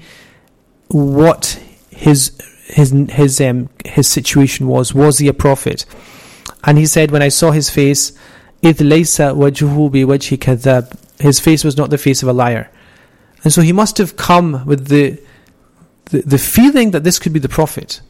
what 0.87 1.59
his 1.89 2.31
his 2.67 2.91
his 3.09 3.41
um, 3.41 3.69
his 3.85 4.07
situation 4.07 4.67
was. 4.67 4.93
Was 4.93 5.17
he 5.17 5.27
a 5.27 5.33
prophet? 5.33 5.85
And 6.63 6.77
he 6.77 6.85
said, 6.85 7.11
when 7.11 7.21
I 7.21 7.27
saw 7.27 7.51
his 7.51 7.69
face, 7.69 8.17
إِذْ 8.62 8.74
لَيْسَ 8.74 9.34
وَجْهُهُ 9.34 9.90
بِوَجْهِ 9.90 10.38
كَذَّابٍ 10.38 11.20
His 11.20 11.40
face 11.40 11.64
was 11.64 11.76
not 11.76 11.90
the 11.90 11.98
face 11.98 12.22
of 12.22 12.28
a 12.28 12.32
liar. 12.32 12.70
And 13.44 13.52
so 13.52 13.62
he 13.62 13.72
must 13.72 13.98
have 13.98 14.16
come 14.16 14.64
with 14.66 14.88
the, 14.88 15.20
the, 16.06 16.22
the 16.22 16.38
feeling 16.38 16.90
that 16.90 17.04
this 17.04 17.18
could 17.18 17.32
be 17.32 17.38
the 17.38 17.48
Prophet. 17.48 18.00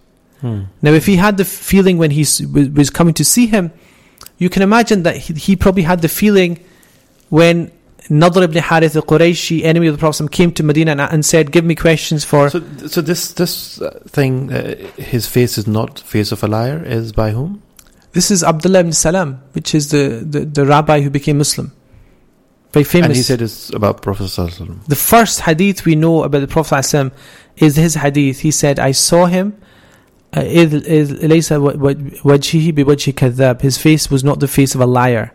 Hmm. 0.40 0.62
Now, 0.80 0.92
if 0.92 1.06
he 1.06 1.16
had 1.16 1.36
the 1.36 1.44
feeling 1.44 1.98
when 1.98 2.12
he 2.12 2.22
s- 2.22 2.40
was 2.40 2.68
was 2.70 2.90
coming 2.90 3.12
to 3.14 3.24
see 3.24 3.46
him, 3.46 3.72
you 4.38 4.48
can 4.48 4.62
imagine 4.62 5.02
that 5.02 5.16
he, 5.16 5.34
he 5.34 5.56
probably 5.56 5.82
had 5.82 6.00
the 6.00 6.08
feeling 6.08 6.64
when 7.28 7.70
Nadr 8.08 8.42
ibn 8.44 8.62
Harith, 8.62 8.94
the 8.94 9.02
Qurayshi 9.02 9.64
enemy 9.64 9.88
of 9.88 9.94
the 9.94 9.98
Prophet, 9.98 10.30
came 10.30 10.52
to 10.52 10.62
Medina 10.62 10.92
and, 10.92 11.00
and 11.00 11.26
said, 11.26 11.52
Give 11.52 11.64
me 11.64 11.74
questions 11.74 12.24
for. 12.24 12.48
So, 12.48 12.62
so 12.86 13.00
this 13.02 13.32
this 13.32 13.82
uh, 13.82 14.00
thing, 14.06 14.50
uh, 14.52 14.76
his 14.96 15.26
face 15.26 15.58
is 15.58 15.66
not 15.66 15.98
face 15.98 16.32
of 16.32 16.42
a 16.42 16.46
liar, 16.46 16.82
is 16.84 17.12
by 17.12 17.32
whom? 17.32 17.62
This 18.13 18.31
is 18.31 18.43
Abdullah 18.43 18.79
ibn 18.79 18.93
Salam, 18.93 19.41
which 19.53 19.75
is 19.75 19.89
the, 19.91 20.23
the, 20.23 20.41
the 20.41 20.65
rabbi 20.65 21.01
who 21.01 21.09
became 21.09 21.39
Muslim. 21.39 21.71
Very 22.71 22.83
famous. 22.83 23.07
And 23.07 23.15
he 23.15 23.21
said 23.21 23.41
it's 23.41 23.71
about 23.71 24.01
Prophet. 24.01 24.29
The 24.87 24.95
first 24.95 25.41
hadith 25.41 25.85
we 25.85 25.95
know 25.95 26.23
about 26.23 26.39
the 26.39 26.47
Prophet 26.47 27.11
is 27.57 27.75
his 27.75 27.95
hadith. 27.95 28.39
He 28.39 28.51
said, 28.51 28.79
I 28.79 28.91
saw 28.91 29.25
him. 29.25 29.59
Uh, 30.31 30.41
his 30.41 30.71
face 33.77 34.09
was 34.09 34.23
not 34.23 34.39
the 34.39 34.47
face 34.47 34.73
of 34.73 34.81
a 34.81 34.87
liar. 34.87 35.31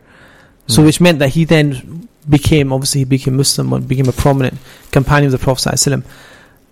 So, 0.66 0.82
hmm. 0.82 0.86
which 0.86 1.00
meant 1.00 1.20
that 1.20 1.28
he 1.30 1.44
then 1.44 2.08
became, 2.28 2.72
obviously, 2.72 3.02
he 3.02 3.04
became 3.04 3.36
Muslim, 3.36 3.72
and 3.72 3.86
became 3.86 4.08
a 4.08 4.12
prominent 4.12 4.58
companion 4.90 5.32
of 5.32 5.40
the 5.40 5.44
Prophet. 5.44 6.04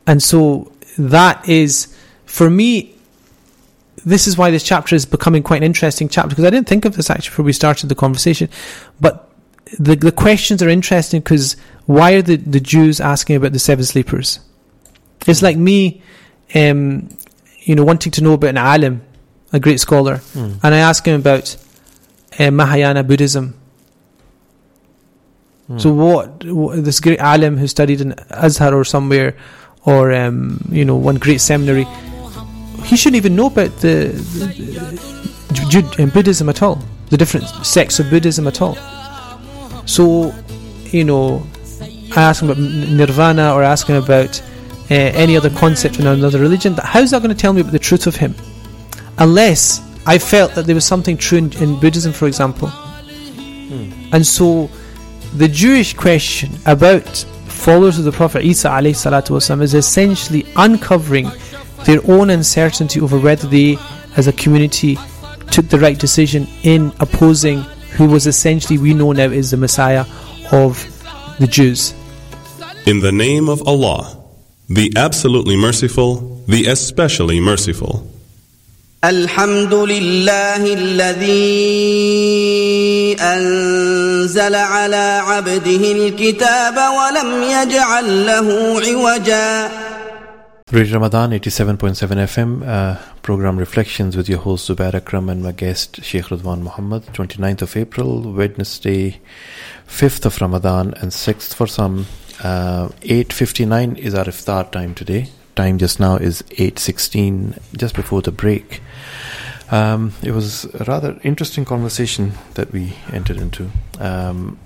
And 0.09 0.23
so, 0.23 0.73
that 0.99 1.49
is, 1.49 1.97
for 2.25 2.51
me, 2.51 2.96
this 4.07 4.27
is 4.29 4.39
why 4.39 4.51
this 4.51 4.63
chapter 4.63 4.95
is 4.95 5.05
becoming 5.05 5.43
quite 5.43 5.59
an 5.59 5.65
interesting 5.65 6.09
chapter 6.09 6.31
because 6.31 6.45
I 6.45 6.51
didn't 6.51 6.69
think 6.69 6.85
of 6.85 6.95
this 6.97 7.11
actually 7.11 7.31
before 7.31 7.45
we 7.45 7.53
started 7.53 7.89
the 7.89 7.95
conversation. 7.97 8.49
But 9.01 9.29
the 9.79 9.97
the 9.97 10.13
questions 10.13 10.63
are 10.63 10.69
interesting 10.69 11.21
because 11.21 11.57
why 11.87 12.13
are 12.13 12.23
the, 12.23 12.37
the 12.37 12.61
Jews 12.61 13.01
asking 13.01 13.37
about 13.37 13.53
the 13.53 13.59
seven 13.59 13.85
sleepers? 13.85 14.39
It's 15.27 15.43
like 15.43 15.57
me, 15.57 16.03
um, 16.55 17.09
you 17.63 17.75
know, 17.75 17.85
wanting 17.85 18.13
to 18.13 18.23
know 18.23 18.35
about 18.35 18.51
an 18.51 18.59
alim, 18.59 19.03
a 19.53 19.59
great 19.59 19.81
scholar, 19.81 20.19
Hmm. 20.35 20.53
and 20.63 20.73
I 20.75 20.79
ask 20.79 21.05
him 21.05 21.19
about 21.21 21.57
uh, 22.39 22.51
Mahayana 22.53 23.03
Buddhism. 23.03 23.55
Hmm. 25.67 25.79
So 25.79 25.93
what, 25.93 26.45
what 26.45 26.85
this 26.85 27.01
great 27.01 27.19
alim 27.19 27.57
who 27.57 27.67
studied 27.67 28.01
in 28.01 28.15
Azhar 28.31 28.73
or 28.73 28.85
somewhere, 28.85 29.37
or 29.85 30.13
um, 30.13 30.61
you 30.71 30.85
know, 30.85 30.95
one 30.95 31.17
great 31.17 31.41
seminary, 31.41 31.87
he 32.87 32.97
shouldn't 32.97 33.17
even 33.17 33.35
know 33.35 33.47
about 33.47 33.77
the, 33.79 34.09
the, 34.39 34.47
the 35.97 36.03
um, 36.03 36.11
Buddhism 36.11 36.49
at 36.49 36.63
all, 36.63 36.81
the 37.11 37.17
different 37.17 37.47
sects 37.67 37.99
of 37.99 38.09
Buddhism 38.11 38.47
at 38.47 38.63
all. 38.63 38.77
So, 39.87 40.35
you 40.85 41.05
know, 41.05 41.45
I 42.17 42.23
ask 42.23 42.43
him 42.43 42.51
about 42.51 42.63
nirvana 42.63 43.53
or 43.53 43.63
ask 43.63 43.87
him 43.89 43.97
about 43.97 44.41
uh, 44.91 44.95
any 44.95 45.37
other 45.37 45.51
concept 45.51 45.99
in 45.99 46.07
another 46.07 46.39
religion. 46.39 46.75
How's 46.81 47.11
that 47.11 47.23
going 47.23 47.35
to 47.35 47.41
tell 47.41 47.53
me 47.53 47.61
about 47.61 47.73
the 47.73 47.79
truth 47.79 48.07
of 48.07 48.17
him? 48.17 48.35
Unless 49.19 49.83
I 50.07 50.19
felt 50.19 50.55
that 50.55 50.67
there 50.67 50.75
was 50.75 50.85
something 50.85 51.17
true 51.17 51.39
in, 51.39 51.53
in 51.55 51.81
Buddhism, 51.81 52.13
for 52.13 52.27
example. 52.27 52.69
And 54.13 54.25
so, 54.25 54.71
the 55.35 55.49
Jewish 55.49 55.95
question 55.95 56.51
about 56.67 57.27
followers 57.49 57.99
of 57.99 58.05
the 58.05 58.13
Prophet 58.13 58.45
Isa 58.45 58.69
alayhi 58.69 58.95
salatu 58.95 59.31
wasalam, 59.31 59.61
is 59.61 59.75
essentially 59.75 60.47
uncovering 60.55 61.27
their 61.86 62.00
own 62.10 62.30
uncertainty 62.30 63.00
over 63.02 63.18
whether 63.20 63.48
they, 63.48 63.78
as 64.16 64.28
a 64.28 64.34
community, 64.34 64.98
took 65.52 65.68
the 65.70 65.80
right 65.80 66.00
decision 66.00 66.48
in 66.64 66.92
opposing 67.00 67.60
who 67.98 68.08
was 68.08 68.26
essentially 68.28 68.78
we 68.78 68.94
know 68.94 69.12
now 69.12 69.26
is 69.26 69.52
the 69.52 69.58
Messiah 69.58 70.06
of 70.52 70.86
the 71.40 71.48
Jews. 71.48 71.94
In 72.86 73.00
the 73.00 73.12
name 73.12 73.50
of 73.50 73.68
Allah, 73.68 74.18
the 74.70 74.94
absolutely 74.96 75.58
merciful, 75.58 76.42
the 76.48 76.68
especially 76.68 77.40
merciful. 77.40 78.08
الحمد 79.04 79.74
لله 79.74 80.74
الذي 80.74 81.32
أنزل 83.20 84.56
على 84.56 85.22
عبده 85.26 85.92
الكتاب 85.92 86.78
ولم 86.78 87.44
يجعل 87.44 88.26
له 88.26 88.82
عوجا 88.88 89.85
Radio 90.73 90.95
Ramadan 90.95 91.31
87.7 91.31 91.95
FM 92.25 92.67
uh, 92.67 93.01
program 93.23 93.57
Reflections 93.57 94.17
with 94.17 94.29
your 94.29 94.41
host 94.41 94.69
Zubair 94.69 94.95
Akram 94.95 95.29
and 95.29 95.41
my 95.41 95.53
guest 95.53 96.03
Sheikh 96.03 96.25
Radwan 96.25 96.63
Muhammad 96.63 97.05
29th 97.13 97.63
of 97.63 97.77
April 97.77 98.33
Wednesday 98.33 99.21
5th 99.87 100.27
of 100.27 100.41
Ramadan 100.41 100.93
and 100.95 101.13
6th 101.13 101.55
for 101.55 101.69
some. 101.69 102.07
Uh, 102.43 102.89
8.59 103.03 103.97
is 103.97 104.13
our 104.17 104.25
iftar 104.25 104.69
time 104.73 104.93
today. 104.93 105.29
Time 105.55 105.79
just 105.79 106.01
now 106.01 106.17
is 106.17 106.43
8.16 106.51 107.61
just 107.77 107.95
before 107.95 108.23
the 108.23 108.33
break. 108.33 108.83
Um, 109.71 110.15
it 110.21 110.33
was 110.33 110.65
a 110.75 110.83
rather 110.83 111.17
interesting 111.23 111.65
conversation 111.65 112.33
that 112.55 112.73
we 112.73 112.95
entered 113.13 113.37
into. 113.37 113.71
Um, 114.01 114.59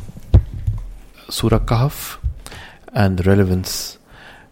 Surah 1.28 1.58
Kahf 1.58 2.16
and 2.94 3.18
the 3.18 3.24
relevance 3.24 3.98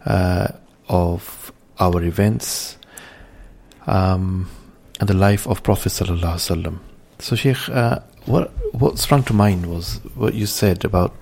uh, 0.05 0.49
of 0.87 1.38
our 1.79 2.03
events 2.03 2.77
um, 3.87 4.49
and 4.99 5.09
the 5.09 5.13
life 5.13 5.47
of 5.47 5.63
Prophet 5.63 5.89
sallallahu 5.89 6.35
alaihi 6.35 6.63
wasallam. 6.63 6.79
So, 7.19 7.35
Sheikh, 7.35 7.69
uh, 7.69 7.99
what 8.25 8.51
what 8.73 8.99
sprung 8.99 9.23
to 9.23 9.33
mind 9.33 9.65
was 9.65 9.99
what 10.15 10.33
you 10.33 10.45
said 10.45 10.85
about 10.85 11.13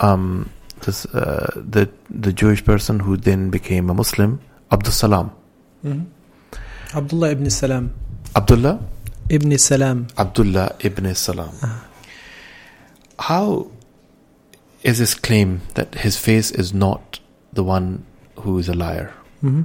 um, 0.00 0.50
this 0.82 1.06
uh, 1.06 1.50
the 1.56 1.88
the 2.10 2.32
Jewish 2.32 2.64
person 2.64 3.00
who 3.00 3.16
then 3.16 3.50
became 3.50 3.90
a 3.90 3.94
Muslim, 3.94 4.40
Abdul 4.70 4.92
Salam, 4.92 5.30
Abdullah 6.94 7.30
ibn 7.30 7.50
Salam. 7.50 7.92
Abdullah 8.36 8.80
Ibn 9.28 9.58
Salam. 9.58 10.06
Abdullah 10.18 10.76
ibn 10.80 11.14
Salam. 11.14 11.50
Ah. 11.62 11.86
How 13.18 13.70
is 14.82 14.98
this 14.98 15.14
claim 15.14 15.62
that 15.74 15.94
his 15.94 16.18
face 16.18 16.50
is 16.50 16.74
not 16.74 17.20
the 17.52 17.64
one 17.64 18.04
who 18.40 18.58
is 18.58 18.68
a 18.68 18.74
liar? 18.74 19.12
hmm 19.40 19.62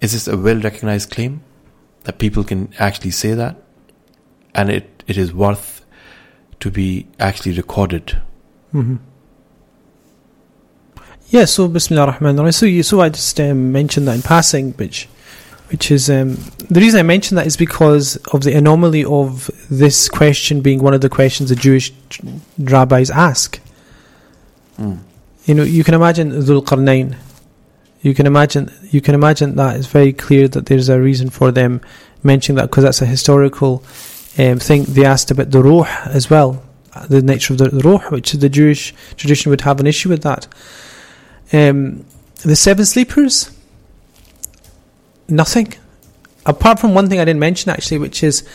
Is 0.00 0.12
this 0.12 0.28
a 0.28 0.36
well 0.36 0.60
recognized 0.60 1.10
claim 1.10 1.42
that 2.04 2.18
people 2.18 2.44
can 2.44 2.72
actually 2.78 3.10
say 3.10 3.34
that? 3.34 3.56
And 4.54 4.70
it, 4.70 5.02
it 5.06 5.16
is 5.16 5.32
worth 5.32 5.84
to 6.60 6.70
be 6.70 7.06
actually 7.18 7.52
recorded. 7.52 8.16
hmm 8.72 8.96
Yeah, 11.28 11.44
so 11.44 11.68
Bismillah 11.68 12.06
ar-Rahman 12.06 12.38
ar-Rahim. 12.38 12.52
So, 12.52 12.66
you, 12.66 12.82
so 12.82 13.00
I 13.00 13.08
just 13.08 13.38
um, 13.40 13.72
mentioned 13.72 14.08
that 14.08 14.14
in 14.14 14.22
passing, 14.22 14.72
which, 14.72 15.08
which 15.70 15.90
is 15.90 16.08
um, 16.08 16.36
the 16.70 16.80
reason 16.80 17.00
I 17.00 17.02
mentioned 17.02 17.36
that 17.38 17.46
is 17.46 17.56
because 17.56 18.16
of 18.32 18.42
the 18.42 18.54
anomaly 18.54 19.04
of 19.04 19.50
this 19.70 20.08
question 20.08 20.60
being 20.60 20.82
one 20.82 20.94
of 20.94 21.00
the 21.00 21.08
questions 21.08 21.50
the 21.50 21.56
Jewish 21.56 21.92
rabbis 22.58 23.10
ask. 23.10 23.60
Mm. 24.78 25.00
You 25.44 25.54
know, 25.54 25.62
you 25.62 25.84
can 25.84 25.94
imagine 25.94 26.30
Dhul 26.32 26.62
Qarnayn. 26.64 27.16
You 28.06 28.14
can 28.14 28.26
imagine. 28.28 28.72
You 28.92 29.00
can 29.00 29.16
imagine 29.16 29.56
that 29.56 29.74
it's 29.74 29.88
very 29.88 30.12
clear 30.12 30.46
that 30.46 30.66
there's 30.66 30.88
a 30.88 31.00
reason 31.00 31.28
for 31.28 31.50
them 31.50 31.80
mentioning 32.22 32.54
that 32.58 32.70
because 32.70 32.84
that's 32.84 33.02
a 33.02 33.06
historical 33.06 33.82
um, 34.38 34.60
thing. 34.60 34.84
They 34.84 35.04
asked 35.04 35.32
about 35.32 35.50
the 35.50 35.60
ruh 35.60 35.88
as 36.04 36.30
well, 36.30 36.62
the 37.08 37.20
nature 37.20 37.54
of 37.54 37.58
the, 37.58 37.68
the 37.68 37.82
ruh, 37.82 37.98
which 38.10 38.30
the 38.30 38.48
Jewish 38.48 38.94
tradition 39.16 39.50
would 39.50 39.62
have 39.62 39.80
an 39.80 39.88
issue 39.88 40.08
with 40.08 40.22
that. 40.22 40.46
Um, 41.52 42.06
the 42.44 42.54
seven 42.54 42.84
sleepers, 42.84 43.50
nothing. 45.28 45.74
Apart 46.46 46.78
from 46.78 46.94
one 46.94 47.08
thing 47.08 47.18
I 47.18 47.24
didn't 47.24 47.40
mention 47.40 47.72
actually, 47.72 47.98
which 47.98 48.22
is, 48.22 48.48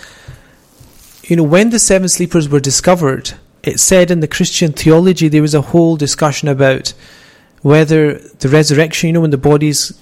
you 1.23 1.35
know, 1.35 1.43
when 1.43 1.71
the 1.71 1.79
seven 1.79 2.07
sleepers 2.07 2.47
were 2.47 2.61
discovered, 2.61 3.33
it 3.63 3.81
said 3.81 4.11
in 4.11 4.21
the 4.21 4.29
Christian 4.29 4.71
theology 4.71 5.27
there 5.27 5.41
was 5.41 5.53
a 5.53 5.61
whole 5.61 5.97
discussion 5.97 6.47
about 6.47 6.93
whether 7.61 8.17
the 8.17 8.49
resurrection, 8.49 9.07
you 9.07 9.13
know, 9.13 9.21
when 9.21 9.31
the 9.31 9.37
body's 9.37 9.93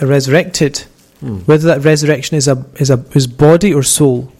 are 0.00 0.06
resurrected, 0.06 0.84
Hmm. 1.20 1.36
whether 1.46 1.66
that 1.68 1.84
resurrection 1.84 2.36
is 2.36 2.48
a 2.48 2.64
is 2.78 2.90
a 2.90 3.04
is 3.14 3.26
body 3.26 3.72
or 3.72 3.82
soul. 3.82 4.32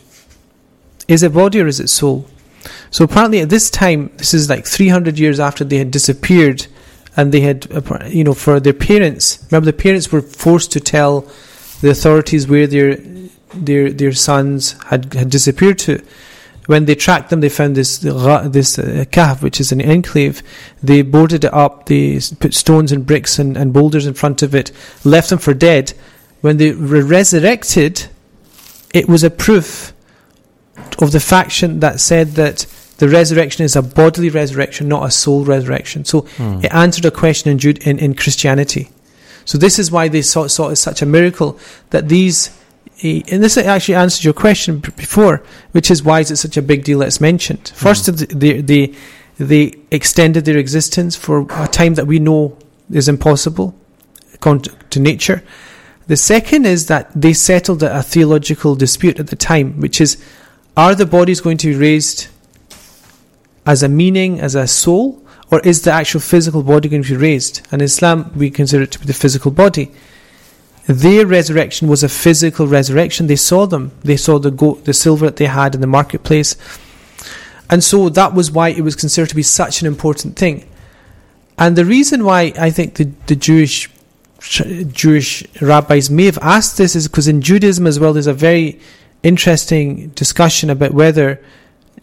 Is 1.06 1.22
it 1.22 1.32
body 1.32 1.60
or 1.60 1.66
is 1.66 1.80
it 1.80 1.88
soul? 1.88 2.26
So 2.90 3.04
apparently 3.04 3.40
at 3.40 3.48
this 3.50 3.70
time, 3.70 4.10
this 4.16 4.34
is 4.34 4.48
like 4.48 4.66
300 4.66 5.18
years 5.18 5.38
after 5.38 5.64
they 5.64 5.78
had 5.78 5.90
disappeared, 5.90 6.66
and 7.16 7.30
they 7.32 7.40
had, 7.40 7.66
you 8.08 8.24
know, 8.24 8.34
for 8.34 8.58
their 8.60 8.72
parents. 8.72 9.38
Remember, 9.50 9.66
the 9.66 9.72
parents 9.76 10.10
were 10.10 10.22
forced 10.22 10.72
to 10.72 10.80
tell 10.80 11.26
the 11.80 11.90
authorities 11.90 12.48
where 12.48 12.66
their 12.66 12.98
their 13.54 13.90
their 13.92 14.12
sons 14.12 14.74
had 14.86 15.14
had 15.14 15.30
disappeared 15.30 15.78
to. 15.80 16.00
When 16.66 16.86
they 16.86 16.94
tracked 16.94 17.28
them, 17.30 17.40
they 17.40 17.50
found 17.50 17.76
this 17.76 17.98
this 17.98 18.78
uh, 18.78 19.04
kahf, 19.10 19.42
which 19.42 19.60
is 19.60 19.70
an 19.72 19.80
enclave. 19.82 20.42
They 20.82 21.02
boarded 21.02 21.44
it 21.44 21.52
up. 21.52 21.86
They 21.86 22.18
put 22.40 22.54
stones 22.54 22.90
and 22.90 23.04
bricks 23.06 23.38
and, 23.38 23.56
and 23.56 23.72
boulders 23.72 24.06
in 24.06 24.14
front 24.14 24.42
of 24.42 24.54
it, 24.54 24.72
left 25.04 25.28
them 25.30 25.38
for 25.38 25.52
dead. 25.52 25.92
When 26.40 26.56
they 26.56 26.72
were 26.72 27.04
resurrected, 27.04 28.06
it 28.94 29.08
was 29.08 29.22
a 29.24 29.30
proof 29.30 29.92
of 31.00 31.12
the 31.12 31.20
faction 31.20 31.80
that 31.80 32.00
said 32.00 32.28
that 32.32 32.66
the 32.98 33.08
resurrection 33.08 33.64
is 33.64 33.76
a 33.76 33.82
bodily 33.82 34.30
resurrection, 34.30 34.88
not 34.88 35.04
a 35.06 35.10
soul 35.10 35.44
resurrection. 35.44 36.04
So 36.04 36.20
Hmm. 36.36 36.60
it 36.62 36.72
answered 36.72 37.04
a 37.04 37.10
question 37.10 37.50
in, 37.50 37.58
Jude, 37.58 37.78
in, 37.86 37.98
in 37.98 38.14
Christianity. 38.14 38.90
So 39.44 39.58
this 39.58 39.78
is 39.78 39.90
why 39.90 40.08
they 40.08 40.22
saw, 40.22 40.46
saw 40.46 40.68
it 40.68 40.72
as 40.72 40.80
such 40.80 41.02
a 41.02 41.06
miracle 41.06 41.58
that 41.90 42.08
these, 42.08 42.50
and 43.04 43.44
this 43.44 43.58
actually 43.58 43.96
answers 43.96 44.24
your 44.24 44.34
question 44.34 44.78
before, 44.78 45.42
which 45.72 45.90
is 45.90 46.02
why 46.02 46.20
is 46.20 46.30
it 46.30 46.36
such 46.36 46.56
a 46.56 46.62
big 46.62 46.84
deal 46.84 47.00
that 47.00 47.06
it's 47.06 47.20
mentioned. 47.20 47.68
Hmm. 47.68 47.74
First, 47.74 48.06
they, 48.40 48.62
they, 48.62 48.94
they 49.38 49.74
extended 49.90 50.46
their 50.46 50.56
existence 50.56 51.14
for 51.14 51.46
a 51.50 51.68
time 51.68 51.94
that 51.94 52.06
we 52.06 52.18
know 52.18 52.56
is 52.90 53.08
impossible 53.08 53.74
to 54.40 55.00
nature. 55.00 55.42
The 56.06 56.16
second 56.16 56.66
is 56.66 56.86
that 56.86 57.10
they 57.14 57.32
settled 57.32 57.82
a 57.82 58.02
theological 58.02 58.74
dispute 58.74 59.18
at 59.18 59.28
the 59.28 59.36
time, 59.36 59.80
which 59.80 60.00
is 60.00 60.22
are 60.76 60.94
the 60.94 61.06
bodies 61.06 61.40
going 61.40 61.56
to 61.58 61.68
be 61.68 61.76
raised 61.76 62.28
as 63.66 63.82
a 63.82 63.88
meaning, 63.88 64.40
as 64.40 64.54
a 64.54 64.66
soul, 64.66 65.24
or 65.50 65.60
is 65.60 65.82
the 65.82 65.92
actual 65.92 66.20
physical 66.20 66.62
body 66.62 66.88
going 66.88 67.02
to 67.02 67.08
be 67.08 67.16
raised? 67.16 67.66
And 67.70 67.80
in 67.80 67.86
Islam, 67.86 68.32
we 68.34 68.50
consider 68.50 68.82
it 68.82 68.92
to 68.92 68.98
be 68.98 69.06
the 69.06 69.14
physical 69.14 69.50
body. 69.50 69.90
Their 70.86 71.26
resurrection 71.26 71.88
was 71.88 72.02
a 72.02 72.08
physical 72.08 72.66
resurrection. 72.66 73.26
They 73.26 73.36
saw 73.36 73.66
them. 73.66 73.92
They 74.02 74.16
saw 74.16 74.38
the 74.38 74.50
gold, 74.50 74.84
the 74.84 74.92
silver 74.92 75.26
that 75.26 75.36
they 75.36 75.46
had 75.46 75.74
in 75.74 75.80
the 75.80 75.86
marketplace. 75.86 76.56
And 77.70 77.82
so 77.82 78.10
that 78.10 78.34
was 78.34 78.50
why 78.50 78.68
it 78.68 78.82
was 78.82 78.94
considered 78.94 79.30
to 79.30 79.34
be 79.34 79.42
such 79.42 79.80
an 79.80 79.86
important 79.86 80.36
thing. 80.36 80.68
And 81.58 81.76
the 81.76 81.84
reason 81.84 82.24
why 82.24 82.52
I 82.58 82.70
think 82.70 82.96
the, 82.96 83.04
the 83.26 83.36
Jewish 83.36 83.88
Jewish 84.92 85.46
rabbis 85.62 86.10
may 86.10 86.26
have 86.26 86.38
asked 86.42 86.76
this 86.76 86.94
is 86.94 87.08
because 87.08 87.28
in 87.28 87.40
Judaism 87.40 87.86
as 87.86 87.98
well, 87.98 88.12
there's 88.12 88.26
a 88.26 88.34
very 88.34 88.78
interesting 89.22 90.08
discussion 90.10 90.68
about 90.68 90.92
whether, 90.92 91.40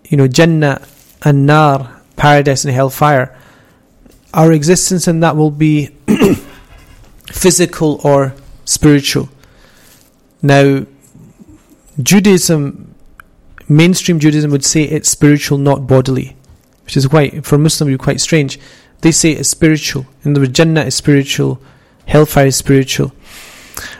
you 0.06 0.18
know, 0.18 0.28
Jannah 0.28 0.82
and 1.22 1.46
Nar, 1.46 2.02
paradise 2.16 2.66
and 2.66 2.74
hellfire, 2.74 3.38
our 4.34 4.52
existence 4.52 5.08
in 5.08 5.20
that 5.20 5.36
will 5.36 5.52
be 5.52 5.88
physical 7.28 8.02
or 8.04 8.34
spiritual. 8.72 9.30
Now, 10.42 10.86
Judaism, 12.02 12.96
mainstream 13.68 14.20
Judaism 14.20 14.52
would 14.52 14.66
say 14.66 14.84
it's 14.84 15.10
spiritual, 15.10 15.58
not 15.58 15.88
bodily, 15.88 16.36
which 16.86 16.98
is 16.98 17.06
quite, 17.08 17.46
for 17.46 17.56
a 17.56 17.60
Muslim, 17.60 17.90
would 17.90 18.00
be 18.00 18.04
quite 18.04 18.22
strange. 18.22 18.60
They 19.02 19.12
say 19.12 19.32
it's 19.32 19.50
spiritual. 19.50 20.06
In 20.24 20.34
the 20.34 20.48
Jannah 20.48 20.86
is 20.86 20.96
spiritual, 20.96 21.62
hellfire 22.06 22.48
is 22.48 22.56
spiritual. 22.56 23.12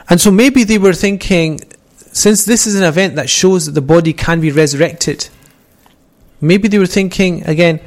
And 0.10 0.20
so 0.20 0.32
maybe 0.32 0.64
they 0.64 0.78
were 0.78 0.94
thinking, 0.94 1.60
since 2.12 2.46
this 2.46 2.68
is 2.68 2.76
an 2.76 2.84
event 2.84 3.16
that 3.16 3.30
shows 3.30 3.66
that 3.66 3.72
the 3.72 3.82
body 3.82 4.14
can 4.14 4.42
be 4.42 4.52
resurrected, 4.52 5.30
maybe 6.40 6.68
they 6.68 6.80
were 6.80 6.88
thinking 6.88 7.44
again, 7.46 7.80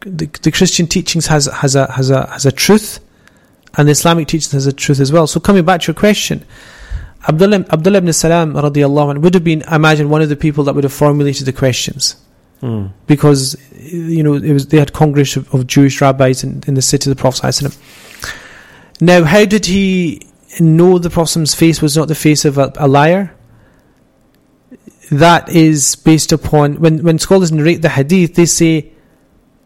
the, 0.00 0.26
the 0.42 0.52
Christian 0.52 0.86
teachings 0.86 1.26
has 1.26 1.46
has 1.46 1.74
a 1.74 1.90
has 1.90 2.10
a 2.10 2.26
has 2.30 2.46
a 2.46 2.52
truth, 2.52 3.00
and 3.76 3.86
the 3.88 3.92
Islamic 3.92 4.28
teachings 4.28 4.52
has 4.52 4.66
a 4.66 4.72
truth 4.72 5.00
as 5.00 5.12
well. 5.12 5.26
So 5.26 5.40
coming 5.40 5.64
back 5.64 5.82
to 5.82 5.86
your 5.88 5.94
question, 5.94 6.44
Abdullah 7.28 7.66
Abdullah 7.70 7.98
ibn 7.98 8.12
Salam 8.12 8.54
radiallahu 8.54 9.10
anh 9.10 9.20
would 9.20 9.34
have 9.34 9.44
been, 9.44 9.62
I 9.68 9.76
imagine, 9.76 10.08
one 10.08 10.22
of 10.22 10.28
the 10.28 10.36
people 10.36 10.64
that 10.64 10.74
would 10.74 10.84
have 10.84 10.92
formulated 10.92 11.46
the 11.46 11.52
questions 11.52 12.16
Hmm. 12.60 12.86
because 13.06 13.56
you 13.80 14.20
know 14.24 14.34
it 14.34 14.52
was 14.52 14.66
they 14.66 14.78
had 14.78 14.92
congress 14.92 15.36
of, 15.36 15.54
of 15.54 15.68
Jewish 15.68 16.00
rabbis 16.00 16.42
in, 16.42 16.64
in 16.66 16.74
the 16.74 16.82
city 16.82 17.08
of 17.08 17.16
the 17.16 17.20
Prophet. 17.20 17.78
Now, 19.00 19.22
how 19.22 19.44
did 19.44 19.66
he 19.66 20.26
know 20.58 20.98
the 20.98 21.08
Prophet's 21.08 21.54
face 21.54 21.80
was 21.80 21.96
not 21.96 22.08
the 22.08 22.16
face 22.16 22.44
of 22.44 22.58
a, 22.58 22.72
a 22.76 22.88
liar? 22.88 23.32
That 25.12 25.48
is 25.50 25.94
based 25.94 26.32
upon 26.32 26.80
when 26.80 27.04
when 27.04 27.20
scholars 27.20 27.52
narrate 27.52 27.80
the 27.82 27.90
hadith, 27.90 28.34
they 28.34 28.46
say 28.46 28.90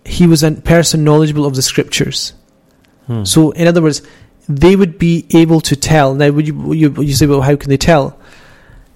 he 0.05 0.27
was 0.27 0.43
a 0.43 0.53
person 0.53 1.03
knowledgeable 1.03 1.47
of 1.47 1.55
the 1.55 1.63
scriptures. 1.63 2.35
Hmm. 3.07 3.25
So, 3.25 3.51
in 3.53 3.67
other 3.67 3.83
words, 3.83 4.03
they 4.49 4.77
would 4.77 4.99
be 4.99 5.27
able 5.35 5.61
to 5.63 5.77
tell. 5.77 6.15
Now, 6.15 6.31
would 6.31 6.47
you 6.47 6.73
you, 6.73 7.03
you 7.03 7.15
say, 7.15 7.27
well, 7.27 7.43
how 7.43 7.57
can 7.57 7.71
they 7.71 7.77
tell? 7.77 8.19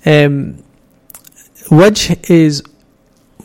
Um, 0.05 0.63
wajh 1.69 2.31
is 2.31 2.63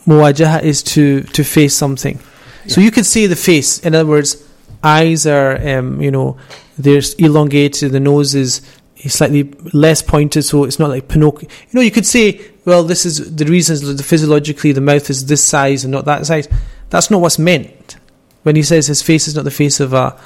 muwajaha 0.06 0.64
is 0.64 0.84
to 0.84 1.24
to 1.24 1.44
face 1.44 1.76
something. 1.76 2.20
So 2.68 2.80
you 2.80 2.92
could 2.92 3.06
see 3.06 3.26
the 3.26 3.36
face. 3.36 3.80
In 3.80 3.96
other 3.96 4.08
words, 4.08 4.48
eyes 4.84 5.26
are 5.26 5.58
um, 5.68 6.02
you 6.02 6.12
know 6.12 6.38
they're 6.78 7.02
elongated. 7.18 7.92
The 7.92 8.00
nose 8.00 8.36
is 8.36 8.62
slightly 9.08 9.52
less 9.74 10.02
pointed, 10.02 10.44
so 10.44 10.64
it's 10.64 10.80
not 10.80 10.90
like 10.90 11.08
Pinocchio. 11.08 11.50
You 11.50 11.74
know, 11.74 11.82
you 11.82 11.92
could 11.92 12.06
say, 12.06 12.42
well, 12.66 12.84
this 12.84 13.06
is 13.06 13.36
the 13.36 13.46
reasons 13.46 13.82
the 13.82 14.04
physiologically 14.04 14.72
the 14.72 14.82
mouth 14.82 15.10
is 15.10 15.26
this 15.26 15.46
size 15.46 15.84
and 15.84 15.92
not 15.92 16.06
that 16.06 16.26
size. 16.26 16.48
That's 16.90 17.10
not 17.10 17.22
what's 17.22 17.40
meant 17.40 17.98
when 18.44 18.56
he 18.56 18.64
says 18.64 18.88
his 18.88 19.02
face 19.02 19.28
is 19.28 19.36
not 19.36 19.44
the 19.44 19.52
face 19.52 19.80
of 19.80 19.94
a 19.94 20.20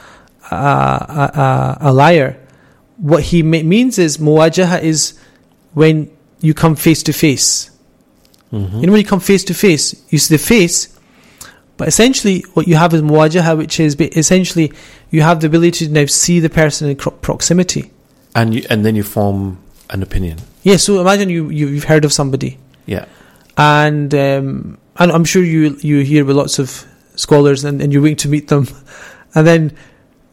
a, 0.52 1.78
a, 1.82 1.94
liar. 1.94 2.38
What 2.98 3.24
he 3.24 3.44
me- 3.44 3.64
means 3.64 3.98
is 3.98 4.18
muwajaha 4.18 4.82
is 4.84 5.20
when 5.74 6.10
you 6.42 6.54
come 6.54 6.76
face 6.76 7.04
to 7.04 7.14
face. 7.14 7.72
Mhm. 8.54 8.80
You 8.82 8.86
know, 8.88 8.92
when 8.94 9.02
you 9.02 9.08
come 9.08 9.20
face 9.20 9.44
to 9.46 9.54
face, 9.54 9.96
you 10.10 10.18
see 10.20 10.36
the 10.36 10.44
face, 10.44 10.88
but 11.78 11.88
essentially 11.88 12.46
what 12.54 12.68
you 12.68 12.76
have 12.76 12.94
is 12.94 13.02
muwajaha, 13.02 13.58
which 13.58 13.80
is 13.80 13.96
essentially 14.00 14.72
you 15.12 15.22
have 15.24 15.42
the 15.42 15.48
ability 15.48 15.88
to 15.88 15.92
now 15.92 16.06
see 16.06 16.40
the 16.40 16.50
person 16.50 16.90
in 16.90 16.96
cro- 16.96 17.12
proximity. 17.14 17.92
and 18.36 18.54
you, 18.54 18.64
and 18.70 18.86
then 18.86 18.96
you 18.96 19.04
form 19.04 19.58
an 19.90 20.04
opinion. 20.04 20.38
Yeah, 20.64 20.78
so 20.78 21.00
imagine 21.02 21.30
you, 21.30 21.50
you 21.50 21.68
you've 21.68 21.86
heard 21.86 22.06
of 22.06 22.12
somebody, 22.14 22.58
Yeah. 22.86 23.06
and 23.58 24.14
um, 24.14 24.78
and 24.98 25.12
I'm 25.12 25.26
sure 25.26 25.44
you 25.44 25.78
you 25.82 26.00
hear 26.00 26.24
with 26.26 26.36
lots 26.36 26.60
of 26.60 26.86
scholars, 27.16 27.64
and, 27.64 27.82
and 27.82 27.92
you're 27.94 28.02
waiting 28.02 28.18
to 28.18 28.30
meet 28.30 28.48
them, 28.48 28.68
and 29.36 29.46
then 29.48 29.72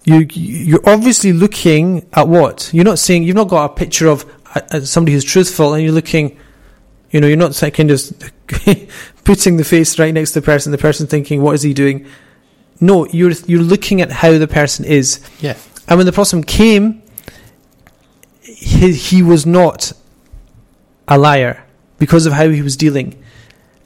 you 0.05 0.27
you're 0.33 0.89
obviously 0.89 1.33
looking 1.33 2.09
at 2.13 2.29
what 2.29 2.71
you're 2.73 2.85
not 2.85 2.99
seeing. 2.99 3.23
You've 3.23 3.37
not 3.37 3.49
got 3.49 3.71
a 3.71 3.75
picture 3.75 4.09
of 4.09 4.25
uh, 4.55 4.61
uh, 4.71 4.81
somebody 4.81 5.13
who's 5.13 5.25
truthful, 5.25 5.75
and 5.75 5.83
you're 5.83 5.93
looking. 5.93 6.39
You 7.11 7.21
know, 7.21 7.27
you're 7.27 7.37
not 7.37 7.55
kind 7.75 7.91
of 7.91 8.01
putting 9.25 9.59
the 9.59 9.65
face 9.65 9.99
right 9.99 10.15
next 10.15 10.33
to 10.33 10.41
the 10.41 10.45
person. 10.45 10.73
The 10.73 10.79
person 10.79 11.07
thinking, 11.07 11.43
"What 11.43 11.55
is 11.55 11.63
he 11.63 11.75
doing?" 11.75 12.07
No, 12.81 13.07
you're 13.07 13.33
you're 13.47 13.63
looking 13.63 14.01
at 14.01 14.11
how 14.11 14.39
the 14.39 14.49
person 14.49 14.85
is. 14.85 15.21
Yeah. 15.41 15.57
And 15.89 15.99
when 15.99 16.07
the 16.07 16.13
Prophet 16.13 16.47
came, 16.47 17.03
he, 18.41 18.93
he 18.93 19.23
was 19.23 19.45
not 19.47 19.93
a 21.07 21.19
liar 21.19 21.65
because 21.99 22.27
of 22.27 22.33
how 22.33 22.49
he 22.49 22.63
was 22.63 22.77
dealing. 22.77 23.23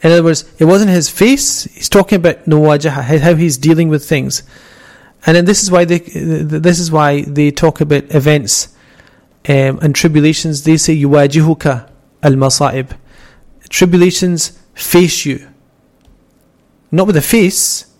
In 0.02 0.12
other 0.12 0.22
words, 0.22 0.44
it 0.58 0.66
wasn't 0.66 0.90
his 0.90 1.08
face. 1.08 1.64
He's 1.64 1.88
talking 1.88 2.16
about 2.16 2.44
muwajaha, 2.44 3.18
how 3.20 3.34
he's 3.34 3.58
dealing 3.58 3.88
with 3.88 4.08
things. 4.08 4.42
And 5.26 5.34
then 5.36 5.44
this 5.44 5.62
is 5.62 5.70
why 5.72 5.84
they 5.84 5.98
this 5.98 6.78
is 6.78 6.90
why 6.92 7.22
they 7.22 7.50
talk 7.50 7.80
about 7.80 8.04
events 8.14 8.68
um, 9.48 9.80
and 9.82 9.94
tribulations. 9.94 10.62
They 10.62 10.76
say 10.76 10.96
yuwajihuka 10.96 11.90
al 12.22 12.32
masaib. 12.32 12.96
Tribulations 13.68 14.56
face 14.74 15.26
you, 15.26 15.48
not 16.92 17.08
with 17.08 17.16
a 17.16 17.22
face, 17.22 17.92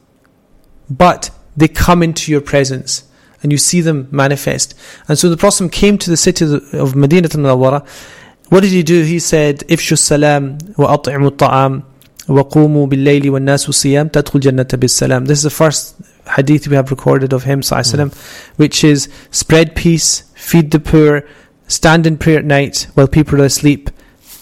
but 0.88 1.30
they 1.56 1.66
come 1.66 2.04
into 2.04 2.30
your 2.30 2.40
presence. 2.40 3.02
And 3.42 3.52
you 3.52 3.58
see 3.58 3.80
them 3.80 4.08
manifest. 4.10 4.74
And 5.08 5.18
so 5.18 5.28
the 5.28 5.36
Prophet 5.36 5.70
came 5.70 5.98
to 5.98 6.10
the 6.10 6.16
city 6.16 6.44
of 6.72 6.96
Medina 6.96 7.28
al-Munawwara. 7.28 7.86
What 8.48 8.60
did 8.60 8.70
he 8.70 8.82
do? 8.82 9.02
He 9.02 9.18
said, 9.18 9.60
"Ifshu 9.68 9.98
salam 9.98 10.58
wa 10.76 10.96
at'imu 10.96 11.36
ta'am 11.36 11.84
wa 12.28 12.42
qumu 12.44 12.88
bil 12.88 13.00
layli 13.00 13.30
wan 13.30 13.44
nasu 13.44 13.72
siyam 13.72 14.10
tadkhul 14.10 14.40
jannata 14.40 14.80
bis 14.80 14.94
salam." 14.94 15.26
This 15.26 15.38
is 15.38 15.44
the 15.44 15.50
first 15.50 15.96
hadith 16.34 16.68
we 16.68 16.76
have 16.76 16.90
recorded 16.90 17.32
of 17.32 17.44
him, 17.44 17.60
mm. 17.60 18.14
which 18.56 18.84
is 18.84 19.08
spread 19.30 19.76
peace, 19.76 20.22
feed 20.34 20.70
the 20.70 20.80
poor, 20.80 21.26
stand 21.68 22.06
in 22.06 22.18
prayer 22.18 22.38
at 22.38 22.44
night 22.44 22.86
while 22.94 23.08
people 23.08 23.40
are 23.40 23.46
asleep. 23.46 23.90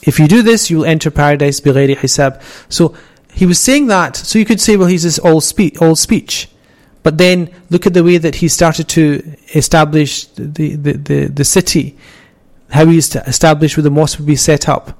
If 0.02 0.18
you 0.18 0.28
do 0.28 0.42
this, 0.42 0.70
you 0.70 0.78
will 0.78 0.84
enter 0.84 1.10
paradise 1.10 1.60
bighayri 1.60 1.96
hisab. 1.96 2.42
So 2.68 2.94
he 3.32 3.46
was 3.46 3.58
saying 3.58 3.86
that, 3.88 4.16
so 4.16 4.38
you 4.38 4.44
could 4.44 4.60
say, 4.60 4.76
well, 4.76 4.88
he's 4.88 5.02
this 5.02 5.18
all, 5.18 5.40
spe- 5.40 5.80
all 5.80 5.96
speech. 5.96 6.48
But 7.02 7.18
then 7.18 7.50
look 7.70 7.86
at 7.86 7.94
the 7.94 8.04
way 8.04 8.18
that 8.18 8.36
he 8.36 8.48
started 8.48 8.88
to 8.90 9.36
establish 9.54 10.24
the, 10.26 10.76
the, 10.76 10.92
the, 10.92 11.26
the 11.26 11.44
city, 11.44 11.96
how 12.70 12.86
he 12.86 12.98
established 12.98 13.76
where 13.76 13.82
the 13.82 13.90
mosque 13.90 14.18
would 14.18 14.26
be 14.26 14.36
set 14.36 14.68
up, 14.68 14.98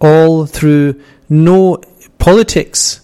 all 0.00 0.46
through 0.46 1.00
no 1.28 1.82
politics. 2.18 3.00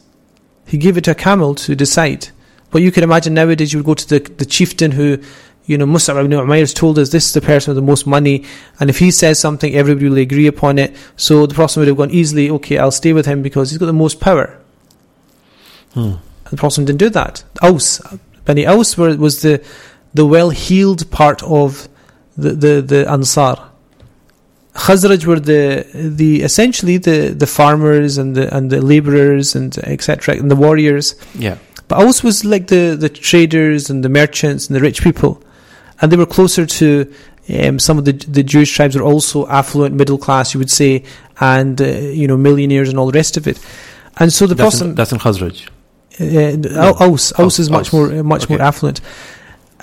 He 0.66 0.78
gave 0.78 0.96
it 0.96 1.04
to 1.04 1.10
a 1.12 1.14
camel 1.14 1.54
to 1.56 1.74
decide. 1.74 2.28
But 2.70 2.82
you 2.82 2.92
can 2.92 3.02
imagine 3.02 3.34
nowadays 3.34 3.72
you 3.72 3.78
would 3.80 3.86
go 3.86 3.94
to 3.94 4.08
the, 4.08 4.18
the 4.34 4.44
chieftain 4.44 4.92
who, 4.92 5.18
you 5.66 5.76
know, 5.76 5.86
Mus'ab 5.86 6.18
ibn 6.24 6.30
Umair 6.30 6.60
has 6.60 6.72
told 6.72 6.98
us 6.98 7.10
this 7.10 7.26
is 7.26 7.32
the 7.32 7.40
person 7.40 7.70
with 7.70 7.76
the 7.76 7.86
most 7.86 8.06
money, 8.06 8.44
and 8.78 8.90
if 8.90 8.98
he 8.98 9.10
says 9.10 9.38
something, 9.38 9.74
everybody 9.74 10.08
will 10.08 10.18
agree 10.18 10.46
upon 10.46 10.78
it. 10.78 10.96
So 11.16 11.46
the 11.46 11.54
Prophet 11.54 11.78
would 11.80 11.88
have 11.88 11.96
gone 11.96 12.10
easily, 12.10 12.50
okay, 12.50 12.78
I'll 12.78 12.90
stay 12.90 13.12
with 13.12 13.26
him 13.26 13.42
because 13.42 13.70
he's 13.70 13.78
got 13.78 13.86
the 13.86 13.92
most 13.92 14.20
power. 14.20 14.58
Hmm. 15.94 16.14
The 16.50 16.56
Prophet 16.56 16.84
didn't 16.86 16.98
do 16.98 17.10
that. 17.10 17.44
Aus, 17.62 18.00
Bani 18.44 18.66
Aus 18.66 18.96
were, 18.96 19.16
was 19.16 19.42
the 19.42 19.64
the 20.12 20.26
well 20.26 20.50
heeled 20.50 21.08
part 21.10 21.42
of 21.42 21.88
the, 22.36 22.50
the, 22.50 22.82
the 22.82 23.10
Ansar. 23.10 23.70
Khazraj 24.74 25.26
were 25.26 25.40
the 25.40 25.86
the 25.94 26.42
essentially 26.42 26.96
the, 26.96 27.28
the 27.28 27.46
farmers 27.46 28.18
and 28.18 28.36
the 28.36 28.54
and 28.56 28.70
the 28.70 28.80
laborers 28.80 29.54
and 29.54 29.76
etc. 29.78 30.36
and 30.36 30.50
the 30.50 30.56
warriors. 30.56 31.16
Yeah. 31.34 31.58
But 31.90 32.06
Aus 32.06 32.22
was 32.22 32.44
like 32.44 32.68
the, 32.68 32.96
the 32.96 33.08
traders 33.08 33.90
and 33.90 34.04
the 34.04 34.08
merchants 34.08 34.68
and 34.68 34.76
the 34.76 34.80
rich 34.80 35.02
people, 35.02 35.42
and 36.00 36.12
they 36.12 36.16
were 36.16 36.24
closer 36.24 36.64
to 36.64 37.12
um, 37.52 37.80
some 37.80 37.98
of 37.98 38.04
the 38.04 38.12
the 38.12 38.44
Jewish 38.44 38.72
tribes 38.72 38.94
were 38.94 39.02
also 39.02 39.48
affluent, 39.48 39.96
middle 39.96 40.16
class, 40.16 40.54
you 40.54 40.58
would 40.58 40.70
say, 40.70 41.02
and 41.40 41.82
uh, 41.82 41.86
you 41.86 42.28
know 42.28 42.36
millionaires 42.36 42.90
and 42.90 42.96
all 42.96 43.06
the 43.06 43.18
rest 43.18 43.36
of 43.36 43.48
it. 43.48 43.58
And 44.18 44.32
so 44.32 44.46
the 44.46 44.54
that's 44.54 44.76
Prophet 44.76 44.90
in, 44.90 44.94
that's 44.94 45.10
in 45.10 45.18
Khazraj. 45.18 45.68
Uh, 46.20 46.56
no. 46.58 46.94
Aus, 47.00 47.32
Aus 47.32 47.58
is 47.58 47.70
much 47.70 47.88
Aus. 47.88 47.92
more 47.92 48.22
much 48.22 48.44
okay. 48.44 48.54
more 48.54 48.62
affluent. 48.62 49.00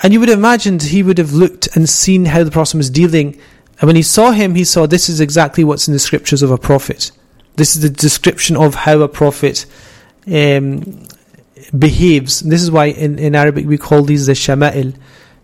And 0.02 0.14
you 0.14 0.20
would 0.20 0.30
have 0.30 0.38
imagined 0.38 0.84
he 0.84 1.02
would 1.02 1.18
have 1.18 1.34
looked 1.34 1.76
and 1.76 1.86
seen 1.86 2.24
how 2.24 2.42
the 2.42 2.50
Prophet 2.50 2.78
was 2.78 2.88
dealing. 2.88 3.38
And 3.80 3.86
when 3.86 3.96
he 3.96 4.02
saw 4.02 4.30
him, 4.30 4.54
he 4.54 4.64
saw 4.64 4.86
this 4.86 5.10
is 5.10 5.20
exactly 5.20 5.62
what's 5.62 5.88
in 5.88 5.92
the 5.92 6.00
scriptures 6.00 6.42
of 6.42 6.50
a 6.50 6.56
prophet. 6.56 7.12
This 7.56 7.76
is 7.76 7.82
the 7.82 7.90
description 7.90 8.56
of 8.56 8.74
how 8.74 9.02
a 9.02 9.08
prophet 9.08 9.66
um, 10.26 11.02
behaves. 11.78 12.40
This 12.40 12.62
is 12.62 12.70
why 12.70 12.86
in, 12.86 13.18
in 13.18 13.34
Arabic 13.34 13.66
we 13.66 13.78
call 13.78 14.02
these 14.02 14.26
the 14.26 14.32
shama'il. 14.32 14.94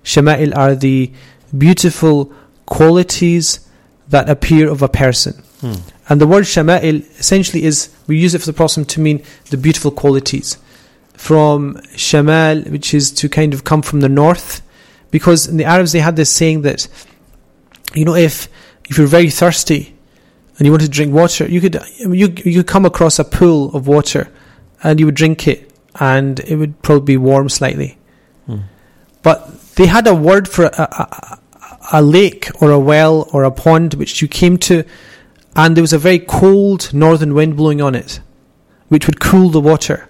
Shama'il 0.03 0.57
are 0.57 0.75
the 0.75 1.13
beautiful 1.57 2.33
qualities 2.67 3.69
that 4.09 4.29
appear 4.29 4.69
of 4.69 4.83
a 4.83 4.89
person. 4.89 5.35
Hmm. 5.61 5.75
And 6.09 6.21
the 6.21 6.27
word 6.27 6.45
shama'il 6.45 7.03
essentially 7.19 7.65
is, 7.65 7.89
we 8.07 8.19
use 8.19 8.35
it 8.35 8.41
for 8.41 8.47
the 8.47 8.53
Prophet 8.53 8.89
to 8.89 9.01
mean 9.01 9.25
the 9.51 9.57
beautiful 9.57 9.91
qualities 9.91 10.59
from 11.15 11.77
Shamal, 11.95 12.69
which 12.71 12.93
is 12.93 13.11
to 13.13 13.29
kind 13.29 13.55
of 13.55 13.65
come 13.65 13.83
from 13.83 14.01
the 14.01 14.09
north, 14.09 14.61
because 15.11 15.47
in 15.47 15.57
the 15.57 15.65
Arabs 15.65 15.93
they 15.93 16.01
had 16.01 16.17
this 16.17 16.31
saying 16.31 16.63
that, 16.63 16.89
you 17.95 18.05
know, 18.05 18.15
if 18.15 18.49
if 18.91 18.99
you're 18.99 19.07
very 19.07 19.31
thirsty 19.31 19.95
and 20.59 20.67
you 20.67 20.73
want 20.73 20.83
to 20.83 20.89
drink 20.89 21.15
water, 21.15 21.47
you 21.47 21.61
could 21.61 21.81
you 21.99 22.35
you 22.45 22.59
could 22.59 22.67
come 22.67 22.85
across 22.85 23.19
a 23.19 23.25
pool 23.25 23.75
of 23.75 23.87
water 23.87 24.29
and 24.83 24.99
you 24.99 25.07
would 25.07 25.15
drink 25.15 25.47
it, 25.49 25.73
and 26.01 26.41
it 26.41 26.57
would 26.57 26.81
probably 26.83 27.15
be 27.15 27.17
warm 27.17 27.49
slightly. 27.49 27.99
Hmm. 28.47 28.61
But 29.23 29.61
they 29.77 29.87
had 29.87 30.07
a 30.07 30.15
word 30.15 30.49
for 30.49 30.67
a, 30.67 30.71
a, 30.73 31.39
a 31.93 32.03
lake 32.03 32.51
or 32.61 32.71
a 32.71 32.79
well 32.79 33.29
or 33.33 33.45
a 33.45 33.51
pond 33.51 33.95
which 33.95 34.21
you 34.23 34.29
came 34.29 34.59
to, 34.59 34.85
and 35.57 35.77
there 35.77 35.83
was 35.83 35.93
a 35.93 35.99
very 35.99 36.19
cold 36.19 36.93
northern 36.93 37.35
wind 37.35 37.57
blowing 37.57 37.81
on 37.81 37.95
it, 37.95 38.21
which 38.89 39.07
would 39.07 39.21
cool 39.21 39.51
the 39.51 39.61
water. 39.61 40.09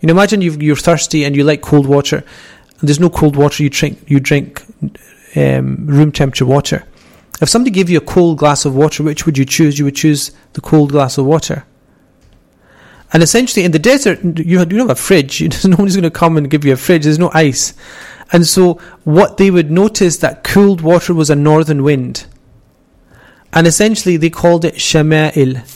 You 0.00 0.06
know, 0.06 0.12
imagine 0.12 0.40
you 0.40 0.72
are 0.72 0.76
thirsty 0.76 1.24
and 1.24 1.36
you 1.36 1.44
like 1.44 1.60
cold 1.60 1.86
water, 1.86 2.24
and 2.80 2.88
there's 2.88 3.00
no 3.00 3.10
cold 3.10 3.36
water. 3.36 3.62
You 3.62 3.70
drink 3.70 4.02
you 4.06 4.20
drink 4.20 4.62
um, 5.36 5.86
room 5.86 6.10
temperature 6.12 6.46
water. 6.46 6.84
If 7.40 7.48
somebody 7.48 7.70
gave 7.70 7.88
you 7.88 7.98
a 7.98 8.02
cold 8.02 8.38
glass 8.38 8.64
of 8.64 8.74
water, 8.74 9.02
which 9.02 9.24
would 9.24 9.38
you 9.38 9.44
choose? 9.44 9.78
You 9.78 9.86
would 9.86 9.96
choose 9.96 10.32
the 10.52 10.60
cold 10.60 10.90
glass 10.90 11.16
of 11.16 11.24
water. 11.24 11.64
And 13.12 13.22
essentially, 13.22 13.64
in 13.64 13.72
the 13.72 13.78
desert, 13.78 14.20
you 14.38 14.58
don't 14.64 14.78
have 14.78 14.90
a 14.90 14.94
fridge. 14.94 15.40
no 15.64 15.70
Nobody's 15.70 15.96
going 15.96 16.04
to 16.04 16.10
come 16.10 16.36
and 16.36 16.48
give 16.50 16.64
you 16.64 16.72
a 16.72 16.76
fridge. 16.76 17.04
There's 17.04 17.18
no 17.18 17.30
ice. 17.34 17.74
And 18.32 18.46
so, 18.46 18.74
what 19.04 19.36
they 19.36 19.50
would 19.50 19.70
notice 19.70 20.18
that 20.18 20.44
cooled 20.44 20.80
water 20.80 21.12
was 21.12 21.30
a 21.30 21.36
northern 21.36 21.82
wind. 21.82 22.26
And 23.52 23.66
essentially, 23.66 24.16
they 24.16 24.30
called 24.30 24.64
it 24.64 24.74
shama'il. 24.74 25.66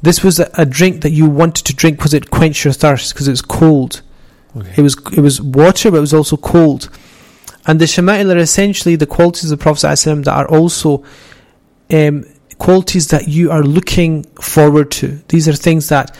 This 0.00 0.24
was 0.24 0.38
a, 0.38 0.50
a 0.54 0.64
drink 0.64 1.02
that 1.02 1.10
you 1.10 1.28
wanted 1.28 1.66
to 1.66 1.74
drink 1.74 1.98
because 1.98 2.14
it 2.14 2.30
quenched 2.30 2.64
your 2.64 2.72
thirst 2.72 3.12
because 3.12 3.28
it 3.28 3.32
was 3.32 3.42
cold. 3.42 4.00
Okay. 4.56 4.74
It 4.78 4.82
was 4.82 4.96
it 5.12 5.20
was 5.20 5.42
water, 5.42 5.90
but 5.90 5.98
it 5.98 6.00
was 6.00 6.14
also 6.14 6.36
cold. 6.36 6.88
And 7.66 7.80
the 7.80 7.86
shama'il 7.86 8.34
are 8.34 8.38
essentially 8.38 8.96
the 8.96 9.06
qualities 9.06 9.50
of 9.50 9.58
the 9.58 9.62
Prophet 9.62 9.86
ﷺ 9.86 10.24
that 10.24 10.34
are 10.34 10.48
also 10.48 11.02
um, 11.90 12.24
qualities 12.58 13.08
that 13.08 13.26
you 13.28 13.50
are 13.50 13.62
looking 13.62 14.24
forward 14.40 14.90
to. 14.92 15.22
These 15.28 15.48
are 15.48 15.54
things 15.54 15.88
that 15.88 16.14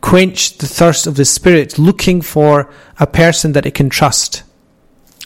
quench 0.00 0.58
the 0.58 0.66
thirst 0.66 1.06
of 1.06 1.16
the 1.16 1.24
spirit, 1.24 1.78
looking 1.78 2.20
for 2.20 2.72
a 2.98 3.06
person 3.06 3.52
that 3.52 3.66
it 3.66 3.74
can 3.74 3.88
trust. 3.88 4.42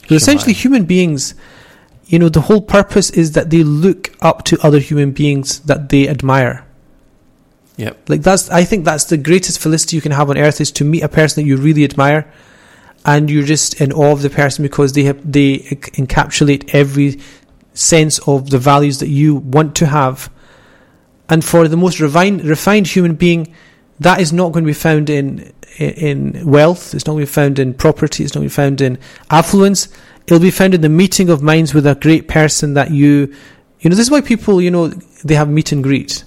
So 0.08 0.14
essentially, 0.14 0.54
human 0.54 0.84
beings, 0.84 1.34
you 2.06 2.18
know, 2.18 2.28
the 2.28 2.42
whole 2.42 2.62
purpose 2.62 3.10
is 3.10 3.32
that 3.32 3.50
they 3.50 3.62
look 3.62 4.14
up 4.22 4.44
to 4.44 4.58
other 4.62 4.78
human 4.78 5.12
beings 5.12 5.60
that 5.60 5.90
they 5.90 6.08
admire. 6.08 6.64
Yep. 7.76 8.08
Like 8.08 8.22
that's 8.22 8.50
I 8.50 8.64
think 8.64 8.84
that's 8.84 9.04
the 9.04 9.16
greatest 9.16 9.60
felicity 9.60 9.96
you 9.96 10.02
can 10.02 10.12
have 10.12 10.30
on 10.30 10.36
earth 10.36 10.60
is 10.60 10.72
to 10.72 10.84
meet 10.84 11.02
a 11.02 11.08
person 11.08 11.42
that 11.42 11.48
you 11.48 11.56
really 11.56 11.84
admire 11.84 12.30
and 13.04 13.30
you're 13.30 13.44
just 13.44 13.80
in 13.80 13.92
awe 13.92 14.12
of 14.12 14.22
the 14.22 14.30
person 14.30 14.62
because 14.62 14.92
they 14.92 15.04
have 15.04 15.32
they 15.32 15.58
encapsulate 15.58 16.74
every 16.74 17.20
sense 17.72 18.18
of 18.26 18.50
the 18.50 18.58
values 18.58 18.98
that 18.98 19.08
you 19.08 19.36
want 19.36 19.76
to 19.76 19.86
have. 19.86 20.30
And 21.28 21.44
for 21.44 21.68
the 21.68 21.76
most 21.76 22.00
refined 22.00 22.44
refined 22.44 22.88
human 22.88 23.14
being, 23.14 23.54
that 24.00 24.20
is 24.20 24.32
not 24.32 24.52
going 24.52 24.64
to 24.64 24.68
be 24.68 24.74
found 24.74 25.10
in 25.10 25.52
in 25.78 26.44
wealth, 26.44 26.94
it's 26.94 27.06
not 27.06 27.12
going 27.12 27.24
to 27.24 27.30
be 27.30 27.34
found 27.34 27.58
in 27.58 27.74
property, 27.74 28.24
it's 28.24 28.34
not 28.34 28.40
going 28.40 28.48
to 28.48 28.52
be 28.52 28.56
found 28.56 28.80
in 28.80 28.98
affluence. 29.30 29.88
It'll 30.26 30.40
be 30.40 30.50
found 30.50 30.74
in 30.74 30.82
the 30.82 30.88
meeting 30.88 31.30
of 31.30 31.42
minds 31.42 31.72
with 31.72 31.86
a 31.86 31.94
great 31.94 32.28
person 32.28 32.74
that 32.74 32.90
you 32.90 33.34
you 33.80 33.88
know, 33.88 33.94
this 33.94 34.06
is 34.06 34.10
why 34.10 34.20
people, 34.20 34.60
you 34.60 34.70
know, 34.70 34.88
they 34.88 35.34
have 35.34 35.48
meet 35.48 35.70
and 35.70 35.82
greet 35.82 36.24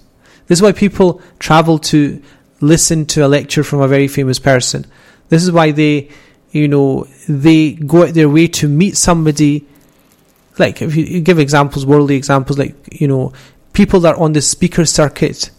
this 0.52 0.60
is 0.60 0.64
why 0.64 0.74
people 0.74 1.22
travel 1.40 1.80
to 1.80 2.22
listen 2.60 3.06
to 3.06 3.26
a 3.26 3.30
lecture 3.30 3.64
from 3.64 3.80
a 3.80 3.88
very 3.88 4.10
famous 4.10 4.38
person. 4.38 4.86
This 5.30 5.44
is 5.44 5.50
why 5.50 5.72
they, 5.72 6.10
you 6.52 6.68
know, 6.68 7.08
they 7.30 7.72
go 7.72 8.04
out 8.04 8.14
their 8.14 8.28
way 8.28 8.50
to 8.50 8.68
meet 8.68 8.98
somebody. 8.98 9.66
Like, 10.60 10.82
if 10.82 10.94
you 10.94 11.22
give 11.22 11.40
examples, 11.40 11.86
worldly 11.86 12.18
examples, 12.18 12.60
like, 12.60 12.76
you 12.92 13.08
know, 13.08 13.32
people 13.72 14.02
that 14.02 14.16
are 14.16 14.22
on 14.22 14.34
the 14.34 14.42
speaker 14.42 14.84
circuit, 14.84 15.52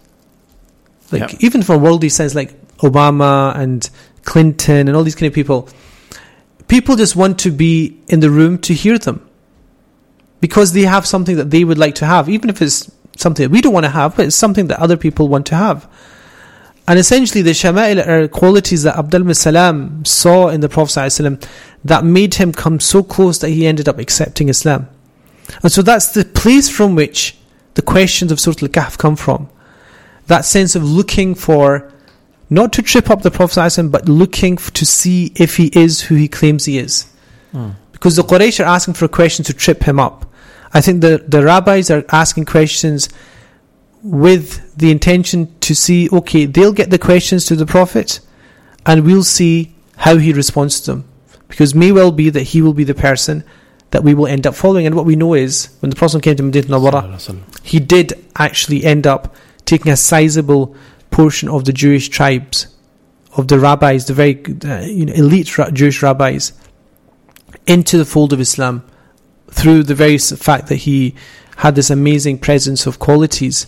like, 1.11 1.31
yep. 1.31 1.43
even 1.43 1.63
from 1.63 1.75
a 1.75 1.83
worldly 1.83 2.09
sense, 2.09 2.35
like 2.35 2.59
Obama 2.77 3.55
and 3.55 3.89
Clinton 4.23 4.87
and 4.87 4.95
all 4.95 5.03
these 5.03 5.15
kind 5.15 5.27
of 5.27 5.33
people, 5.33 5.69
people 6.67 6.95
just 6.95 7.15
want 7.15 7.39
to 7.39 7.51
be 7.51 7.99
in 8.07 8.19
the 8.19 8.29
room 8.29 8.57
to 8.59 8.73
hear 8.73 8.97
them 8.97 9.27
because 10.41 10.73
they 10.73 10.81
have 10.81 11.05
something 11.05 11.37
that 11.37 11.51
they 11.51 11.63
would 11.63 11.77
like 11.77 11.95
to 11.95 12.05
have, 12.05 12.29
even 12.29 12.49
if 12.49 12.61
it's 12.61 12.91
something 13.17 13.43
that 13.45 13.51
we 13.51 13.61
don't 13.61 13.73
want 13.73 13.85
to 13.85 13.89
have, 13.91 14.15
but 14.15 14.25
it's 14.25 14.35
something 14.35 14.67
that 14.67 14.79
other 14.79 14.97
people 14.97 15.27
want 15.27 15.45
to 15.47 15.55
have. 15.55 15.87
And 16.87 16.99
essentially, 16.99 17.41
the 17.41 17.51
shama'il 17.51 18.05
are 18.05 18.27
qualities 18.27 18.83
that 18.83 18.97
Abdul 18.97 19.33
Salam 19.33 20.03
saw 20.03 20.49
in 20.49 20.59
the 20.59 20.67
Prophet 20.67 20.99
ﷺ 20.99 21.47
that 21.85 22.03
made 22.03 22.35
him 22.35 22.51
come 22.51 22.79
so 22.79 23.03
close 23.03 23.39
that 23.39 23.49
he 23.49 23.65
ended 23.65 23.87
up 23.87 23.99
accepting 23.99 24.49
Islam. 24.49 24.89
And 25.61 25.71
so 25.71 25.81
that's 25.81 26.11
the 26.11 26.25
place 26.25 26.69
from 26.69 26.95
which 26.95 27.37
the 27.75 27.81
questions 27.81 28.31
of 28.31 28.39
Surah 28.39 28.55
Al-Kahf 28.63 28.97
come 28.97 29.15
from. 29.15 29.49
That 30.27 30.45
sense 30.45 30.75
of 30.75 30.83
looking 30.83 31.35
for, 31.35 31.91
not 32.49 32.73
to 32.73 32.81
trip 32.81 33.09
up 33.09 33.21
the 33.21 33.31
Prophet 33.31 33.91
but 33.91 34.07
looking 34.07 34.57
to 34.57 34.85
see 34.85 35.31
if 35.35 35.57
he 35.57 35.67
is 35.73 36.01
who 36.01 36.15
he 36.15 36.27
claims 36.27 36.65
he 36.65 36.77
is. 36.77 37.11
Mm. 37.53 37.75
Because 37.91 38.15
the 38.15 38.23
Quraysh 38.23 38.59
are 38.59 38.67
asking 38.67 38.95
for 38.95 39.05
a 39.05 39.09
question 39.09 39.45
to 39.45 39.53
trip 39.53 39.83
him 39.83 39.99
up. 39.99 40.25
I 40.73 40.81
think 40.81 41.01
the, 41.01 41.23
the 41.27 41.43
rabbis 41.43 41.91
are 41.91 42.03
asking 42.11 42.45
questions 42.45 43.09
with 44.01 44.75
the 44.75 44.91
intention 44.91 45.53
to 45.61 45.73
see, 45.73 46.09
okay, 46.09 46.45
they'll 46.45 46.73
get 46.73 46.89
the 46.89 46.99
questions 46.99 47.45
to 47.45 47.55
the 47.55 47.65
Prophet 47.65 48.19
and 48.85 49.05
we'll 49.05 49.23
see 49.23 49.73
how 49.97 50.17
he 50.17 50.33
responds 50.33 50.81
to 50.81 50.91
them. 50.91 51.09
Because 51.47 51.75
may 51.75 51.91
well 51.91 52.11
be 52.11 52.29
that 52.29 52.41
he 52.41 52.61
will 52.61 52.73
be 52.73 52.83
the 52.83 52.95
person 52.95 53.43
that 53.91 54.03
we 54.03 54.13
will 54.13 54.27
end 54.27 54.47
up 54.47 54.55
following. 54.55 54.87
And 54.87 54.95
what 54.95 55.05
we 55.05 55.15
know 55.15 55.35
is 55.35 55.69
when 55.79 55.89
the 55.91 55.95
Prophet 55.95 56.23
came 56.23 56.35
to 56.35 56.43
Medina 56.43 56.67
Nawara, 56.67 57.39
he 57.63 57.79
did 57.79 58.13
actually 58.35 58.83
end 58.83 59.05
up 59.05 59.35
taking 59.65 59.91
a 59.91 59.97
sizable 59.97 60.75
portion 61.11 61.49
of 61.49 61.65
the 61.65 61.73
Jewish 61.73 62.09
tribes, 62.09 62.67
of 63.37 63.47
the 63.47 63.59
rabbis, 63.59 64.05
the 64.07 64.13
very 64.13 64.43
uh, 64.65 64.81
you 64.81 65.05
know, 65.05 65.13
elite 65.13 65.57
ra- 65.57 65.69
Jewish 65.71 66.01
rabbis, 66.01 66.53
into 67.67 67.97
the 67.97 68.05
fold 68.05 68.33
of 68.33 68.39
Islam 68.39 68.83
through 69.51 69.83
the 69.83 69.95
very 69.95 70.17
fact 70.17 70.67
that 70.67 70.77
he 70.77 71.15
had 71.57 71.75
this 71.75 71.89
amazing 71.89 72.39
presence 72.39 72.85
of 72.87 72.97
qualities 72.99 73.67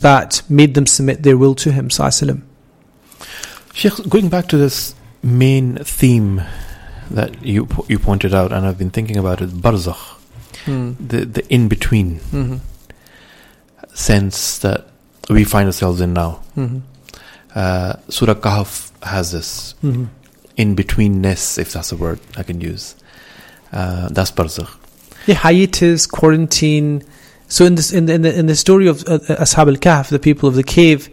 that 0.00 0.42
made 0.48 0.74
them 0.74 0.86
submit 0.86 1.22
their 1.22 1.36
will 1.36 1.54
to 1.54 1.70
him. 1.72 1.88
Sheikh, 3.72 4.08
going 4.08 4.28
back 4.28 4.48
to 4.48 4.56
this 4.56 4.94
main 5.22 5.76
theme 5.76 6.42
that 7.10 7.44
you 7.44 7.68
you 7.88 7.98
pointed 7.98 8.34
out, 8.34 8.52
and 8.52 8.66
I've 8.66 8.78
been 8.78 8.90
thinking 8.90 9.16
about 9.16 9.40
it, 9.42 9.50
barzakh, 9.50 10.18
the 10.66 11.24
the 11.24 11.46
in 11.48 11.68
between 11.68 12.18
Mm-hmm. 12.32 12.56
sense 13.94 14.58
that 14.58 14.86
we 15.34 15.44
find 15.44 15.66
ourselves 15.66 16.00
in 16.00 16.12
now. 16.12 16.42
Mm-hmm. 16.56 16.78
Uh, 17.54 17.94
Surah 18.08 18.34
Kahf 18.34 18.90
has 19.02 19.32
this 19.32 19.74
Mm-hmm. 19.82 20.04
in 20.56 20.76
betweenness, 20.76 21.58
if 21.58 21.72
that's 21.72 21.92
a 21.92 21.96
word 21.96 22.20
I 22.36 22.42
can 22.42 22.60
use. 22.60 22.94
Uh, 23.72 24.08
that's 24.10 24.30
barzakh. 24.30 24.70
Yeah, 25.26 25.34
hiatus, 25.36 26.06
quarantine. 26.06 27.02
So 27.48 27.64
in 27.64 27.74
this 27.74 27.92
in 27.92 28.06
the 28.06 28.14
in 28.14 28.22
the, 28.22 28.38
in 28.38 28.46
the 28.46 28.54
story 28.56 28.86
of 28.88 29.02
uh, 29.08 29.14
uh, 29.14 29.36
Ashab 29.44 29.68
al 29.68 29.76
Kahf, 29.76 30.08
the 30.10 30.18
people 30.18 30.48
of 30.48 30.54
the 30.54 30.62
cave, 30.62 31.08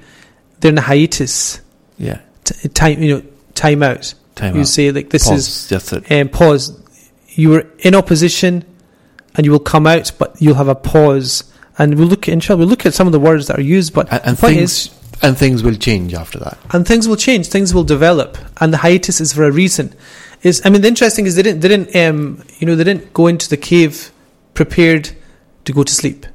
they're 0.59 0.71
in 0.71 0.77
a 0.77 0.81
hiatus, 0.81 1.61
Yeah, 1.97 2.19
t- 2.43 2.69
time 2.69 3.01
you 3.01 3.15
know, 3.15 3.23
time 3.55 3.81
out. 3.83 4.13
time 4.35 4.55
you 4.55 4.61
out. 4.61 4.67
say 4.67 4.91
like 4.91 5.09
this 5.09 5.27
Pause. 5.27 5.37
is 5.39 5.69
That's 5.69 5.93
it. 5.93 6.11
um, 6.11 6.29
pause. 6.29 6.79
You 7.29 7.49
were 7.49 7.67
in 7.79 7.95
opposition, 7.95 8.63
and 9.35 9.45
you 9.45 9.51
will 9.51 9.59
come 9.59 9.85
out, 9.87 10.11
but 10.19 10.35
you'll 10.41 10.55
have 10.55 10.67
a 10.67 10.75
pause. 10.75 11.43
And 11.79 11.95
we'll 11.97 12.07
look, 12.07 12.27
inshallah, 12.27 12.57
we'll 12.59 12.67
look 12.67 12.85
at 12.85 12.93
some 12.93 13.07
of 13.07 13.13
the 13.13 13.19
words 13.19 13.47
that 13.47 13.57
are 13.59 13.61
used. 13.77 13.93
But 13.93 14.11
And, 14.11 14.21
and 14.25 14.39
things 14.39 14.61
is, 14.61 14.89
and 15.21 15.37
things 15.37 15.63
will 15.63 15.75
change 15.75 16.13
after 16.13 16.39
that. 16.39 16.57
and 16.71 16.87
things 16.87 17.07
will 17.07 17.15
change, 17.15 17.47
things 17.47 17.73
will 17.73 17.83
develop, 17.83 18.37
and 18.61 18.73
the 18.73 18.77
hiatus 18.77 19.19
is 19.21 19.33
for 19.33 19.43
a 19.43 19.51
reason. 19.51 19.93
Is 20.43 20.61
I 20.65 20.69
mean, 20.69 20.81
the 20.81 20.87
interesting 20.87 21.25
is 21.25 21.35
they 21.35 21.41
didn't, 21.43 21.61
they 21.61 21.67
didn't, 21.67 21.95
um, 21.95 22.43
you 22.59 22.67
know, 22.67 22.75
they 22.75 22.83
didn't 22.83 23.13
go 23.13 23.27
into 23.27 23.49
the 23.49 23.57
cave 23.57 24.11
prepared 24.53 25.09
to 25.65 25.73
go 25.73 25.83
to 25.83 25.93
sleep. 25.93 26.25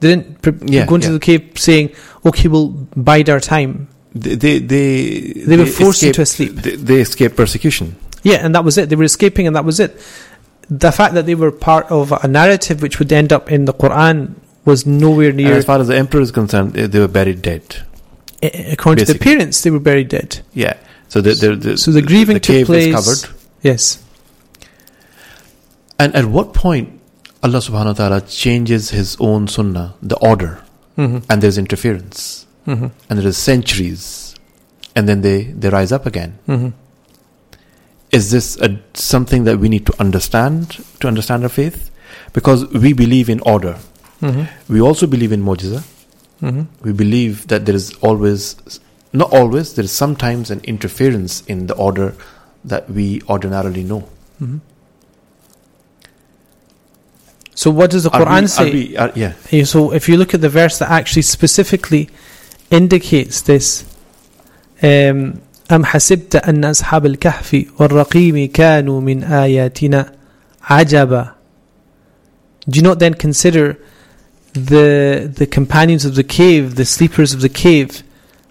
They 0.00 0.08
didn't 0.08 0.40
pre- 0.42 0.54
Yeah, 0.66 0.86
go 0.86 0.94
into 0.94 1.08
yeah. 1.08 1.12
the 1.14 1.20
cave 1.20 1.52
saying, 1.56 1.90
"Okay, 2.24 2.48
we'll 2.48 2.68
bide 2.96 3.28
our 3.28 3.40
time." 3.40 3.88
They 4.14 4.34
they 4.34 4.58
they, 4.58 5.20
They 5.46 5.56
were 5.58 5.66
forced 5.66 6.02
escape- 6.02 6.08
into 6.08 6.22
a 6.22 6.26
sleep. 6.26 6.52
They, 6.64 6.76
they 6.76 7.00
escape 7.00 7.36
persecution. 7.36 7.96
Yeah, 8.22 8.44
and 8.44 8.54
that 8.54 8.64
was 8.64 8.76
it. 8.78 8.88
They 8.88 8.96
were 8.96 9.04
escaping, 9.04 9.46
and 9.46 9.54
that 9.54 9.64
was 9.66 9.78
it. 9.80 9.92
The 10.70 10.90
fact 10.92 11.12
that 11.14 11.26
they 11.26 11.34
were 11.34 11.52
part 11.52 11.86
of 11.90 12.12
a 12.12 12.26
narrative 12.28 12.80
which 12.80 12.98
would 12.98 13.12
end 13.12 13.30
up 13.32 13.52
in 13.52 13.66
the 13.66 13.74
Quran 13.74 14.34
was 14.64 14.86
nowhere 14.86 15.28
And 15.28 15.38
near. 15.38 15.54
as 15.54 15.64
far 15.64 15.80
as 15.80 15.88
the 15.88 15.96
emperor 15.96 16.20
is 16.20 16.30
concerned, 16.30 16.72
they, 16.74 16.98
were 16.98 17.08
buried 17.08 17.42
dead. 17.42 17.62
according 18.42 19.04
to 19.06 19.12
the 19.12 19.18
basically. 19.18 19.18
parents, 19.18 19.62
they 19.62 19.70
were 19.70 19.80
buried 19.80 20.08
dead. 20.08 20.40
Yeah. 20.54 20.74
So 21.08 21.20
the 21.20 21.34
the, 21.34 21.56
the 21.56 21.76
So 21.78 21.90
the 21.92 22.02
grieving 22.02 22.34
the 22.34 22.40
took 22.40 22.54
cave 22.56 22.66
place- 22.66 22.86
is 22.86 22.94
covered. 22.94 23.38
Yes. 23.62 24.02
And 25.98 26.14
at 26.14 26.26
what 26.26 26.54
point 26.54 27.00
Allah 27.42 27.58
Subhanahu 27.58 27.98
wa 27.98 28.08
Taala 28.08 28.20
changes 28.28 28.90
His 28.90 29.16
own 29.20 29.48
Sunnah, 29.48 29.94
the 30.02 30.16
order, 30.18 30.60
Mm-hmm. 30.98 31.18
and 31.30 31.40
there's 31.42 31.56
interference, 31.56 32.46
Mm-hmm. 32.66 32.86
and 33.08 33.18
there 33.18 33.26
is 33.26 33.38
centuries, 33.38 34.34
and 34.94 35.08
then 35.08 35.22
they 35.22 35.44
they 35.44 35.70
rise 35.70 35.92
up 35.92 36.04
again. 36.04 36.38
Mm-hmm. 36.48 36.68
Is 38.12 38.30
this 38.30 38.58
a, 38.60 38.78
something 38.92 39.44
that 39.44 39.58
we 39.58 39.68
need 39.68 39.86
to 39.86 39.94
understand 40.00 40.84
to 41.00 41.08
understand 41.08 41.42
our 41.44 41.48
faith? 41.48 41.90
Because 42.32 42.66
we 42.68 42.92
believe 42.92 43.30
in 43.30 43.40
order. 43.40 43.78
Mm-hmm. 44.21 44.73
We 44.73 44.81
also 44.81 45.07
believe 45.07 45.31
in 45.31 45.41
mujiza. 45.43 45.83
Mm-hmm. 46.41 46.61
We 46.83 46.93
believe 46.93 47.47
that 47.47 47.65
there 47.65 47.75
is 47.75 47.93
always, 48.01 48.55
not 49.13 49.31
always, 49.33 49.73
there 49.75 49.85
is 49.85 49.91
sometimes 49.91 50.51
an 50.51 50.61
interference 50.63 51.41
in 51.47 51.67
the 51.67 51.75
order 51.75 52.13
that 52.63 52.89
we 52.89 53.21
ordinarily 53.29 53.83
know. 53.83 54.01
Mm-hmm. 54.41 54.57
So 57.53 57.71
what 57.71 57.91
does 57.91 58.03
the 58.03 58.11
Are 58.11 58.25
Quran 58.25 58.41
we- 58.41 58.47
say? 58.47 58.69
are 58.69 58.73
we- 58.73 58.97
are- 58.97 59.11
yeah. 59.15 59.33
Yeah, 59.51 59.63
So 59.63 59.91
if 59.93 60.09
you 60.09 60.17
look 60.17 60.33
at 60.33 60.41
the 60.41 60.49
verse 60.49 60.79
that 60.79 60.89
actually 60.89 61.21
specifically 61.23 62.09
indicates 62.71 63.41
this, 63.41 63.85
um, 64.83 65.41
أم 65.71 65.83
حسبت 65.85 66.35
أن 66.35 66.65
أصحاب 66.65 67.05
الكهف 67.05 67.65
والرقيم 67.79 68.51
كانوا 68.53 69.01
من 69.01 69.23
آياتنا 69.23 70.13
عجبا 70.61 71.31
Do 72.69 72.77
you 72.77 72.83
not 72.83 72.99
then 72.99 73.13
consider 73.15 73.77
the 74.52 75.32
the 75.34 75.46
companions 75.46 76.04
of 76.04 76.14
the 76.14 76.24
cave, 76.24 76.76
the 76.76 76.84
sleepers 76.84 77.32
of 77.32 77.40
the 77.40 77.48
cave. 77.48 78.02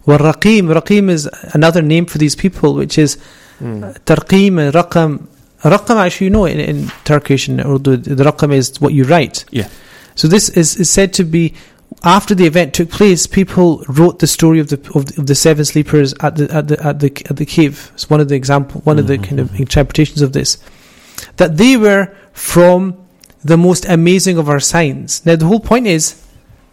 Warraqim, 0.06 0.74
Raqim 0.74 1.10
is 1.10 1.30
another 1.54 1.82
name 1.82 2.06
for 2.06 2.18
these 2.18 2.36
people, 2.36 2.74
which 2.74 2.98
is 2.98 3.18
mm. 3.60 3.98
Tarqim 4.06 4.60
and 4.60 4.74
Raqam. 4.74 5.28
Raqam, 5.62 5.98
actually, 5.98 6.26
you 6.26 6.32
know, 6.32 6.46
in, 6.46 6.60
in 6.60 6.88
Turkish 7.04 7.48
and 7.48 7.60
Urdu, 7.60 7.98
the 7.98 8.24
Raqam 8.24 8.54
is 8.54 8.80
what 8.80 8.94
you 8.94 9.04
write. 9.04 9.46
Yeah. 9.52 9.68
So 10.16 10.28
this 10.28 10.50
is, 10.50 10.78
is 10.78 10.90
said 10.90 11.14
to 11.14 11.24
be 11.24 11.54
after 12.04 12.34
the 12.34 12.46
event 12.46 12.74
took 12.74 12.90
place, 12.90 13.28
people 13.28 13.84
wrote 13.90 14.20
the 14.20 14.28
story 14.28 14.60
of 14.60 14.70
the 14.70 14.78
of 14.96 15.08
the, 15.08 15.22
of 15.22 15.28
the 15.28 15.36
seven 15.36 15.66
sleepers 15.66 16.14
at 16.22 16.36
the 16.38 16.52
at 16.54 16.68
the 16.68 16.84
at 16.84 17.00
the 17.00 17.26
at 17.30 17.38
the 17.38 17.46
cave. 17.46 17.92
It's 17.94 18.10
one 18.10 18.20
of 18.20 18.30
the 18.30 18.36
example, 18.36 18.82
one 18.82 18.96
mm-hmm. 18.96 19.02
of 19.02 19.08
the 19.08 19.16
mm-hmm. 19.16 19.24
kind 19.24 19.40
of 19.40 19.60
interpretations 19.60 20.22
of 20.22 20.34
this, 20.34 20.58
that 21.38 21.58
they 21.58 21.78
were 21.78 22.14
from 22.32 22.98
the 23.44 23.58
most 23.58 23.86
amazing 23.86 24.38
of 24.38 24.50
our 24.50 24.60
signs. 24.60 25.26
Now 25.26 25.36
the 25.36 25.46
whole 25.46 25.60
point 25.60 25.88
is 25.88 26.22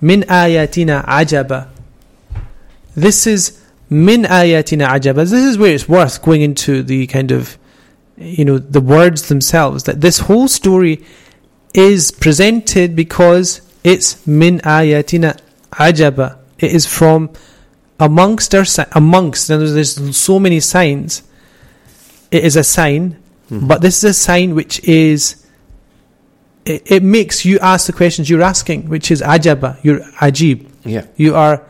min 0.00 0.22
ayatina 0.22 1.04
ajaba. 1.06 1.68
This 2.94 3.26
is 3.26 3.62
min 3.88 4.24
ayatina 4.24 4.88
ajaba. 4.88 5.16
This 5.16 5.32
is 5.32 5.58
where 5.58 5.72
it's 5.74 5.88
worth 5.88 6.22
going 6.22 6.42
into 6.42 6.82
the 6.82 7.06
kind 7.06 7.30
of 7.30 7.58
you 8.18 8.44
know 8.44 8.58
the 8.58 8.80
words 8.80 9.28
themselves. 9.28 9.84
That 9.84 10.00
this 10.00 10.20
whole 10.20 10.48
story 10.48 11.04
is 11.74 12.10
presented 12.10 12.96
because 12.96 13.60
it's 13.84 14.26
min 14.26 14.58
ayatina 14.60 15.38
ajaba. 15.72 16.38
It 16.58 16.72
is 16.72 16.86
from 16.86 17.30
amongst 18.00 18.54
our 18.54 18.64
amongst. 18.92 19.50
Now 19.50 19.58
there's, 19.58 20.16
so 20.16 20.38
many 20.40 20.60
signs. 20.60 21.22
It 22.30 22.44
is 22.44 22.56
a 22.56 22.64
sign, 22.64 23.16
Mhm. 23.50 23.68
but 23.68 23.82
this 23.82 23.98
is 23.98 24.04
a 24.04 24.14
sign 24.14 24.54
which 24.54 24.80
is. 24.84 25.36
It, 26.66 26.82
it 26.90 27.02
makes 27.02 27.44
you 27.44 27.58
ask 27.60 27.86
the 27.86 27.92
questions 27.92 28.28
you're 28.28 28.42
asking, 28.42 28.88
which 28.88 29.10
is 29.10 29.22
ajaba. 29.22 29.78
You're 29.84 30.00
ajib. 30.20 30.68
yeah. 30.84 31.06
You 31.16 31.34
are, 31.36 31.62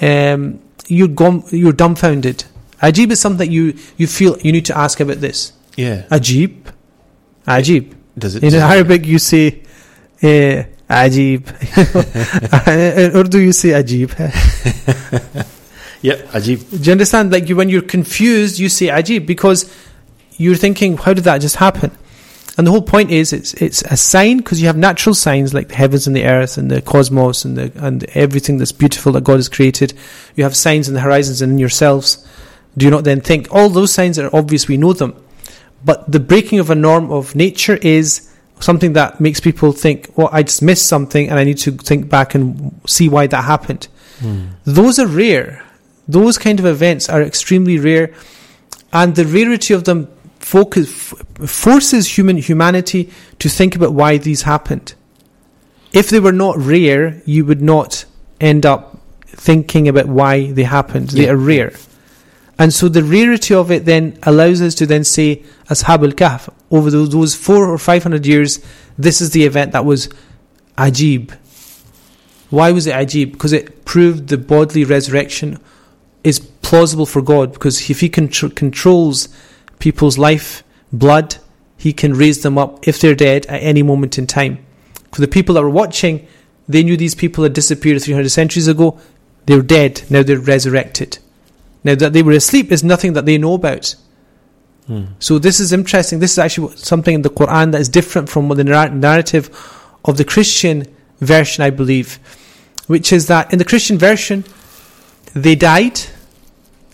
um, 0.00 0.60
you're 0.88 1.08
gum, 1.08 1.44
you're 1.50 1.72
dumbfounded. 1.72 2.44
Ajib 2.82 3.12
is 3.12 3.20
something 3.20 3.38
that 3.46 3.52
you 3.52 3.74
you 3.96 4.06
feel 4.08 4.36
you 4.40 4.50
need 4.50 4.64
to 4.66 4.76
ask 4.76 4.98
about 5.00 5.20
this. 5.20 5.52
Yeah. 5.76 6.02
Ajib, 6.10 6.56
ajib. 7.46 7.94
Does 8.18 8.34
it? 8.34 8.42
In 8.42 8.50
does 8.50 8.60
it- 8.62 8.66
Arabic, 8.74 9.06
you 9.06 9.18
say 9.20 9.62
uh, 10.22 10.64
ajib. 10.90 11.46
In 13.06 13.16
Urdu, 13.16 13.38
you 13.38 13.52
say 13.52 13.68
ajib. 13.70 14.10
yeah. 16.02 16.16
Ajib. 16.32 16.68
Do 16.70 16.76
you 16.86 16.92
understand? 16.92 17.32
Like 17.32 17.48
you, 17.48 17.54
when 17.56 17.68
you're 17.68 17.82
confused, 17.82 18.58
you 18.58 18.68
say 18.68 18.88
ajib 18.88 19.26
because 19.26 19.72
you're 20.36 20.56
thinking, 20.56 20.96
how 20.96 21.12
did 21.14 21.24
that 21.24 21.38
just 21.38 21.56
happen? 21.56 21.90
And 22.58 22.66
the 22.66 22.70
whole 22.70 22.82
point 22.82 23.10
is, 23.10 23.32
it's 23.32 23.54
it's 23.54 23.82
a 23.82 23.96
sign 23.96 24.38
because 24.38 24.60
you 24.60 24.66
have 24.66 24.76
natural 24.76 25.14
signs 25.14 25.54
like 25.54 25.68
the 25.68 25.74
heavens 25.74 26.06
and 26.06 26.14
the 26.14 26.26
earth 26.26 26.58
and 26.58 26.70
the 26.70 26.82
cosmos 26.82 27.44
and 27.46 27.56
the 27.56 27.72
and 27.76 28.04
everything 28.14 28.58
that's 28.58 28.72
beautiful 28.72 29.12
that 29.12 29.24
God 29.24 29.36
has 29.36 29.48
created. 29.48 29.94
You 30.34 30.44
have 30.44 30.54
signs 30.54 30.86
in 30.86 30.94
the 30.94 31.00
horizons 31.00 31.40
and 31.40 31.52
in 31.52 31.58
yourselves. 31.58 32.26
Do 32.76 32.84
you 32.84 32.90
not 32.90 33.04
then 33.04 33.20
think 33.20 33.48
all 33.50 33.70
those 33.70 33.92
signs 33.92 34.18
are 34.18 34.34
obvious? 34.34 34.68
We 34.68 34.76
know 34.76 34.92
them, 34.92 35.14
but 35.84 36.10
the 36.10 36.20
breaking 36.20 36.58
of 36.58 36.68
a 36.68 36.74
norm 36.74 37.10
of 37.10 37.34
nature 37.34 37.76
is 37.76 38.28
something 38.60 38.92
that 38.92 39.18
makes 39.18 39.40
people 39.40 39.72
think, 39.72 40.10
"Well, 40.16 40.28
I 40.30 40.42
just 40.42 40.60
missed 40.62 40.86
something, 40.86 41.30
and 41.30 41.38
I 41.38 41.44
need 41.44 41.58
to 41.58 41.72
think 41.72 42.10
back 42.10 42.34
and 42.34 42.72
see 42.86 43.08
why 43.08 43.26
that 43.28 43.44
happened." 43.44 43.88
Hmm. 44.20 44.40
Those 44.64 44.98
are 44.98 45.06
rare. 45.06 45.62
Those 46.06 46.36
kind 46.36 46.58
of 46.60 46.66
events 46.66 47.08
are 47.08 47.22
extremely 47.22 47.78
rare, 47.78 48.10
and 48.92 49.14
the 49.14 49.24
rarity 49.24 49.72
of 49.72 49.84
them 49.84 50.08
focus, 50.42 51.12
f- 51.12 51.48
forces 51.48 52.18
human 52.18 52.36
humanity 52.36 53.10
to 53.38 53.48
think 53.48 53.74
about 53.74 53.94
why 53.94 54.18
these 54.18 54.42
happened. 54.42 54.94
If 55.92 56.10
they 56.10 56.20
were 56.20 56.32
not 56.32 56.56
rare, 56.58 57.22
you 57.24 57.44
would 57.44 57.62
not 57.62 58.04
end 58.40 58.66
up 58.66 58.98
thinking 59.26 59.88
about 59.88 60.06
why 60.06 60.52
they 60.52 60.64
happened. 60.64 61.10
They 61.10 61.28
are 61.28 61.36
rare. 61.36 61.72
And 62.58 62.72
so 62.72 62.88
the 62.88 63.02
rarity 63.02 63.54
of 63.54 63.70
it 63.70 63.86
then 63.86 64.18
allows 64.22 64.60
us 64.60 64.74
to 64.76 64.86
then 64.86 65.04
say, 65.04 65.42
Ashab 65.68 66.04
al 66.04 66.12
Kahf, 66.12 66.52
over 66.70 66.90
those, 66.90 67.10
those 67.10 67.34
four 67.34 67.68
or 67.68 67.78
five 67.78 68.02
hundred 68.02 68.26
years, 68.26 68.60
this 68.98 69.20
is 69.20 69.30
the 69.30 69.44
event 69.44 69.72
that 69.72 69.84
was 69.84 70.08
ajib. 70.76 71.36
Why 72.50 72.72
was 72.72 72.86
it 72.86 72.94
ajib? 72.94 73.32
Because 73.32 73.52
it 73.52 73.84
proved 73.84 74.28
the 74.28 74.38
bodily 74.38 74.84
resurrection 74.84 75.58
is 76.22 76.38
plausible 76.38 77.06
for 77.06 77.22
God. 77.22 77.52
Because 77.52 77.90
if 77.90 78.00
He 78.00 78.08
contr- 78.10 78.54
controls 78.54 79.28
people's 79.82 80.16
life, 80.16 80.62
blood, 80.92 81.36
He 81.76 81.92
can 81.92 82.14
raise 82.14 82.42
them 82.44 82.56
up 82.56 82.86
if 82.86 83.00
they're 83.00 83.16
dead 83.16 83.46
at 83.46 83.60
any 83.62 83.82
moment 83.82 84.16
in 84.16 84.28
time. 84.28 84.64
For 85.10 85.20
the 85.20 85.34
people 85.36 85.56
that 85.56 85.62
were 85.62 85.78
watching, 85.82 86.24
they 86.68 86.84
knew 86.84 86.96
these 86.96 87.16
people 87.16 87.42
had 87.42 87.52
disappeared 87.52 88.00
300 88.00 88.28
centuries 88.28 88.68
ago. 88.68 89.00
They're 89.46 89.60
dead. 89.60 90.02
Now 90.08 90.22
they're 90.22 90.38
resurrected. 90.38 91.18
Now 91.82 91.96
that 91.96 92.12
they 92.12 92.22
were 92.22 92.30
asleep 92.30 92.70
is 92.70 92.84
nothing 92.84 93.14
that 93.14 93.26
they 93.26 93.38
know 93.38 93.54
about. 93.54 93.96
Hmm. 94.86 95.06
So 95.18 95.40
this 95.40 95.58
is 95.58 95.72
interesting. 95.72 96.20
This 96.20 96.32
is 96.32 96.38
actually 96.38 96.76
something 96.76 97.16
in 97.16 97.22
the 97.22 97.36
Quran 97.40 97.72
that 97.72 97.80
is 97.80 97.88
different 97.88 98.28
from 98.28 98.48
the 98.50 98.62
narrative 98.62 99.50
of 100.04 100.16
the 100.16 100.24
Christian 100.24 100.86
version, 101.18 101.64
I 101.64 101.70
believe, 101.70 102.20
which 102.86 103.12
is 103.12 103.26
that 103.26 103.52
in 103.52 103.58
the 103.58 103.64
Christian 103.64 103.98
version, 103.98 104.44
they 105.34 105.56
died, 105.56 105.98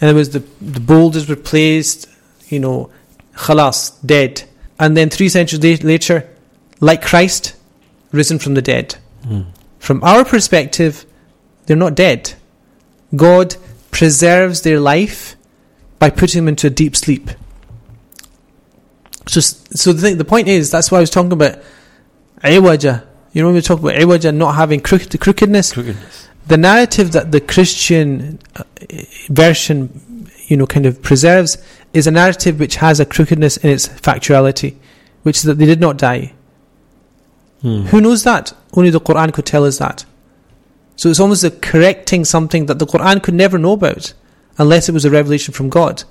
and 0.01 0.09
it 0.11 0.15
was 0.15 0.31
the 0.31 0.43
the 0.61 0.81
boulders 0.81 1.29
were 1.29 1.43
placed, 1.53 2.09
you 2.49 2.61
know, 2.61 2.91
khalas, 3.35 3.95
dead, 4.05 4.45
and 4.79 4.97
then 4.97 5.11
three 5.11 5.29
centuries 5.29 5.83
later, 5.83 6.29
like 6.81 7.03
Christ, 7.03 7.55
risen 8.13 8.39
from 8.39 8.55
the 8.55 8.63
dead. 8.63 8.97
Hmm. 9.25 9.43
From 9.79 10.03
our 10.03 10.25
perspective, 10.25 11.05
they're 11.67 11.77
not 11.77 11.95
dead. 11.95 12.35
God 13.15 13.57
preserves 13.91 14.63
their 14.63 14.81
life 14.81 15.37
by 15.99 16.11
putting 16.11 16.43
them 16.43 16.49
into 16.49 16.69
a 16.69 16.71
deep 16.71 16.97
sleep. 16.97 17.31
So, 19.27 19.41
so 19.41 19.93
the, 19.93 20.01
thing, 20.01 20.19
the 20.19 20.25
point 20.25 20.49
is, 20.49 20.71
that's 20.71 20.91
why 20.91 20.99
I 20.99 21.01
was 21.01 21.11
talking 21.11 21.33
about 21.33 21.59
iwaja. 22.43 23.05
You 23.33 23.43
know, 23.43 23.49
when 23.49 23.57
we 23.57 23.61
talk 23.61 23.81
about 23.81 23.95
iwaja 23.95 24.35
not 24.35 24.55
having 24.55 24.81
crooked, 24.81 25.11
the 25.11 25.19
crookedness, 25.19 25.73
Crookedness. 25.73 26.29
the 26.47 26.57
narrative 26.57 27.13
that 27.13 27.31
the 27.31 27.41
Christian 27.41 28.39
uh, 28.57 28.63
version, 29.29 30.01
you 30.49 30.57
know, 30.57 30.67
kind 30.67 30.87
of 30.87 31.01
preserves 31.03 31.59
is 31.93 32.07
a 32.07 32.11
narrative 32.11 32.59
which 32.59 32.77
has 32.77 32.99
a 32.99 33.07
crookedness 33.07 33.59
in 33.59 33.71
its 33.71 33.87
factuality, 33.87 34.75
which 35.23 35.37
is 35.37 35.43
that 35.45 35.59
they 35.59 35.67
did 35.67 35.81
not 35.81 35.99
die. 35.99 36.33
Hmm. 37.63 37.83
Who 37.83 38.01
knows 38.01 38.25
that? 38.25 38.53
Only 38.73 38.91
the 38.91 39.01
Quran 39.01 39.33
could 39.33 39.47
tell 39.47 39.65
us 39.65 39.79
that. 39.79 40.05
So 40.97 41.09
it's 41.09 41.21
almost 41.21 41.45
a 41.45 41.51
correcting 41.51 42.25
something 42.25 42.67
that 42.67 42.79
the 42.79 42.87
Quran 42.87 43.23
could 43.23 43.35
never 43.35 43.59
know 43.59 43.73
about 43.73 44.15
unless 44.57 44.89
it 44.89 44.93
was 44.93 45.05
a 45.05 45.11
revelation 45.11 45.55
from 45.55 45.69
God. 45.69 46.03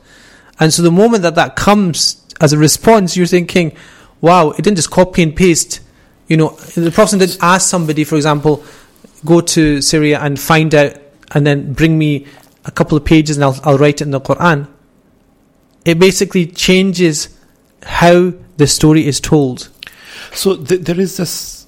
And 0.60 0.74
so 0.74 0.82
the 0.82 0.92
moment 0.92 1.24
that 1.24 1.36
that 1.36 1.56
comes 1.56 2.24
as 2.40 2.54
a 2.54 2.58
response, 2.58 3.18
you're 3.18 3.26
thinking, 3.26 3.76
wow, 4.22 4.52
it 4.52 4.62
didn't 4.64 4.78
just 4.78 4.92
copy 4.92 5.24
and 5.24 5.36
paste. 5.36 5.82
You 6.28 6.38
know, 6.38 6.50
the 6.76 6.92
Prophet 6.92 7.20
didn't 7.20 7.40
ask 7.42 7.70
somebody, 7.70 8.04
for 8.04 8.16
example, 8.16 8.64
go 9.26 9.42
to 9.42 9.82
Syria 9.82 10.20
and 10.20 10.40
find 10.40 10.74
out 10.76 10.94
and 11.32 11.46
then 11.46 11.74
bring 11.74 11.98
me 11.98 12.28
a 12.68 12.72
couple 12.72 12.98
of 12.98 13.04
pages 13.06 13.38
and 13.38 13.44
I'll, 13.44 13.60
I'll 13.64 13.78
write 13.78 14.02
it 14.02 14.06
in 14.06 14.12
the 14.12 14.22
Quran. 14.22 14.68
It 15.86 15.98
basically 16.00 16.46
changes 16.46 17.30
how 17.84 18.34
the 18.58 18.68
story 18.68 19.08
is 19.08 19.20
told. 19.20 19.70
So 20.34 20.58
th- 20.58 20.82
there 20.82 21.00
is 21.00 21.18
this 21.18 21.66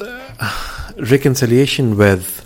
uh, 0.00 0.92
reconciliation 0.96 1.96
with 1.96 2.40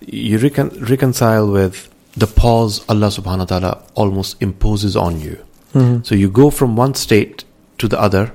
you 0.00 0.38
recon- 0.38 0.76
reconcile 0.84 1.50
with 1.50 1.88
the 2.16 2.26
pause 2.26 2.84
Allah 2.88 3.08
subhanahu 3.08 3.38
wa 3.38 3.44
ta'ala 3.44 3.82
almost 3.94 4.40
imposes 4.40 4.96
on 4.96 5.20
you. 5.20 5.38
So 6.04 6.14
you 6.14 6.30
go 6.30 6.48
from 6.48 6.74
one 6.74 6.94
state 6.94 7.44
to 7.78 7.86
the 7.86 8.00
other 8.00 8.32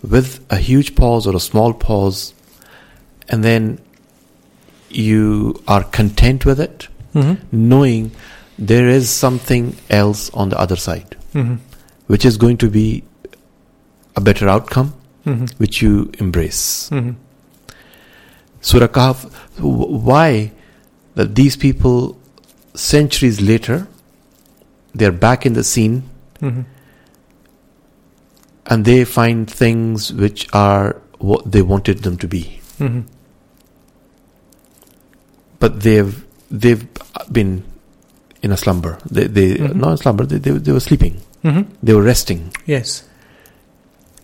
with 0.00 0.44
a 0.48 0.58
huge 0.58 0.94
pause 0.94 1.26
or 1.26 1.34
a 1.34 1.40
small 1.40 1.74
pause, 1.74 2.34
and 3.28 3.42
then 3.42 3.80
you 4.88 5.60
are 5.66 5.82
content 5.82 6.46
with 6.46 6.60
it, 6.60 6.86
Mm-hmm. 7.14 7.68
knowing 7.68 8.10
there 8.58 8.86
is 8.88 9.08
something 9.08 9.76
else 9.88 10.30
on 10.34 10.48
the 10.50 10.58
other 10.58 10.76
side, 10.76 11.16
Mm-hmm. 11.32 11.54
which 12.06 12.24
is 12.24 12.36
going 12.36 12.58
to 12.58 12.68
be 12.68 13.02
a 14.16 14.20
better 14.20 14.48
outcome, 14.48 14.92
Mm-hmm. 15.24 15.46
which 15.58 15.80
you 15.82 16.10
embrace. 16.18 16.90
Mm-hmm. 16.90 17.12
Surah 18.60 18.88
Kahf, 18.88 19.24
why 19.60 20.52
that 21.14 21.34
these 21.34 21.56
people 21.56 22.18
centuries 22.74 23.40
later 23.40 23.86
they're 24.94 25.12
back 25.12 25.46
in 25.46 25.52
the 25.54 25.64
scene 25.64 26.02
Mm-hmm. 26.40 26.62
and 28.66 28.84
they 28.84 29.04
find 29.04 29.50
things 29.50 30.12
which 30.12 30.46
are 30.52 31.00
what 31.18 31.50
they 31.50 31.62
wanted 31.62 32.02
them 32.02 32.16
to 32.18 32.28
be 32.28 32.60
Mm-hmm. 32.78 33.00
but 35.58 35.80
they've 35.80 36.24
they've 36.50 36.86
been 37.30 37.62
in 38.42 38.52
a 38.52 38.56
slumber 38.56 38.98
they 39.10 39.26
they 39.26 39.54
Mhm. 39.56 39.74
not 39.74 39.92
a 39.92 39.96
slumber 39.96 40.24
they, 40.26 40.38
they, 40.38 40.50
they 40.52 40.72
were 40.72 40.80
sleeping 40.80 41.20
Mm-hmm. 41.44 41.62
they 41.82 41.94
were 41.94 42.02
resting 42.02 42.52
Yes. 42.66 43.04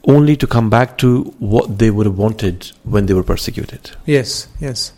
only 0.06 0.36
to 0.36 0.46
come 0.46 0.68
back 0.70 0.98
to 0.98 1.34
what 1.38 1.78
they 1.78 1.90
would 1.90 2.06
have 2.06 2.18
wanted 2.18 2.72
when 2.84 3.06
they 3.06 3.14
were 3.14 3.22
persecuted 3.22 3.90
Yes. 4.06 4.48
Yes. 4.60 4.92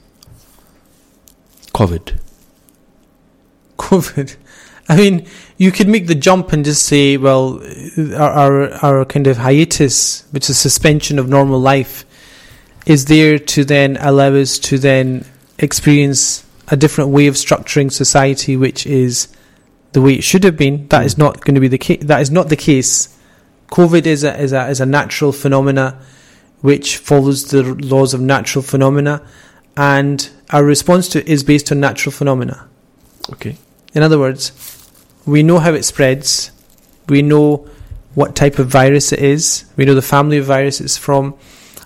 covid 1.74 2.14
COVID. 3.78 4.36
I 4.88 4.96
mean, 4.96 5.26
you 5.58 5.70
could 5.70 5.86
make 5.88 6.06
the 6.06 6.14
jump 6.14 6.52
and 6.52 6.64
just 6.64 6.86
say, 6.86 7.16
well, 7.18 7.60
our, 8.16 8.30
our, 8.30 8.72
our 8.84 9.04
kind 9.04 9.26
of 9.26 9.36
hiatus, 9.36 10.24
which 10.30 10.48
is 10.48 10.56
suspension 10.58 11.18
of 11.18 11.28
normal 11.28 11.60
life, 11.60 12.06
is 12.86 13.04
there 13.04 13.38
to 13.38 13.64
then 13.64 13.98
allow 14.00 14.32
us 14.32 14.58
to 14.60 14.78
then 14.78 15.26
experience 15.58 16.45
a 16.68 16.76
different 16.76 17.10
way 17.10 17.26
of 17.26 17.34
structuring 17.34 17.92
society, 17.92 18.56
which 18.56 18.86
is 18.86 19.28
the 19.92 20.02
way 20.02 20.14
it 20.14 20.24
should 20.24 20.44
have 20.44 20.56
been. 20.56 20.88
That 20.88 21.04
is 21.04 21.16
not 21.16 21.40
going 21.42 21.54
to 21.54 21.60
be 21.60 21.68
the 21.68 21.78
case. 21.78 22.02
That 22.02 22.20
is 22.20 22.30
not 22.30 22.48
the 22.48 22.56
case. 22.56 23.16
COVID 23.68 24.06
is 24.06 24.24
a, 24.24 24.38
is 24.40 24.52
a, 24.52 24.68
is 24.68 24.80
a 24.80 24.86
natural 24.86 25.32
phenomena 25.32 26.00
which 26.60 26.96
follows 26.96 27.50
the 27.50 27.62
laws 27.62 28.14
of 28.14 28.20
natural 28.20 28.62
phenomena, 28.62 29.22
and 29.76 30.30
our 30.50 30.64
response 30.64 31.08
to 31.08 31.20
it 31.20 31.28
is 31.28 31.44
based 31.44 31.70
on 31.70 31.80
natural 31.80 32.12
phenomena. 32.12 32.66
okay 33.30 33.56
In 33.94 34.02
other 34.02 34.18
words, 34.18 34.52
we 35.26 35.42
know 35.42 35.58
how 35.58 35.74
it 35.74 35.84
spreads. 35.84 36.50
We 37.08 37.22
know 37.22 37.68
what 38.14 38.34
type 38.34 38.58
of 38.58 38.68
virus 38.68 39.12
it 39.12 39.18
is. 39.18 39.64
We 39.76 39.84
know 39.84 39.94
the 39.94 40.02
family 40.02 40.38
of 40.38 40.46
virus 40.46 40.80
it's 40.80 40.96
from. 40.96 41.34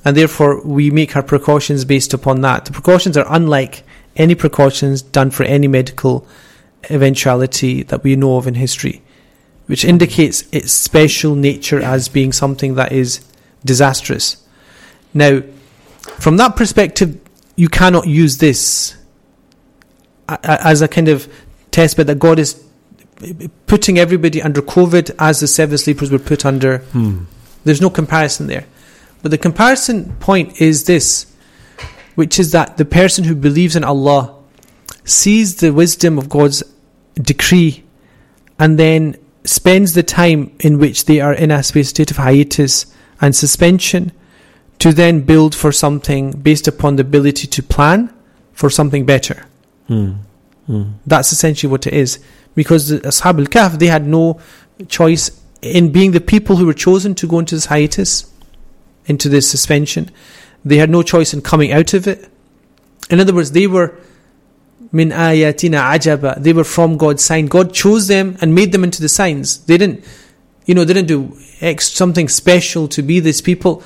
And 0.04 0.16
therefore, 0.16 0.62
we 0.64 0.90
make 0.90 1.16
our 1.16 1.22
precautions 1.22 1.84
based 1.84 2.14
upon 2.14 2.40
that. 2.42 2.64
The 2.64 2.72
precautions 2.72 3.16
are 3.16 3.26
unlike 3.28 3.82
any 4.20 4.34
precautions 4.34 5.02
done 5.02 5.30
for 5.30 5.44
any 5.44 5.66
medical 5.66 6.26
eventuality 6.90 7.82
that 7.84 8.04
we 8.04 8.16
know 8.16 8.36
of 8.36 8.46
in 8.46 8.54
history, 8.54 9.02
which 9.66 9.84
indicates 9.84 10.44
its 10.52 10.72
special 10.72 11.34
nature 11.34 11.80
as 11.80 12.08
being 12.08 12.32
something 12.32 12.74
that 12.74 12.92
is 12.92 13.20
disastrous. 13.64 14.46
Now, 15.14 15.42
from 16.18 16.36
that 16.36 16.54
perspective, 16.54 17.18
you 17.56 17.68
cannot 17.68 18.06
use 18.06 18.38
this 18.38 18.94
as 20.28 20.82
a 20.82 20.88
kind 20.88 21.08
of 21.08 21.32
test 21.70 21.96
bed 21.96 22.06
that 22.06 22.18
God 22.18 22.38
is 22.38 22.62
putting 23.66 23.98
everybody 23.98 24.42
under 24.42 24.62
COVID 24.62 25.14
as 25.18 25.40
the 25.40 25.46
seven 25.46 25.78
sleepers 25.78 26.10
were 26.10 26.18
put 26.18 26.44
under. 26.44 26.78
hmm. 26.78 27.24
There's 27.64 27.80
no 27.80 27.90
comparison 27.90 28.46
there. 28.46 28.64
But 29.22 29.30
the 29.30 29.38
comparison 29.38 30.16
point 30.20 30.60
is 30.60 30.84
this, 30.84 31.29
which 32.20 32.38
is 32.38 32.52
that 32.52 32.76
the 32.76 32.84
person 32.84 33.24
who 33.24 33.34
believes 33.34 33.74
in 33.74 33.82
Allah 33.82 34.36
sees 35.04 35.56
the 35.56 35.72
wisdom 35.72 36.18
of 36.18 36.28
God's 36.28 36.62
decree 37.14 37.82
and 38.58 38.78
then 38.78 39.16
spends 39.44 39.94
the 39.94 40.02
time 40.02 40.54
in 40.60 40.78
which 40.78 41.06
they 41.06 41.18
are 41.18 41.32
in 41.32 41.50
a 41.50 41.62
state 41.62 42.10
of 42.10 42.18
hiatus 42.18 42.94
and 43.22 43.34
suspension 43.34 44.12
to 44.80 44.92
then 44.92 45.22
build 45.22 45.54
for 45.54 45.72
something 45.72 46.32
based 46.32 46.68
upon 46.68 46.96
the 46.96 47.00
ability 47.00 47.46
to 47.46 47.62
plan 47.62 48.12
for 48.52 48.68
something 48.68 49.06
better. 49.06 49.46
Hmm. 49.86 50.12
Hmm. 50.66 50.90
That's 51.06 51.32
essentially 51.32 51.70
what 51.70 51.86
it 51.86 51.94
is. 51.94 52.18
Because 52.54 52.90
the 52.90 52.98
Ashab 52.98 53.38
al 53.38 53.46
Kahf, 53.46 53.78
they 53.78 53.86
had 53.86 54.06
no 54.06 54.38
choice 54.88 55.30
in 55.62 55.90
being 55.90 56.10
the 56.12 56.20
people 56.20 56.56
who 56.56 56.66
were 56.66 56.74
chosen 56.74 57.14
to 57.14 57.26
go 57.26 57.38
into 57.38 57.54
this 57.54 57.64
hiatus, 57.64 58.30
into 59.06 59.30
this 59.30 59.50
suspension. 59.50 60.10
They 60.64 60.76
had 60.76 60.90
no 60.90 61.02
choice 61.02 61.32
in 61.32 61.40
coming 61.40 61.72
out 61.72 61.94
of 61.94 62.06
it. 62.06 62.28
In 63.10 63.20
other 63.20 63.34
words, 63.34 63.52
they 63.52 63.66
were 63.66 63.98
min 64.92 65.10
ayatina 65.10 65.80
ajaba. 65.94 66.42
They 66.42 66.52
were 66.52 66.64
from 66.64 66.96
God's 66.96 67.24
sign. 67.24 67.46
God 67.46 67.72
chose 67.72 68.08
them 68.08 68.36
and 68.40 68.54
made 68.54 68.72
them 68.72 68.84
into 68.84 69.00
the 69.00 69.08
signs. 69.08 69.64
They 69.64 69.78
didn't, 69.78 70.04
you 70.66 70.74
know, 70.74 70.84
they 70.84 70.94
didn't 70.94 71.08
do 71.08 71.36
ex- 71.60 71.90
something 71.92 72.28
special 72.28 72.88
to 72.88 73.02
be 73.02 73.20
these 73.20 73.40
people, 73.40 73.82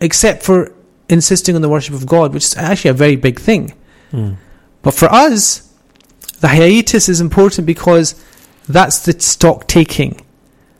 except 0.00 0.42
for 0.42 0.72
insisting 1.08 1.54
on 1.54 1.62
the 1.62 1.68
worship 1.68 1.94
of 1.94 2.06
God, 2.06 2.34
which 2.34 2.44
is 2.44 2.56
actually 2.56 2.90
a 2.90 2.94
very 2.94 3.16
big 3.16 3.38
thing. 3.38 3.74
Hmm. 4.10 4.34
But 4.82 4.94
for 4.94 5.06
us, 5.06 5.72
the 6.40 6.48
hiatus 6.48 7.08
is 7.08 7.20
important 7.20 7.66
because 7.66 8.14
that's 8.68 9.04
the 9.04 9.18
stock 9.20 9.68
taking. 9.68 10.20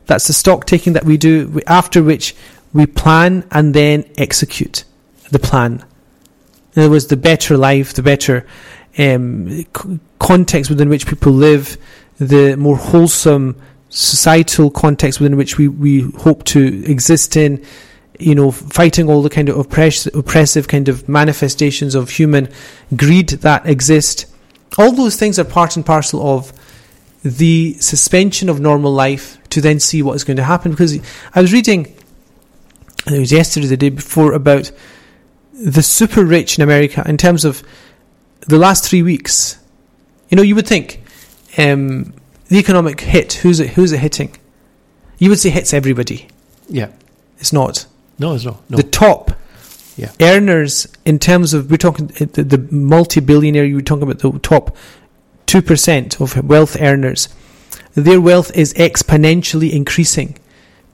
That's 0.07 0.27
the 0.27 0.33
stock 0.33 0.67
taking 0.67 0.95
that 0.95 1.05
we 1.05 1.17
do, 1.17 1.61
after 1.67 2.03
which 2.03 2.35
we 2.73 2.87
plan 2.87 3.45
and 3.51 3.75
then 3.75 4.09
execute 4.17 4.85
the 5.31 5.39
plan. 5.39 5.85
In 6.75 6.83
other 6.83 6.91
words, 6.91 7.07
the 7.07 7.17
better 7.17 7.57
life, 7.57 7.95
the 7.95 8.03
better 8.03 8.47
um, 8.99 9.49
c- 9.49 10.01
context 10.19 10.71
within 10.71 10.89
which 10.89 11.07
people 11.07 11.33
live, 11.33 11.79
the 12.19 12.57
more 12.57 12.77
wholesome 12.77 13.61
societal 13.89 14.71
context 14.71 15.21
within 15.21 15.37
which 15.37 15.59
we, 15.59 15.69
we 15.69 16.03
hope 16.19 16.45
to 16.45 16.85
exist 16.85 17.37
in, 17.37 17.65
you 18.19 18.35
know, 18.35 18.51
fighting 18.51 19.09
all 19.09 19.23
the 19.23 19.31
kind 19.31 19.49
of 19.49 19.57
oppress- 19.57 20.07
oppressive 20.07 20.69
kind 20.69 20.89
of 20.89 21.09
manifestations 21.09 21.95
of 21.95 22.11
human 22.11 22.49
greed 22.95 23.29
that 23.31 23.67
exist. 23.67 24.27
All 24.79 24.93
those 24.93 25.17
things 25.17 25.39
are 25.39 25.45
part 25.45 25.77
and 25.77 25.87
parcel 25.87 26.27
of 26.27 26.53
the 27.23 27.75
suspension 27.75 28.49
of 28.49 28.61
normal 28.61 28.93
life 28.93 29.39
to 29.51 29.61
then 29.61 29.81
see 29.81 30.03
what 30.03 30.15
is 30.15 30.25
going 30.25 30.37
to 30.37 30.45
happen. 30.45 30.71
Because 30.71 30.99
I 31.35 31.41
was 31.41 31.53
reading, 31.53 31.95
it 33.07 33.19
was 33.19 33.33
yesterday, 33.33 33.67
the 33.67 33.77
day 33.77 33.91
before, 33.91 34.33
about 34.33 34.71
the 35.59 35.83
super 35.83 36.25
rich 36.25 36.59
in 36.59 36.63
America 36.63 37.03
in 37.07 37.17
terms 37.17 37.45
of 37.45 37.63
the 38.41 38.59
last 38.59 38.89
three 38.89 39.03
weeks. 39.03 39.59
You 40.29 40.37
know, 40.37 40.43
you 40.43 40.55
would 40.55 40.67
think 40.67 41.03
um, 41.59 42.13
the 42.49 42.59
economic 42.59 43.01
hit, 43.01 43.35
who's 43.35 43.61
it, 43.61 43.71
who's 43.71 43.93
it 43.93 43.99
hitting? 44.01 44.37
You 45.19 45.31
would 45.31 45.39
say 45.39 45.51
hits 45.51 45.73
everybody. 45.73 46.29
Yeah. 46.69 46.91
It's 47.39 47.53
not. 47.53 47.87
No, 48.19 48.35
it's 48.35 48.45
not. 48.45 48.69
No. 48.71 48.77
The 48.77 48.83
top 48.83 49.33
Yeah. 49.97 50.11
earners, 50.21 50.87
in 51.05 51.19
terms 51.19 51.55
of, 51.55 51.71
we're 51.71 51.77
talking 51.79 52.11
uh, 52.21 52.27
the, 52.33 52.43
the 52.45 52.59
multi 52.71 53.21
billionaire, 53.21 53.65
you 53.65 53.77
were 53.77 53.83
talking 53.83 54.03
about 54.03 54.19
the 54.19 54.39
top 54.41 54.77
2% 55.47 56.21
of 56.21 56.45
wealth 56.49 56.77
earners. 56.81 57.29
Their 57.95 58.21
wealth 58.21 58.55
is 58.57 58.75
exponentially 58.75 59.73
increasing 59.73 60.37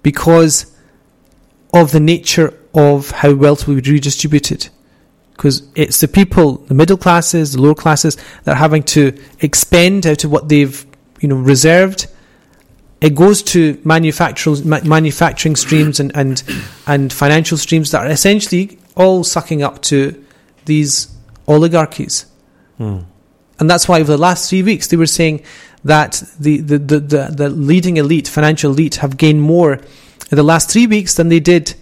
because 0.03 0.67
of 1.73 1.93
the 1.93 2.01
nature 2.01 2.59
of 2.75 3.11
how 3.11 3.35
wealth 3.35 3.67
will 3.67 3.81
be 3.81 3.91
redistributed. 3.91 4.69
Because 5.33 5.63
it's 5.75 6.01
the 6.01 6.09
people, 6.09 6.59
the 6.59 6.75
middle 6.75 6.97
classes, 6.97 7.53
the 7.53 7.63
lower 7.63 7.75
classes, 7.75 8.17
that 8.45 8.53
are 8.53 8.57
having 8.57 8.83
to 8.85 9.19
expend 9.41 10.07
out 10.07 10.25
of 10.25 10.31
what 10.31 10.49
they've, 10.49 10.87
you 11.21 11.29
know, 11.29 11.37
reserved. 11.37 12.07
It 13.01 13.15
goes 13.15 13.43
to 13.45 13.81
manufacturers, 13.85 14.65
ma- 14.65 14.85
manufacturing 14.85 15.57
streams 15.57 15.99
and, 15.99 16.15
and 16.15 16.43
and 16.87 17.13
financial 17.13 17.59
streams 17.59 17.91
that 17.91 18.07
are 18.07 18.11
essentially 18.11 18.79
all 18.95 19.25
sucking 19.25 19.63
up 19.63 19.83
to 19.83 20.25
these 20.67 21.09
oligarchies. 21.49 22.27
Hmm. 22.77 23.01
And 23.59 23.71
that's 23.71 23.89
why 23.89 24.01
over 24.01 24.13
the 24.13 24.19
last 24.19 24.51
three 24.51 24.63
weeks 24.63 24.89
they 24.89 24.97
were 24.97 25.07
saying 25.07 25.43
that 25.85 26.23
the, 26.39 26.59
the, 26.59 26.79
the, 26.79 27.01
the, 27.01 27.35
the 27.35 27.49
leading 27.49 27.97
elite, 27.97 28.29
financial 28.29 28.71
elite, 28.71 28.97
have 28.97 29.17
gained 29.17 29.43
more 29.43 29.81
the 30.31 30.43
last 30.43 30.71
three 30.71 30.87
weeks 30.87 31.15
than 31.15 31.29
they 31.29 31.41
did 31.41 31.75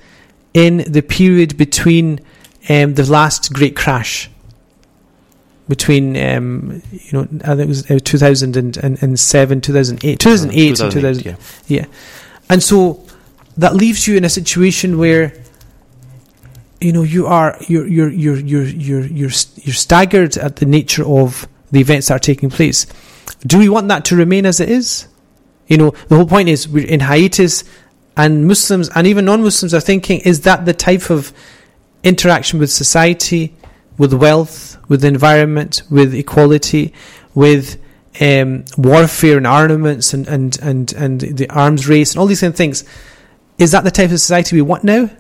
in 0.55 0.78
the 0.78 1.03
period 1.03 1.57
between 1.57 2.20
um, 2.68 2.95
the 2.95 3.09
last 3.11 3.53
great 3.53 3.76
crash. 3.76 4.30
Between 5.68 6.16
um, 6.16 6.82
you 6.91 7.12
know, 7.12 7.28
I 7.45 7.55
think 7.55 7.61
it 7.61 7.68
was 7.68 7.91
uh, 7.91 8.01
2007, 8.03 9.61
2008, 9.61 10.18
2008, 10.18 10.80
and 10.80 10.93
2000, 10.93 11.24
yeah. 11.24 11.36
yeah. 11.68 11.84
And 12.49 12.61
so 12.61 13.05
that 13.57 13.76
leaves 13.76 14.09
you 14.09 14.16
in 14.16 14.24
a 14.24 14.28
situation 14.28 14.99
where 14.99 15.32
you 16.80 16.93
know 16.93 17.03
you 17.03 17.26
are 17.26 17.57
you're 17.68 17.86
you're 17.86 18.09
you're 18.09 18.36
you're 18.36 18.64
you're 18.64 19.07
you're, 19.07 19.30
you're 19.30 19.74
staggered 19.74 20.36
at 20.38 20.57
the 20.57 20.66
nature 20.66 21.07
of 21.07 21.47
the 21.70 21.80
events 21.80 22.09
that 22.09 22.14
are 22.14 22.18
taking 22.18 22.51
place. 22.51 22.86
Do 23.47 23.59
we 23.59 23.68
want 23.68 23.88
that 23.88 24.05
to 24.07 24.16
remain 24.16 24.47
as 24.47 24.59
it 24.59 24.68
is? 24.68 25.07
You 25.68 25.76
know, 25.76 25.91
the 26.09 26.16
whole 26.16 26.26
point 26.26 26.49
is 26.49 26.68
we're 26.68 26.86
in 26.86 26.99
hiatus 26.99 27.62
and 28.17 28.47
Muslims 28.47 28.89
and 28.95 29.07
even 29.07 29.25
non-Muslims 29.25 29.73
are 29.73 29.81
thinking 29.81 30.21
is 30.21 30.43
that 30.43 30.65
the 30.65 30.75
type 30.75 31.11
of 31.11 31.33
interaction 32.03 32.59
with 32.59 32.71
society, 32.71 33.55
with 33.99 34.13
wealth, 34.13 34.79
with 34.89 35.03
the 35.03 35.09
environment, 35.09 35.83
with 35.91 36.15
equality, 36.15 36.93
with 37.35 37.81
um, 38.21 38.65
warfare 38.77 39.37
and 39.37 39.47
armaments 39.47 40.13
and, 40.13 40.27
and, 40.27 40.59
and, 40.61 40.93
and 40.95 41.21
the 41.21 41.49
arms 41.51 41.89
race 41.89 42.13
and 42.13 42.21
all 42.21 42.27
these 42.27 42.41
kind 42.41 42.53
of 42.53 42.57
things. 42.57 42.85
Is 43.59 43.73
that 43.73 43.85
the 43.85 43.91
type 43.91 44.11
of 44.11 44.21
society 44.21 44.57
we 44.57 44.63
want 44.63 44.85
now? 44.85 45.11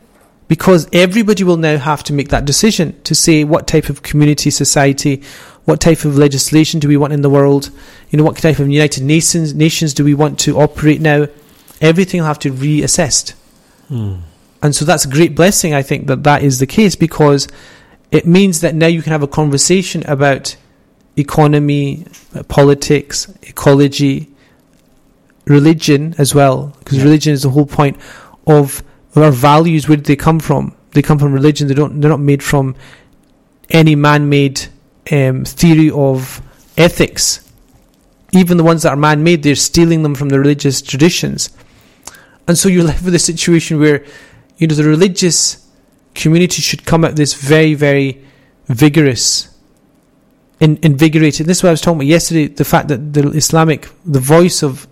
Because 0.48 0.88
everybody 0.92 1.44
will 1.44 1.56
now 1.56 1.76
have 1.76 2.02
to 2.04 2.12
make 2.12 2.30
that 2.30 2.44
decision 2.44 3.00
to 3.02 3.14
say 3.14 3.44
what 3.44 3.68
type 3.68 3.88
of 3.88 4.02
community, 4.02 4.50
society, 4.50 5.22
what 5.64 5.80
type 5.80 6.04
of 6.04 6.18
legislation 6.18 6.80
do 6.80 6.88
we 6.88 6.96
want 6.96 7.12
in 7.12 7.22
the 7.22 7.30
world? 7.30 7.70
You 8.10 8.16
know, 8.16 8.24
what 8.24 8.36
type 8.36 8.58
of 8.58 8.68
United 8.68 9.04
Nations 9.04 9.54
nations 9.54 9.94
do 9.94 10.04
we 10.04 10.14
want 10.14 10.40
to 10.40 10.58
operate 10.58 11.00
now? 11.00 11.28
Everything 11.80 12.20
will 12.20 12.26
have 12.26 12.38
to 12.40 12.50
be 12.50 12.80
reassessed. 12.80 13.32
Hmm. 13.88 14.16
And 14.62 14.74
so 14.74 14.84
that's 14.84 15.04
a 15.04 15.08
great 15.08 15.34
blessing, 15.34 15.72
I 15.74 15.82
think, 15.82 16.06
that 16.08 16.22
that 16.24 16.42
is 16.42 16.58
the 16.58 16.66
case 16.66 16.94
because 16.94 17.48
it 18.10 18.26
means 18.26 18.60
that 18.60 18.74
now 18.74 18.86
you 18.88 19.02
can 19.02 19.12
have 19.12 19.22
a 19.22 19.28
conversation 19.28 20.04
about 20.06 20.56
economy, 21.16 22.06
uh, 22.34 22.42
politics, 22.44 23.32
ecology, 23.42 24.28
religion 25.46 26.14
as 26.18 26.34
well. 26.34 26.74
Because 26.80 26.98
Yeah. 26.98 27.04
religion 27.04 27.32
is 27.32 27.42
the 27.42 27.50
whole 27.50 27.66
point 27.66 27.96
of 28.46 28.82
our 29.16 29.30
values. 29.30 29.88
Where 29.88 29.96
do 29.96 30.02
they 30.02 30.16
come 30.16 30.40
from? 30.40 30.72
They 30.92 31.02
come 31.02 31.18
from 31.18 31.32
religion. 31.32 31.68
They 31.68 31.74
don't. 31.74 32.00
They're 32.00 32.10
not 32.10 32.20
made 32.20 32.42
from 32.42 32.74
any 33.70 33.94
man-made 33.94 34.66
um, 35.12 35.44
theory 35.44 35.90
of 35.90 36.42
ethics. 36.76 37.40
Even 38.32 38.56
the 38.56 38.64
ones 38.64 38.82
that 38.82 38.90
are 38.90 38.96
man-made, 38.96 39.42
they're 39.42 39.54
stealing 39.54 40.02
them 40.02 40.14
from 40.14 40.28
the 40.28 40.38
religious 40.38 40.82
traditions. 40.82 41.50
And 42.50 42.58
so 42.58 42.68
you're 42.68 42.84
left 42.84 43.04
with 43.04 43.14
a 43.14 43.18
situation 43.20 43.78
where, 43.78 44.04
you 44.58 44.66
know, 44.66 44.74
the 44.74 44.82
religious 44.82 45.68
community 46.16 46.60
should 46.60 46.84
come 46.84 47.04
at 47.04 47.14
this 47.14 47.32
very, 47.34 47.74
very 47.74 48.24
vigorous, 48.66 49.56
in, 50.58 50.76
invigorated. 50.82 51.46
This 51.46 51.58
is 51.58 51.62
what 51.62 51.68
I 51.68 51.72
was 51.72 51.80
talking 51.80 52.00
about 52.00 52.06
yesterday. 52.08 52.48
The 52.48 52.64
fact 52.64 52.88
that 52.88 53.12
the 53.12 53.28
Islamic, 53.30 53.88
the 54.04 54.18
voice 54.18 54.64
of 54.64 54.88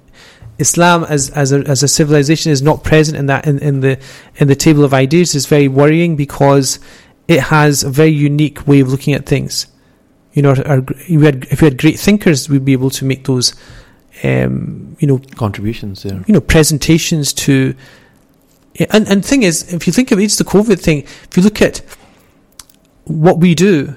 Islam 0.58 1.02
as 1.04 1.30
as 1.30 1.52
a 1.52 1.58
as 1.66 1.82
a 1.82 1.88
civilization 1.88 2.52
is 2.52 2.62
not 2.62 2.84
present 2.84 3.16
in 3.16 3.26
that 3.26 3.46
in, 3.46 3.58
in 3.58 3.80
the 3.80 3.98
in 4.36 4.46
the 4.46 4.56
table 4.56 4.84
of 4.84 4.94
ideas 4.94 5.34
is 5.34 5.46
very 5.46 5.68
worrying 5.68 6.14
because 6.14 6.78
it 7.26 7.40
has 7.40 7.84
a 7.84 7.90
very 7.90 8.10
unique 8.10 8.66
way 8.68 8.78
of 8.78 8.88
looking 8.88 9.14
at 9.14 9.26
things. 9.26 9.66
You 10.32 10.42
know, 10.42 10.54
our, 10.64 10.80
we 11.10 11.24
had, 11.24 11.44
if 11.50 11.60
we 11.60 11.66
had 11.66 11.78
great 11.78 11.98
thinkers, 11.98 12.48
we'd 12.48 12.64
be 12.64 12.72
able 12.72 12.90
to 12.90 13.04
make 13.04 13.24
those, 13.24 13.54
um, 14.24 14.96
you 14.98 15.06
know, 15.06 15.20
Contributions 15.36 16.02
there. 16.02 16.22
you 16.26 16.34
know 16.34 16.40
presentations 16.40 17.32
to 17.32 17.74
and 18.90 19.08
and 19.08 19.24
thing 19.24 19.42
is 19.42 19.72
if 19.72 19.86
you 19.86 19.92
think 19.92 20.10
of 20.12 20.18
it, 20.18 20.24
it's 20.24 20.36
the 20.36 20.44
covid 20.44 20.80
thing 20.80 20.98
if 21.30 21.36
you 21.36 21.42
look 21.42 21.60
at 21.62 21.80
what 23.04 23.38
we 23.38 23.54
do 23.54 23.94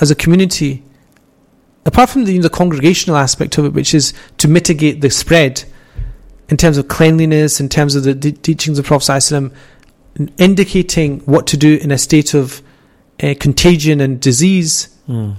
as 0.00 0.10
a 0.10 0.14
community 0.14 0.82
apart 1.86 2.08
from 2.10 2.24
the, 2.24 2.38
the 2.38 2.50
congregational 2.50 3.16
aspect 3.16 3.58
of 3.58 3.64
it 3.64 3.72
which 3.72 3.94
is 3.94 4.12
to 4.38 4.46
mitigate 4.48 5.00
the 5.00 5.10
spread 5.10 5.64
in 6.48 6.56
terms 6.56 6.76
of 6.78 6.88
cleanliness 6.88 7.60
in 7.60 7.68
terms 7.68 7.94
of 7.94 8.04
the 8.04 8.14
d- 8.14 8.32
teachings 8.32 8.78
of 8.78 8.84
prophet 8.84 9.04
ﷺ, 9.12 9.52
indicating 10.38 11.20
what 11.20 11.46
to 11.46 11.56
do 11.56 11.76
in 11.76 11.90
a 11.90 11.98
state 11.98 12.34
of 12.34 12.62
uh, 13.22 13.34
contagion 13.40 14.00
and 14.00 14.20
disease 14.20 14.88
Hmm. 15.06 15.32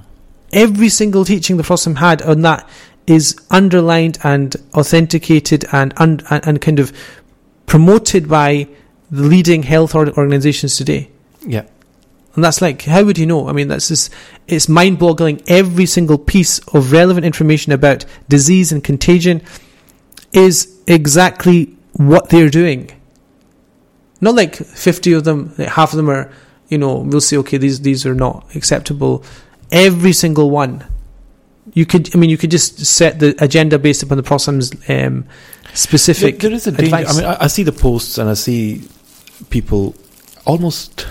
every 0.52 0.90
single 0.90 1.24
teaching 1.24 1.56
the 1.56 1.64
Prophet 1.64 1.96
had 1.98 2.22
on 2.24 2.42
that 2.42 2.68
is 3.08 3.36
underlined 3.50 4.18
and 4.24 4.56
authenticated 4.74 5.66
and, 5.72 5.94
and, 5.98 6.24
and 6.30 6.62
kind 6.62 6.80
of 6.80 6.94
promoted 7.66 8.28
by 8.28 8.68
the 9.10 9.24
leading 9.24 9.64
health 9.64 9.96
organizations 9.96 10.76
today. 10.76 11.10
Yeah. 11.46 11.66
And 12.36 12.44
that's 12.44 12.62
like, 12.62 12.84
how 12.84 13.04
would 13.04 13.18
you 13.18 13.26
know? 13.26 13.50
I 13.50 13.52
mean, 13.52 13.68
that's 13.68 13.90
just, 13.90 14.14
it's 14.48 14.70
mind 14.70 15.00
boggling. 15.00 15.42
Every 15.48 15.86
single 15.86 16.18
piece 16.18 16.60
of 16.74 16.92
relevant 16.94 17.26
information 17.26 17.74
about 17.74 18.06
disease 18.30 18.72
and 18.72 18.84
contagion 18.84 19.42
is 20.32 20.80
exactly 20.88 21.76
what 21.94 22.30
they're 22.30 22.50
doing. 22.50 22.90
Not 24.22 24.36
like 24.36 24.56
50 24.56 25.14
of 25.14 25.24
them, 25.26 25.54
like 25.58 25.68
half 25.70 25.92
of 25.92 25.98
them 25.98 26.10
are, 26.10 26.32
you 26.70 26.78
know, 26.78 26.98
we'll 26.98 27.20
say, 27.20 27.38
okay, 27.38 27.58
these, 27.58 27.82
these 27.82 28.06
are 28.06 28.16
not 28.16 28.56
acceptable. 28.56 29.26
Every 29.72 30.14
single 30.14 30.50
one. 30.50 30.86
You 31.74 31.86
could, 31.86 32.14
I 32.14 32.18
mean, 32.20 32.30
you 32.30 32.38
could 32.38 32.52
just 32.52 32.86
set 32.86 33.20
the 33.20 33.36
agenda 33.44 33.80
based 33.80 34.04
upon 34.04 34.18
the 34.18 34.24
Prophet's 34.24 34.72
um, 34.90 35.26
specific 35.74 36.40
There- 36.40 36.50
there 36.50 36.58
is 36.58 36.68
a 36.68 36.72
danger. 36.72 36.96
advice. 36.96 37.16
I 37.18 37.22
mean, 37.22 37.30
I, 37.30 37.44
I 37.44 37.48
see 37.48 37.64
the 37.64 37.72
posts 37.72 38.18
and 38.18 38.30
I 38.30 38.34
see 38.34 38.84
people 39.50 39.96
almost. 40.46 41.08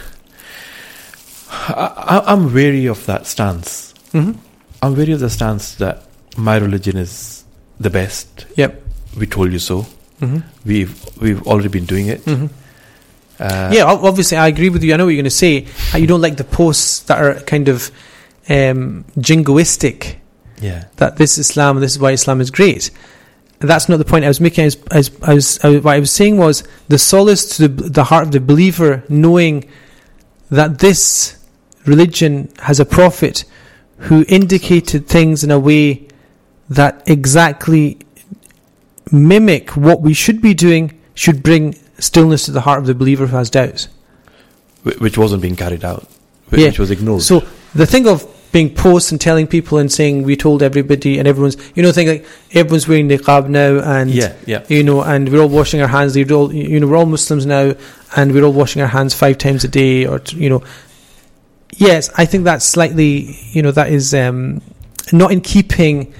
I, 1.51 2.23
I'm 2.27 2.53
wary 2.55 2.87
of 2.87 3.05
that 3.07 3.27
stance. 3.27 3.95
Mhm. 4.13 4.37
I'm 4.83 4.97
wary 4.97 5.13
of 5.13 5.21
the 5.21 5.31
stance 5.31 5.75
that 5.77 6.05
my 6.37 6.57
religion 6.57 6.97
is 6.97 7.45
the 7.79 7.91
best. 7.91 8.47
Yep. 8.57 8.83
We 9.19 9.27
told 9.27 9.53
you 9.53 9.59
so. 9.59 9.87
Mhm. 10.21 10.43
We've 10.65 10.95
we've 11.21 11.43
already 11.47 11.69
been 11.69 11.87
doing 11.87 12.07
it. 12.09 12.25
Mhm. 12.25 12.51
Uh, 13.39 13.71
yeah, 13.73 13.85
obviously, 13.85 14.37
I 14.37 14.49
agree 14.49 14.69
with 14.69 14.85
you. 14.85 14.93
I 14.93 14.97
know 14.99 15.07
what 15.07 15.11
you're 15.15 15.23
going 15.23 15.25
to 15.25 15.31
say. 15.31 15.67
Uh, 15.95 15.99
You 15.99 16.07
don't 16.07 16.21
like 16.21 16.37
the 16.37 16.45
posts 16.45 17.01
that 17.05 17.19
are 17.19 17.41
kind 17.41 17.69
of 17.69 17.91
um, 18.51 19.05
jingoistic. 19.19 20.17
Yeah. 20.61 20.85
That 20.97 21.17
this 21.17 21.39
is 21.39 21.51
Islam, 21.51 21.81
this 21.81 21.93
is 21.93 21.99
why 21.99 22.13
Islam 22.13 22.41
is 22.41 22.51
great. 22.51 22.91
That's 23.61 23.89
not 23.91 23.99
the 23.99 24.05
point 24.07 24.25
I 24.25 24.29
was 24.29 24.41
making. 24.41 24.63
I 24.63 24.67
was, 24.67 24.79
I 24.91 24.97
was, 24.97 25.11
I 25.23 25.35
was, 25.35 25.59
I 25.65 25.69
was- 25.69 25.83
what 25.85 25.95
I 25.97 25.99
was 26.01 26.11
saying 26.11 26.37
was 26.39 26.65
the 26.89 26.99
solace 26.99 27.57
to 27.57 27.69
the, 27.69 27.91
the 27.91 28.05
heart 28.05 28.25
of 28.27 28.33
the 28.33 28.41
believer, 28.41 29.03
knowing 29.09 29.69
that 30.51 30.79
this 30.79 31.37
religion 31.87 32.49
has 32.61 32.81
a 32.81 32.85
prophet 32.87 33.45
who 33.99 34.25
indicated 34.29 35.07
things 35.07 35.45
in 35.45 35.51
a 35.51 35.59
way 35.59 36.09
that 36.71 37.03
exactly 37.07 37.99
mimic 39.13 39.77
what 39.77 40.01
we 40.01 40.15
should 40.15 40.41
be 40.41 40.55
doing 40.55 40.99
should 41.15 41.43
bring 41.43 41.75
stillness 41.99 42.45
to 42.47 42.51
the 42.53 42.61
heart 42.63 42.79
of 42.79 42.87
the 42.87 42.95
believer 42.95 43.27
who 43.27 43.37
has 43.37 43.51
doubts. 43.51 43.89
Which 44.83 45.19
wasn't 45.19 45.43
being 45.43 45.57
carried 45.57 45.85
out, 45.85 46.09
wh- 46.51 46.59
Yeah. 46.59 46.67
which 46.69 46.79
was 46.79 46.91
ignored. 46.91 47.23
So 47.23 47.45
the 47.75 47.87
thing 47.87 48.07
of 48.09 48.25
being 48.53 48.75
posts 48.75 49.13
and 49.13 49.21
telling 49.21 49.47
people 49.47 49.79
and 49.79 49.93
saying 49.93 50.23
we 50.23 50.37
told 50.37 50.63
everybody 50.63 51.19
and 51.19 51.29
everyone's 51.29 51.57
you 51.75 51.83
know 51.83 51.93
thing 51.93 52.09
like 52.09 52.27
everyone's 52.53 52.89
wearing 52.89 53.09
niqab 53.09 53.49
now 53.49 53.79
and 53.79 54.11
yeah, 54.11 54.35
yeah. 54.47 54.65
you 54.69 54.83
know 54.83 55.03
and 55.03 55.29
we're 55.29 55.41
all 55.41 55.49
washing 55.49 55.81
our 55.81 55.89
hands. 55.89 56.15
They're 56.15 56.31
all 56.33 56.53
you 56.53 56.81
know 56.81 56.87
we're 56.87 56.97
all 56.97 57.07
Muslims 57.07 57.47
now 57.47 57.75
and 58.17 58.33
we're 58.33 58.45
all 58.45 58.53
washing 58.53 58.83
our 58.83 58.89
hands 58.89 59.15
five 59.15 59.39
times 59.39 59.65
a 59.65 59.69
day 59.69 60.07
or 60.07 60.21
you 60.31 60.51
know. 60.51 60.63
Yes 61.77 62.11
I 62.17 62.27
think 62.27 62.45
that's 62.45 62.65
slightly 62.65 63.37
you 63.53 63.63
know 63.63 63.71
that 63.71 63.91
is 63.91 64.15
um, 64.15 64.61
not 65.13 65.33
in 65.33 65.41
keeping. 65.41 66.13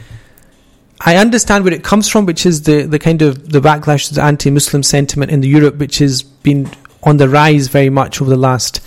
I 1.03 1.17
understand 1.17 1.65
where 1.65 1.73
it 1.73 1.83
comes 1.83 2.09
from 2.09 2.27
which 2.27 2.47
is 2.47 2.63
the 2.63 2.83
the 2.83 2.99
kind 2.99 3.23
of 3.23 3.51
the 3.51 3.61
backlash 3.61 4.09
to 4.09 4.15
the 4.15 4.23
anti-Muslim 4.23 4.83
sentiment 4.83 5.33
in 5.33 5.41
the 5.41 5.49
Europe 5.49 5.77
which 5.77 5.99
has 5.99 6.23
been 6.23 6.71
on 7.03 7.17
the 7.17 7.29
rise 7.29 7.69
very 7.69 7.91
much 7.91 8.21
over 8.21 8.31
the 8.31 8.37
last 8.37 8.81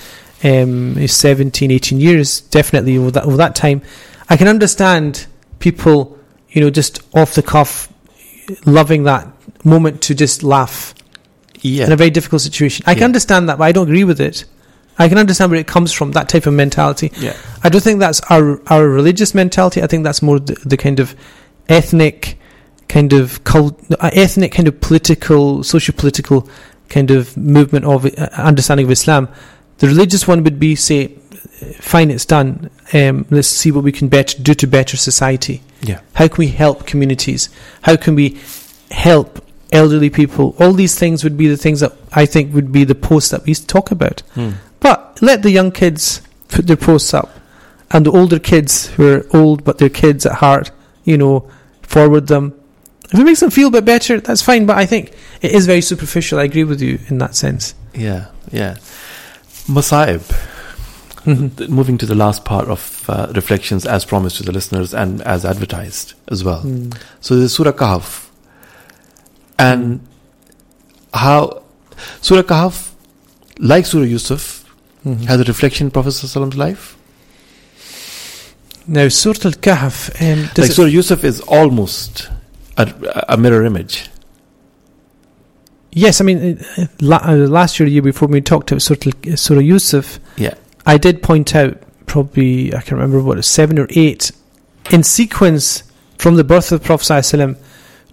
um, 0.43 1.07
17, 1.07 1.71
18 1.71 1.99
years, 1.99 2.41
definitely 2.41 2.97
over 2.97 3.11
that, 3.11 3.25
over 3.25 3.37
that 3.37 3.55
time. 3.55 3.81
I 4.29 4.37
can 4.37 4.47
understand 4.47 5.27
people, 5.59 6.17
you 6.49 6.61
know, 6.61 6.69
just 6.69 7.01
off 7.15 7.35
the 7.35 7.43
cuff, 7.43 7.91
loving 8.65 9.03
that 9.03 9.27
moment 9.65 10.01
to 10.03 10.15
just 10.15 10.43
laugh 10.43 10.93
yeah. 11.61 11.85
in 11.85 11.91
a 11.91 11.95
very 11.95 12.09
difficult 12.09 12.41
situation. 12.41 12.83
I 12.87 12.93
can 12.93 13.03
understand 13.03 13.49
that, 13.49 13.57
but 13.57 13.63
I 13.63 13.71
don't 13.71 13.87
agree 13.87 14.03
with 14.03 14.21
it. 14.21 14.45
I 14.97 15.09
can 15.09 15.17
understand 15.17 15.51
where 15.51 15.59
it 15.59 15.67
comes 15.67 15.91
from, 15.91 16.11
that 16.11 16.29
type 16.29 16.45
of 16.45 16.53
mentality. 16.53 17.11
yeah. 17.17 17.35
I 17.63 17.69
don't 17.69 17.81
think 17.81 17.99
that's 17.99 18.21
our 18.29 18.61
our 18.67 18.87
religious 18.87 19.33
mentality. 19.33 19.81
I 19.81 19.87
think 19.87 20.03
that's 20.03 20.21
more 20.21 20.39
the, 20.39 20.53
the 20.65 20.77
kind 20.77 20.99
of 20.99 21.15
ethnic, 21.67 22.37
kind 22.89 23.11
of 23.13 23.43
cult, 23.43 23.79
uh, 23.91 24.11
ethnic, 24.13 24.51
kind 24.51 24.67
of 24.67 24.79
political, 24.81 25.63
socio-political 25.63 26.47
kind 26.89 27.09
of 27.09 27.35
movement 27.35 27.85
of 27.85 28.05
uh, 28.05 28.29
understanding 28.33 28.85
of 28.85 28.91
Islam. 28.91 29.29
The 29.84 29.89
religious 29.89 30.25
one 30.25 30.45
would 30.45 30.61
be 30.61 30.75
say, 30.75 31.07
fine, 31.81 32.09
it's 32.09 32.25
done. 32.25 32.69
Um, 32.93 33.25
let's 33.29 33.49
see 33.49 33.69
what 33.69 33.84
we 33.84 33.91
can 33.91 34.07
better 34.07 34.41
do 34.41 34.53
to 34.53 34.65
better 34.65 34.95
society. 34.95 35.61
Yeah. 35.81 35.99
How 36.13 36.29
can 36.29 36.38
we 36.38 36.47
help 36.47 36.88
communities? 36.88 37.49
How 37.81 37.97
can 37.97 38.15
we 38.15 38.39
help 38.91 39.45
elderly 39.73 40.09
people? 40.09 40.55
All 40.57 40.71
these 40.71 40.97
things 40.97 41.25
would 41.25 41.36
be 41.36 41.49
the 41.49 41.57
things 41.57 41.81
that 41.81 41.91
I 42.13 42.25
think 42.25 42.53
would 42.53 42.71
be 42.71 42.86
the 42.86 42.95
posts 42.95 43.31
that 43.31 43.45
we 43.45 43.55
talk 43.55 43.91
about. 43.91 44.21
Hmm. 44.36 44.51
But 44.79 45.21
let 45.21 45.43
the 45.43 45.51
young 45.51 45.73
kids 45.73 46.21
put 46.47 46.65
their 46.65 46.77
posts 46.77 47.13
up, 47.13 47.38
and 47.91 48.05
the 48.05 48.11
older 48.11 48.39
kids 48.39 48.88
who 48.88 49.05
are 49.13 49.27
old 49.34 49.65
but 49.65 49.79
they're 49.79 49.89
kids 49.89 50.25
at 50.25 50.36
heart, 50.36 50.71
you 51.03 51.17
know, 51.17 51.51
forward 51.81 52.27
them. 52.27 52.57
If 53.11 53.19
it 53.19 53.25
makes 53.25 53.41
them 53.41 53.51
feel 53.51 53.67
a 53.67 53.71
bit 53.71 53.84
better, 53.84 54.21
that's 54.21 54.41
fine. 54.41 54.65
But 54.65 54.77
I 54.77 54.86
think 54.86 55.11
it 55.41 55.51
is 55.51 55.65
very 55.65 55.81
superficial. 55.81 56.39
I 56.39 56.45
agree 56.45 56.63
with 56.63 56.81
you 56.81 56.99
in 57.09 57.17
that 57.17 57.36
sense. 57.36 57.75
Yeah, 57.93 58.27
yeah. 58.49 58.77
Masaib. 59.68 60.24
Th- 61.26 61.70
Moving 61.70 61.97
to 61.99 62.05
the 62.05 62.16
last 62.16 62.43
part 62.43 62.68
of 62.68 63.05
uh, 63.07 63.32
reflections 63.34 63.86
as 63.86 64.03
promised 64.03 64.38
to 64.38 64.43
the 64.43 64.51
listeners 64.51 64.93
and 64.93 65.22
as 65.22 65.45
advertised 65.45 66.14
as 66.30 66.43
well. 66.43 66.64
Mm. 66.64 66.97
So 67.22 67.36
there's 67.38 67.53
Surah 67.55 67.72
Kahf. 67.72 68.28
And 69.57 70.05
how 71.14 71.64
Surah 72.22 72.41
Kahf, 72.41 72.91
like 73.57 73.86
Surah 73.86 74.03
Yusuf, 74.03 74.59
Mhm. 75.05 75.26
has 75.26 75.39
a 75.39 75.43
reflection 75.45 75.88
in 75.88 75.91
Prophet 75.91 76.14
Prophet's 76.14 76.55
life. 76.55 76.97
Now, 78.88 79.07
Surah 79.07 79.39
Al 79.45 79.51
Kahf. 79.51 80.09
Um, 80.22 80.49
like 80.57 80.72
Surah 80.72 80.88
Yusuf 80.88 81.24
is 81.24 81.39
almost 81.41 82.30
a, 82.78 82.93
a 83.30 83.38
mirror 83.38 83.64
image. 83.66 84.09
Yes, 85.95 86.21
I 86.21 86.23
mean, 86.23 86.59
uh, 86.77 86.85
uh, 87.03 87.33
last 87.49 87.79
year, 87.79 87.87
year 87.87 88.01
before, 88.01 88.27
when 88.27 88.33
we 88.33 88.41
talked 88.41 88.71
about 88.71 88.81
Surah, 88.81 89.11
Al- 89.27 89.37
Surah 89.37 89.59
Yusuf, 89.61 90.19
Yeah. 90.37 90.53
I 90.85 90.97
did 90.97 91.23
point 91.23 91.55
out 91.55 91.77
probably 92.05 92.73
I 92.73 92.81
can't 92.81 92.93
remember 92.93 93.21
what 93.21 93.43
seven 93.45 93.79
or 93.79 93.87
eight 93.91 94.31
in 94.91 95.01
sequence 95.03 95.83
from 96.17 96.35
the 96.35 96.43
birth 96.43 96.71
of 96.71 96.81
the 96.81 96.85
Prophet 96.85 97.05
ﷺ 97.05 97.57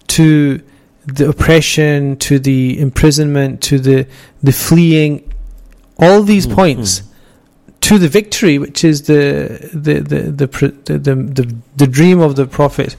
to 0.08 0.62
the 1.06 1.28
oppression, 1.28 2.16
to 2.18 2.38
the 2.38 2.78
imprisonment, 2.80 3.60
to 3.62 3.78
the 3.78 4.06
the 4.42 4.52
fleeing, 4.52 5.32
all 5.98 6.22
these 6.22 6.46
Mm, 6.46 6.54
points 6.54 7.02
to 7.80 7.98
the 7.98 8.08
victory, 8.08 8.58
which 8.58 8.84
is 8.84 9.02
the 9.02 9.68
the 9.72 9.94
the 10.00 10.20
the 10.30 10.46
the, 10.46 10.98
the, 10.98 11.14
the, 11.14 11.54
the 11.76 11.86
dream 11.86 12.20
of 12.20 12.36
the 12.36 12.46
Prophet. 12.46 12.94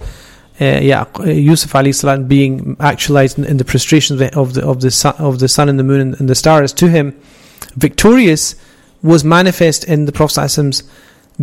Uh, 0.61 0.79
yeah, 0.79 1.05
Yusuf 1.25 1.71
alayhi 1.73 1.95
salam 1.95 2.27
being 2.27 2.77
actualized 2.79 3.39
in, 3.39 3.45
in 3.45 3.57
the 3.57 3.65
prostration 3.65 4.13
of 4.13 4.19
the 4.19 4.39
of 4.39 4.53
the 4.53 4.63
of 4.63 4.81
the 4.81 4.91
sun, 4.91 5.15
of 5.17 5.39
the 5.39 5.47
sun 5.47 5.67
and 5.69 5.79
the 5.79 5.83
moon 5.83 5.99
and, 5.99 6.19
and 6.19 6.29
the 6.29 6.35
stars 6.35 6.71
to 6.71 6.87
him, 6.87 7.19
victorious 7.75 8.55
was 9.01 9.23
manifest 9.23 9.83
in 9.85 10.05
the 10.05 10.11
Prophet 10.11 10.41
ﷺ's 10.41 10.83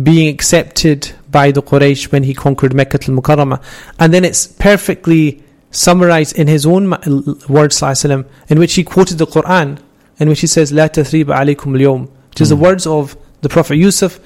being 0.01 0.33
accepted 0.33 1.11
by 1.29 1.51
the 1.51 1.61
Quraysh 1.61 2.11
when 2.11 2.23
he 2.23 2.33
conquered 2.33 2.73
Mecca 2.73 2.97
al 3.09 3.15
Mukarramah. 3.15 3.61
And 3.99 4.13
then 4.13 4.23
it's 4.23 4.47
perfectly 4.47 5.43
summarized 5.71 6.37
in 6.37 6.47
his 6.47 6.65
own 6.65 6.89
words, 6.89 7.79
ﷺ, 7.79 8.25
in 8.47 8.59
which 8.59 8.75
he 8.75 8.83
quoted 8.83 9.17
the 9.17 9.27
Quran, 9.27 9.79
in 10.19 10.29
which 10.29 10.41
he 10.41 10.47
says, 10.47 10.71
La 10.71 10.87
tathriba 10.87 11.35
alaykum 11.35 11.79
al 11.79 12.07
which 12.29 12.41
is 12.41 12.49
the 12.49 12.55
Mm. 12.55 12.59
words 12.61 12.87
of 12.87 13.17
the 13.41 13.49
Prophet 13.49 13.75
Yusuf 13.75 14.19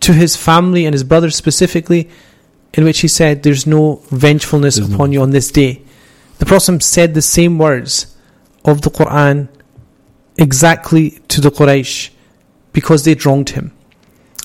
to 0.00 0.12
his 0.12 0.36
family 0.36 0.86
and 0.86 0.94
his 0.94 1.04
brothers 1.04 1.36
specifically, 1.36 2.08
in 2.74 2.84
which 2.84 3.00
he 3.00 3.08
said, 3.08 3.42
There's 3.42 3.66
no 3.66 4.02
vengefulness 4.10 4.76
There's 4.76 4.88
no- 4.88 4.94
upon 4.94 5.12
you 5.12 5.22
on 5.22 5.30
this 5.30 5.50
day. 5.50 5.82
The 6.38 6.46
Prophet 6.46 6.82
said 6.82 7.14
the 7.14 7.22
same 7.22 7.58
words 7.58 8.16
of 8.64 8.82
the 8.82 8.90
Quran 8.90 9.48
exactly 10.36 11.10
to 11.28 11.40
the 11.40 11.50
Quraysh 11.50 12.10
because 12.72 13.04
they'd 13.04 13.24
wronged 13.24 13.50
him. 13.50 13.72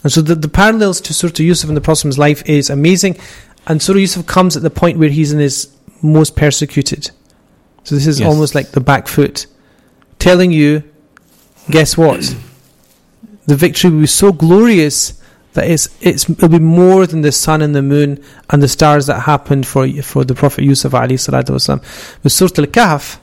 And 0.03 0.11
so 0.11 0.21
the, 0.21 0.35
the 0.35 0.47
parallels 0.49 1.01
to 1.01 1.13
Surah 1.13 1.33
Yusuf 1.37 1.69
in 1.69 1.75
the 1.75 1.81
Prophet's 1.81 2.17
life 2.17 2.47
is 2.47 2.69
amazing. 2.69 3.17
And 3.65 3.81
Surah 3.81 3.99
Yusuf 3.99 4.25
comes 4.25 4.55
at 4.55 4.63
the 4.63 4.69
point 4.69 4.99
where 4.99 5.09
he's 5.09 5.31
in 5.33 5.39
his 5.39 5.73
most 6.01 6.35
persecuted. 6.35 7.11
So 7.83 7.95
this 7.95 8.05
is 8.07 8.19
Yes. 8.19 8.27
almost 8.29 8.53
like 8.53 8.71
the 8.71 8.81
back 8.81 9.07
foot, 9.07 9.47
telling 10.19 10.51
you, 10.51 10.83
guess 11.69 11.97
what? 11.97 12.35
the 13.47 13.55
victory 13.55 13.89
will 13.89 14.01
be 14.01 14.07
so 14.07 14.33
glorious 14.33 15.21
that 15.57 15.69
it's, 15.69 15.89
it's, 16.01 16.29
it'll 16.29 16.49
be 16.49 16.59
more 16.59 17.07
than 17.07 17.21
the 17.21 17.31
sun 17.31 17.63
and 17.63 17.75
the 17.75 17.81
moon 17.81 18.23
and 18.51 18.61
the 18.61 18.67
stars 18.67 19.07
that 19.07 19.21
happened 19.21 19.65
for, 19.65 19.87
for 20.03 20.23
the 20.23 20.35
Prophet 20.35 20.63
Yusuf 20.63 20.91
alayhi 20.91 21.17
salatu 21.17 21.49
wasalam. 21.49 21.81
With 22.23 22.31
Surah 22.31 22.51
Al-Kahf, 22.59 23.19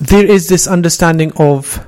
there 0.00 0.26
is 0.26 0.48
this 0.48 0.66
understanding 0.66 1.32
of 1.36 1.86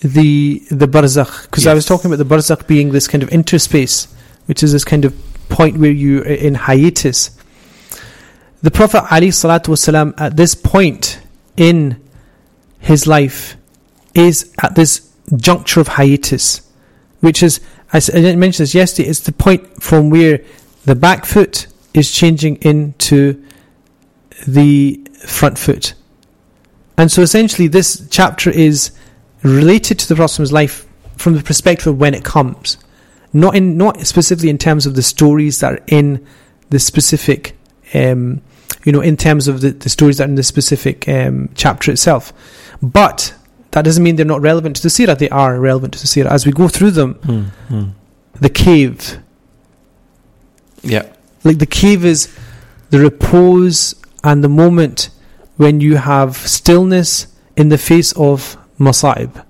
the 0.00 0.62
the 0.70 0.86
barzakh 0.86 1.44
because 1.44 1.66
I 1.66 1.72
was 1.72 1.86
talking 1.86 2.12
about 2.12 2.18
the 2.18 2.34
barzakh 2.34 2.66
being 2.66 2.92
this 2.92 3.08
kind 3.08 3.22
of 3.22 3.30
interspace, 3.30 4.08
which 4.44 4.62
is 4.62 4.72
this 4.72 4.84
kind 4.84 5.06
of 5.06 5.14
point 5.48 5.78
where 5.78 5.90
you 5.90 6.20
are 6.20 6.26
in 6.26 6.54
hiatus. 6.54 7.30
The 8.60 8.70
Prophet 8.70 9.04
Ali 9.10 9.28
salatu 9.28 9.68
wasalam 9.68 10.20
at 10.20 10.36
this 10.36 10.54
point 10.54 11.20
in 11.56 12.02
his 12.78 13.06
life 13.06 13.56
is 14.14 14.52
at 14.62 14.74
this 14.74 15.10
juncture 15.34 15.80
of 15.80 15.88
hiatus, 15.88 16.60
which 17.20 17.42
is 17.42 17.60
as 17.92 18.10
I 18.10 18.14
didn't 18.14 18.40
mention 18.40 18.62
this 18.62 18.74
yesterday. 18.74 19.08
It's 19.08 19.20
the 19.20 19.32
point 19.32 19.82
from 19.82 20.10
where 20.10 20.40
the 20.84 20.94
back 20.94 21.24
foot 21.24 21.66
is 21.94 22.10
changing 22.12 22.56
into 22.56 23.42
the 24.46 25.00
front 25.26 25.58
foot, 25.58 25.94
and 26.96 27.10
so 27.10 27.22
essentially 27.22 27.68
this 27.68 28.06
chapter 28.10 28.50
is 28.50 28.92
related 29.42 29.98
to 30.00 30.08
the 30.08 30.16
Prophet's 30.16 30.52
life 30.52 30.86
from 31.16 31.34
the 31.34 31.42
perspective 31.42 31.86
of 31.86 31.98
when 31.98 32.14
it 32.14 32.24
comes, 32.24 32.78
not 33.32 33.54
in 33.54 33.76
not 33.76 34.06
specifically 34.06 34.50
in 34.50 34.58
terms 34.58 34.86
of 34.86 34.94
the 34.94 35.02
stories 35.02 35.60
that 35.60 35.72
are 35.72 35.84
in 35.86 36.26
the 36.70 36.78
specific, 36.78 37.56
um, 37.94 38.42
you 38.84 38.92
know, 38.92 39.00
in 39.00 39.16
terms 39.16 39.48
of 39.48 39.60
the, 39.60 39.70
the 39.70 39.88
stories 39.88 40.18
that 40.18 40.24
are 40.24 40.28
in 40.28 40.34
the 40.34 40.42
specific 40.42 41.08
um, 41.08 41.48
chapter 41.54 41.90
itself, 41.90 42.32
but 42.82 43.34
that 43.76 43.84
doesn't 43.84 44.02
mean 44.02 44.16
they're 44.16 44.24
not 44.24 44.40
relevant 44.40 44.74
to 44.76 44.82
the 44.82 44.88
seerah. 44.88 45.18
They 45.18 45.28
are 45.28 45.60
relevant 45.60 45.92
to 45.94 46.00
the 46.00 46.06
seerah 46.06 46.30
as 46.30 46.46
we 46.46 46.52
go 46.52 46.66
through 46.66 46.92
them. 46.92 47.50
Hmm. 47.68 47.88
The 48.40 48.48
cave, 48.48 49.18
Yeah. 50.82 51.04
like 51.44 51.58
the 51.58 51.66
cave 51.66 52.02
is 52.06 52.28
the 52.88 53.00
repose 53.00 53.94
and 54.24 54.42
the 54.42 54.48
moment 54.48 55.10
when 55.58 55.80
you 55.82 55.96
have 55.96 56.36
stillness 56.38 57.26
in 57.54 57.68
the 57.68 57.76
face 57.76 58.12
of 58.12 58.56
masa'ib. 58.80 59.44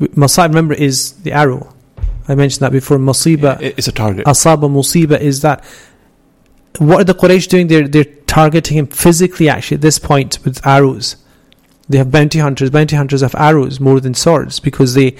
Masa'ib, 0.00 0.48
remember, 0.48 0.72
is 0.74 1.12
the 1.24 1.32
arrow. 1.32 1.74
I 2.28 2.34
mentioned 2.34 2.60
that 2.60 2.72
before. 2.72 2.96
Masiba, 2.98 3.58
I- 3.60 3.74
It's 3.76 3.88
a 3.88 3.92
target. 3.92 4.24
asaba, 4.26 4.70
musiba 4.70 5.20
is 5.20 5.42
that. 5.42 5.62
What 6.78 7.00
are 7.02 7.04
the 7.04 7.14
Quraysh 7.14 7.46
doing? 7.48 7.66
They're, 7.66 7.86
they're 7.86 8.04
targeting 8.26 8.78
him 8.78 8.86
physically, 8.86 9.50
actually, 9.50 9.74
at 9.76 9.80
this 9.82 9.98
point 9.98 10.38
with 10.44 10.66
arrows. 10.66 11.16
They 11.92 11.98
have 11.98 12.10
bounty 12.10 12.38
hunters. 12.40 12.70
Bounty 12.70 12.96
hunters 12.96 13.20
have 13.20 13.34
arrows 13.36 13.78
more 13.78 14.00
than 14.00 14.14
swords 14.14 14.58
because 14.60 14.94
they, 14.94 15.14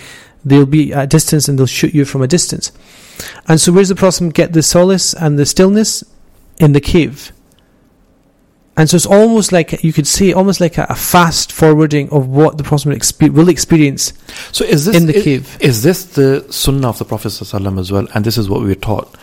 they'll 0.45 0.67
be 0.67 0.93
at 0.93 1.05
a 1.05 1.07
distance 1.07 1.47
and 1.49 1.59
they'll 1.59 1.67
shoot 1.67 1.95
you 1.95 2.05
from 2.05 2.23
a 2.23 2.27
distance. 2.27 2.73
And 3.47 3.61
so, 3.61 3.73
where's 3.73 3.89
the 3.91 3.95
Prophet 3.95 4.35
get 4.35 4.53
the 4.53 4.63
solace 4.63 5.15
and 5.15 5.39
the 5.39 5.47
stillness? 5.47 6.03
In 6.59 6.73
the 6.73 6.81
cave. 6.81 7.33
And 8.77 8.89
so 8.89 8.97
it's 8.97 9.05
almost 9.07 9.53
like 9.53 9.85
you 9.85 9.93
could 9.93 10.07
say 10.07 10.33
almost 10.33 10.59
like 10.61 10.79
a, 10.79 10.87
a 10.89 10.95
fast 10.95 11.53
forwarding 11.53 12.09
of 12.11 12.27
what 12.29 12.57
the 12.57 12.65
Prophet 12.65 12.89
will 13.33 13.49
experience 13.51 14.13
So 14.53 14.65
is 14.65 14.87
this 14.87 14.97
in 14.97 15.07
the 15.07 15.19
i- 15.19 15.23
cave. 15.23 15.59
Is 15.61 15.83
this 15.83 16.05
the 16.05 16.47
sunnah 16.51 16.89
of 16.89 16.99
the 16.99 17.05
Prophet 17.05 17.29
ﷺ 17.29 17.79
as 17.79 17.93
well? 17.93 18.07
And 18.15 18.25
this 18.25 18.39
is 18.39 18.49
what 18.49 18.63
we 18.63 18.73
are 18.73 18.77
taught. 18.77 19.15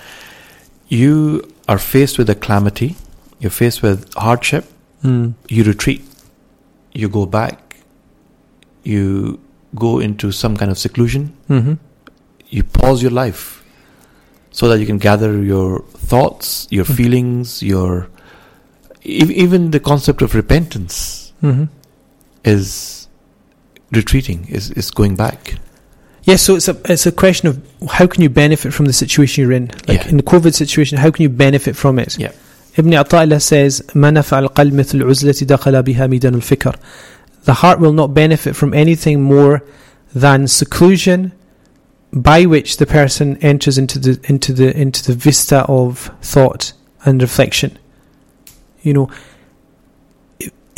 You 0.88 1.52
are 1.68 1.78
faced 1.80 2.18
with 2.20 2.30
a 2.30 2.36
calamity, 2.36 2.96
you're 3.40 3.50
faced 3.52 3.82
with 3.82 4.12
hardship, 4.16 4.66
Mm. 5.04 5.34
you 5.48 5.64
retreat, 5.64 6.02
you 6.94 7.08
go 7.10 7.26
back, 7.26 7.78
you 8.84 9.40
go 9.76 10.00
into 10.00 10.32
some 10.32 10.58
kind 10.58 10.72
of 10.72 10.78
seclusion, 10.78 11.34
hmm 11.48 11.74
you 12.52 12.64
pause 12.64 13.04
your 13.04 13.12
life 13.12 13.64
so 14.50 14.68
that 14.68 14.80
you 14.80 14.86
can 14.88 14.98
gather 14.98 15.44
your 15.44 15.82
thoughts, 16.10 16.68
your 16.72 16.84
Mhm. 16.86 16.96
feelings, 16.96 17.62
your 17.62 18.08
ev- 19.06 19.30
even 19.32 19.70
the 19.72 19.80
concept 19.80 20.22
of 20.24 20.34
repentance 20.34 21.32
hmm 21.42 21.66
is 22.44 23.08
retreating, 23.92 24.48
is, 24.50 24.72
is 24.72 24.90
going 24.92 25.16
back. 25.16 25.56
Yes, 26.24 26.42
so 26.42 26.56
it's 26.56 26.68
a 26.68 26.76
it's 26.86 27.06
a 27.06 27.12
question 27.12 27.48
of 27.50 27.62
how 27.92 28.08
can 28.08 28.22
you 28.24 28.30
benefit 28.30 28.74
from 28.74 28.86
the 28.88 28.94
situation 28.94 29.44
you're 29.44 29.52
in. 29.54 29.68
Like 29.88 30.04
Yeah. 30.04 30.10
in 30.10 30.18
the 30.18 30.24
COVID 30.24 30.54
situation, 30.54 30.98
how 30.98 31.12
can 31.12 31.24
you 31.24 31.30
benefit 31.30 31.76
from 31.76 31.98
it? 32.00 32.18
Yeah. 32.20 32.32
Ibn 32.80 33.40
says, 33.40 33.82
Manaf 33.94 34.32
al-qalb. 34.32 34.76
The 37.44 37.54
heart 37.54 37.80
will 37.80 37.94
not 37.94 38.14
benefit 38.14 38.56
from 38.56 38.74
anything 38.74 39.22
more 39.22 39.64
than 40.14 40.48
seclusion 40.48 41.34
by 42.12 42.46
which 42.46 42.78
the 42.78 42.86
person 42.86 43.38
enters 43.38 43.78
into 43.78 44.00
the 44.00 44.20
into 44.24 44.54
the 44.54 44.76
into 44.76 45.04
the 45.04 45.14
vista 45.14 45.64
of 45.66 46.12
thought 46.22 46.74
and 47.06 47.22
reflection. 47.22 47.78
You 48.82 48.94
know, 48.94 49.12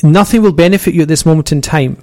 nothing 0.04 0.42
will 0.42 0.52
benefit 0.52 0.94
you 0.94 1.04
at 1.04 1.08
this 1.08 1.26
moment 1.26 1.52
in 1.52 1.62
time. 1.62 1.98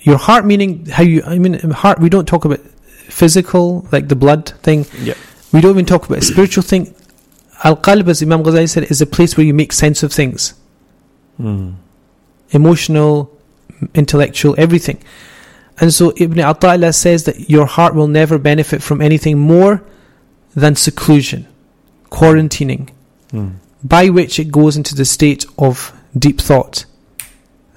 Your 0.00 0.18
heart, 0.18 0.44
meaning 0.44 0.86
how 0.86 1.02
you, 1.02 1.22
I 1.24 1.38
mean, 1.38 1.58
heart. 1.70 2.00
We 2.00 2.08
don't 2.08 2.26
talk 2.26 2.44
about 2.44 2.60
physical, 2.60 3.86
like 3.92 4.08
the 4.08 4.16
blood 4.16 4.48
thing. 4.62 4.86
Yeah. 4.98 5.14
We 5.52 5.60
don't 5.60 5.72
even 5.72 5.86
talk 5.86 6.06
about 6.08 6.22
spiritual 6.22 6.62
thing. 6.62 6.94
Al 7.62 7.76
qalb, 7.76 8.08
as 8.08 8.22
Imam 8.22 8.42
Ghazali 8.42 8.68
said, 8.68 8.84
is 8.84 9.00
a 9.00 9.06
place 9.06 9.36
where 9.36 9.44
you 9.44 9.54
make 9.54 9.72
sense 9.72 10.02
of 10.02 10.12
things, 10.12 10.54
Mm. 11.40 11.74
emotional, 12.50 13.30
intellectual, 13.94 14.54
everything. 14.58 14.98
And 15.78 15.92
so 15.92 16.12
Ibn 16.16 16.38
Ata'illah 16.38 16.94
says 16.94 17.24
that 17.24 17.48
your 17.48 17.66
heart 17.66 17.94
will 17.94 18.08
never 18.08 18.38
benefit 18.38 18.82
from 18.82 19.00
anything 19.00 19.38
more 19.38 19.82
than 20.54 20.74
seclusion, 20.76 21.46
quarantining, 22.10 22.88
Mm. 23.32 23.52
by 23.82 24.08
which 24.08 24.38
it 24.38 24.50
goes 24.50 24.76
into 24.76 24.94
the 24.94 25.04
state 25.04 25.44
of 25.58 25.92
deep 26.18 26.40
thought. 26.40 26.84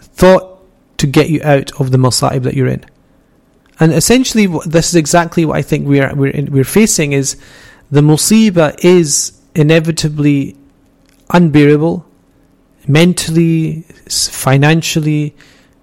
Thought 0.01 0.59
to 0.97 1.07
get 1.07 1.29
you 1.29 1.41
out 1.43 1.71
of 1.79 1.91
the 1.91 1.97
masa'ib 1.97 2.43
that 2.43 2.55
you're 2.55 2.67
in. 2.67 2.83
And 3.79 3.93
essentially, 3.93 4.47
this 4.65 4.89
is 4.89 4.95
exactly 4.95 5.45
what 5.45 5.57
I 5.57 5.61
think 5.61 5.87
we're, 5.87 6.13
we're, 6.15 6.27
in, 6.31 6.51
we're 6.51 6.63
facing 6.63 7.11
is 7.13 7.35
the 7.91 8.01
musibah 8.01 8.75
is 8.83 9.33
inevitably 9.55 10.55
unbearable, 11.29 12.05
mentally, 12.87 13.81
financially, 14.09 15.35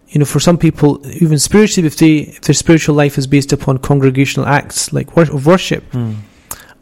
you 0.08 0.18
know, 0.18 0.24
for 0.24 0.40
some 0.40 0.58
people, 0.58 1.00
even 1.22 1.38
spiritually, 1.38 1.86
if, 1.86 1.96
they, 1.96 2.16
if 2.18 2.40
their 2.42 2.54
spiritual 2.54 2.94
life 2.94 3.16
is 3.16 3.26
based 3.26 3.52
upon 3.52 3.78
congregational 3.78 4.46
acts 4.48 4.92
like 4.92 5.16
wor- 5.16 5.30
of 5.32 5.46
worship, 5.46 5.84
Mm. 5.92 6.16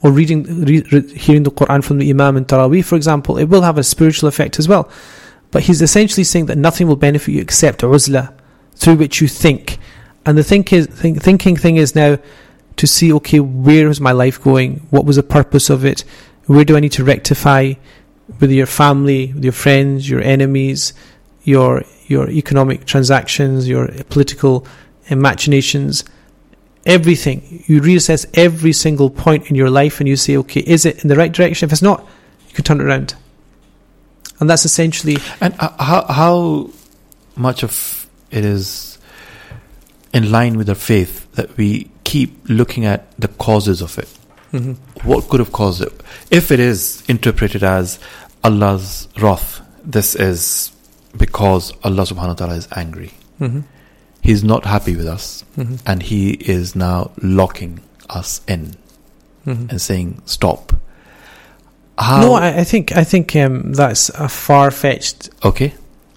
or 0.03 0.11
reading, 0.13 0.45
re- 0.65 0.85
re- 0.93 1.15
hearing 1.15 1.43
the 1.43 1.51
Quran 1.51 1.83
from 1.85 1.99
the 1.99 2.09
Imam 2.09 2.37
in 2.37 2.45
Taraweeh, 2.45 2.85
for 2.85 2.97
example, 2.97 3.37
it 3.37 3.45
will 3.45 3.63
have 3.63 3.79
a 3.79 3.83
spiritual 3.83 4.29
effect 4.29 4.59
as 4.59 4.67
well. 4.69 4.89
But 5.51 5.65
he's 5.65 5.83
essentially 5.83 6.25
saying 6.25 6.47
that 6.47 6.59
nothing 6.59 6.87
will 6.87 6.97
benefit 6.97 7.33
you 7.33 7.41
except 7.41 7.81
uzla, 7.83 8.33
through 8.75 8.97
which 8.97 9.21
you 9.21 9.29
think. 9.29 9.79
And 10.25 10.39
the 10.39 10.45
think 10.45 10.73
is, 10.73 10.87
think, 10.87 11.23
thinking 11.23 11.57
thing 11.57 11.77
is 11.77 11.95
now 11.95 12.19
to 12.77 12.87
see, 12.87 13.13
okay, 13.15 13.41
where 13.41 13.89
is 13.89 14.01
my 14.01 14.13
life 14.13 14.41
going? 14.43 14.87
What 14.91 15.05
was 15.05 15.17
the 15.17 15.23
purpose 15.23 15.69
of 15.69 15.85
it? 15.85 16.05
Where 16.49 16.65
do 16.65 16.77
I 16.77 16.81
need 16.81 16.93
to 16.93 17.05
rectify 17.05 17.75
with 18.41 18.51
your 18.51 18.67
family, 18.67 19.33
with 19.33 19.45
your 19.45 19.53
friends, 19.53 20.11
your 20.11 20.21
enemies, 20.21 20.93
your 21.45 21.85
your 22.09 22.29
economic 22.29 22.85
transactions, 22.85 23.69
your 23.69 23.89
political 24.11 24.67
machinations? 25.11 26.05
everything. 26.89 27.63
You 27.67 27.81
reassess 27.81 28.27
every 28.35 28.73
single 28.73 29.11
point 29.11 29.51
in 29.51 29.55
your 29.55 29.71
life 29.71 30.01
and 30.01 30.09
you 30.09 30.17
say, 30.17 30.37
okay, 30.39 30.61
is 30.61 30.87
it 30.87 31.03
in 31.03 31.09
the 31.09 31.17
right 31.17 31.31
direction? 31.31 31.67
If 31.67 31.73
it's 31.73 31.83
not, 31.83 32.01
you 32.49 32.55
can 32.55 32.65
turn 32.65 32.81
it 32.81 32.85
around. 32.85 33.15
And 34.41 34.49
that's 34.49 34.65
essentially, 34.65 35.19
And 35.41 35.55
uh, 35.59 35.71
how 35.83 36.05
how 36.07 36.71
much 37.37 37.63
of 37.63 38.09
it 38.31 38.45
is 38.45 38.99
in 40.13 40.31
line 40.31 40.57
with 40.57 40.69
our 40.69 40.75
faith 40.75 41.31
that 41.33 41.57
we 41.57 41.91
keep 42.05 42.49
looking 42.49 42.87
at 42.87 43.11
the 43.19 43.29
causes 43.29 43.83
of 43.83 43.99
it? 43.99 44.09
What 45.05 45.29
could 45.29 45.41
have 45.41 45.53
caused 45.53 45.83
it? 45.83 45.93
If 46.31 46.51
it 46.51 46.61
is 46.61 47.03
interpreted 47.09 47.63
as 47.63 47.99
Allah's 48.43 49.09
wrath, 49.21 49.61
this 49.85 50.15
is 50.15 50.73
because 51.17 51.73
Allah 51.85 52.03
subhanahu 52.05 52.29
wa 52.29 52.35
ta'ala 52.35 52.55
is 52.55 52.69
angry. 52.73 53.13
Mhm. 53.41 53.65
He's 54.23 54.43
not 54.45 54.65
happy 54.67 54.97
with 54.97 55.07
us 55.07 55.45
Mhm. 55.57 55.79
and 55.87 56.03
he 56.03 56.31
is 56.33 56.75
now 56.77 57.11
locking 57.23 57.81
us 58.11 58.41
in 58.49 58.75
and 59.47 59.81
saying 59.81 60.21
stop. 60.27 60.73
How 61.97 62.21
no, 62.21 62.35
I, 62.35 62.59
I 62.61 62.65
think 62.65 62.93
I 62.97 63.03
think 63.05 63.35
um, 63.37 63.73
that's 63.73 64.11
a 64.11 64.29
far 64.29 64.71
fetched 64.71 65.31
okay? 65.43 65.73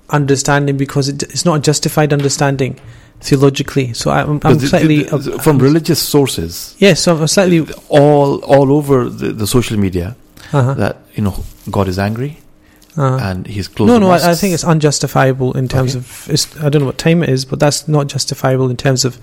understanding 0.10 0.76
because 0.78 1.08
it, 1.08 1.24
it's 1.24 1.46
not 1.46 1.56
a 1.56 1.60
justified 1.62 2.12
understanding 2.14 2.78
theologically. 3.22 3.94
So 3.94 4.12
I, 4.12 4.22
I'm, 4.24 4.40
I'm 4.44 4.58
the- 4.58 4.68
slightly 4.68 5.04
the- 5.04 5.18
the- 5.18 5.40
from 5.40 5.60
religious 5.60 6.02
sources 6.02 6.76
Yes, 6.80 7.02
so 7.02 7.16
I'm 7.18 7.28
slightly. 7.28 7.66
all 7.90 8.40
all 8.44 8.72
over 8.72 9.10
the, 9.10 9.32
the 9.32 9.48
social 9.48 9.78
media 9.78 10.16
Uh-huh, 10.54 10.74
that 10.76 10.98
you 11.16 11.24
know 11.24 11.36
God 11.70 11.88
is 11.88 11.98
angry 12.00 12.38
uh-huh. 12.98 13.20
and 13.30 13.48
He's 13.48 13.68
closed. 13.70 13.88
No, 13.92 14.00
no, 14.00 14.10
I, 14.12 14.32
I 14.32 14.36
think 14.36 14.54
it's 14.54 14.66
unjustifiable 14.66 15.56
in 15.58 15.68
terms 15.68 15.96
Okay. 15.96 16.00
of. 16.04 16.28
It's, 16.30 16.46
I 16.58 16.68
don't 16.70 16.82
know 16.82 16.88
what 16.88 16.98
time 16.98 17.24
it 17.24 17.30
is, 17.30 17.46
but 17.46 17.58
that's 17.60 17.88
not 17.88 18.08
justifiable 18.08 18.70
in 18.70 18.76
terms 18.78 19.06
of. 19.06 19.18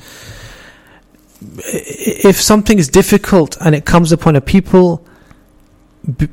If 1.66 2.40
something 2.40 2.78
is 2.78 2.88
difficult 2.88 3.57
and 3.61 3.74
it 3.74 3.84
comes 3.84 4.11
upon 4.11 4.36
a 4.36 4.40
people, 4.40 5.07
the, 6.03 6.28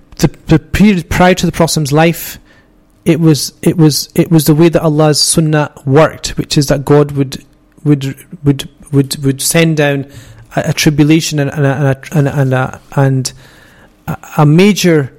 the 0.47 0.57
period 0.59 1.09
prior 1.09 1.34
to 1.36 1.45
the 1.45 1.51
Prophet's 1.51 1.91
life, 1.91 2.39
it 3.03 3.20
was 3.20 3.53
it 3.61 3.78
was 3.78 4.09
it 4.16 4.32
was 4.32 4.45
the 4.45 4.55
way 4.55 4.70
that 4.70 4.82
Allah's 4.82 5.22
Sunnah 5.22 5.72
worked, 5.86 6.38
which 6.38 6.57
is 6.57 6.68
that 6.68 6.85
God 6.85 7.11
would 7.11 7.44
would 7.85 8.16
would 8.44 8.69
would 8.93 9.24
would 9.24 9.40
send 9.43 9.77
down 9.77 10.11
a, 10.57 10.62
a 10.66 10.73
tribulation 10.73 11.39
and 11.39 11.51
and 11.51 11.66
a, 11.66 11.74
and 11.74 11.86
a, 11.86 12.19
and 12.19 12.28
a, 12.28 12.40
and 12.40 12.55
a, 12.55 12.81
and 12.97 13.32
a, 14.07 14.19
a 14.39 14.47
major 14.47 15.12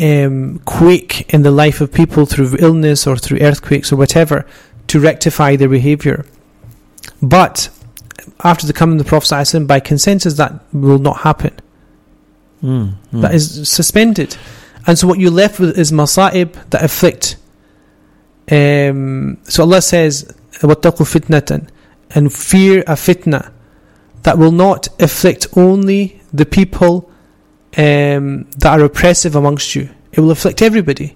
um, 0.00 0.58
quake 0.64 1.32
in 1.32 1.42
the 1.42 1.50
life 1.50 1.80
of 1.80 1.92
people 1.92 2.26
through 2.26 2.56
illness 2.58 3.06
or 3.06 3.16
through 3.16 3.38
earthquakes 3.40 3.92
or 3.92 3.96
whatever 3.96 4.46
to 4.88 5.00
rectify 5.00 5.56
their 5.56 5.68
behavior. 5.68 6.24
But 7.22 7.70
after 8.42 8.66
the 8.66 8.72
coming 8.72 8.98
of 8.98 9.04
the 9.04 9.08
Prophet 9.08 9.34
ﷺ, 9.34 9.66
by 9.66 9.80
consensus, 9.80 10.34
that 10.34 10.64
will 10.72 10.98
not 10.98 11.18
happen. 11.18 11.54
Mm, 12.62 12.94
mm. 13.12 13.22
That 13.22 13.34
is 13.34 13.68
suspended. 13.68 14.36
And 14.86 14.98
so 14.98 15.06
what 15.06 15.18
you're 15.18 15.30
left 15.30 15.60
with 15.60 15.78
is 15.78 15.92
masa'ib 15.92 16.70
that 16.70 16.82
afflict. 16.82 17.36
Um, 18.50 19.38
so 19.44 19.62
Allah 19.62 19.80
says, 19.80 20.34
وَاتَّقُوا 20.60 21.06
فِتْنَةً 21.06 21.68
and 22.15 22.33
fear 22.33 22.79
a 22.87 22.95
fitna 22.95 23.51
that 24.23 24.37
will 24.37 24.51
not 24.51 24.87
afflict 24.99 25.47
only 25.55 26.21
the 26.33 26.45
people 26.45 27.09
um, 27.77 28.45
that 28.57 28.79
are 28.79 28.83
oppressive 28.83 29.35
amongst 29.35 29.75
you. 29.75 29.89
It 30.11 30.19
will 30.19 30.31
afflict 30.31 30.61
everybody. 30.61 31.15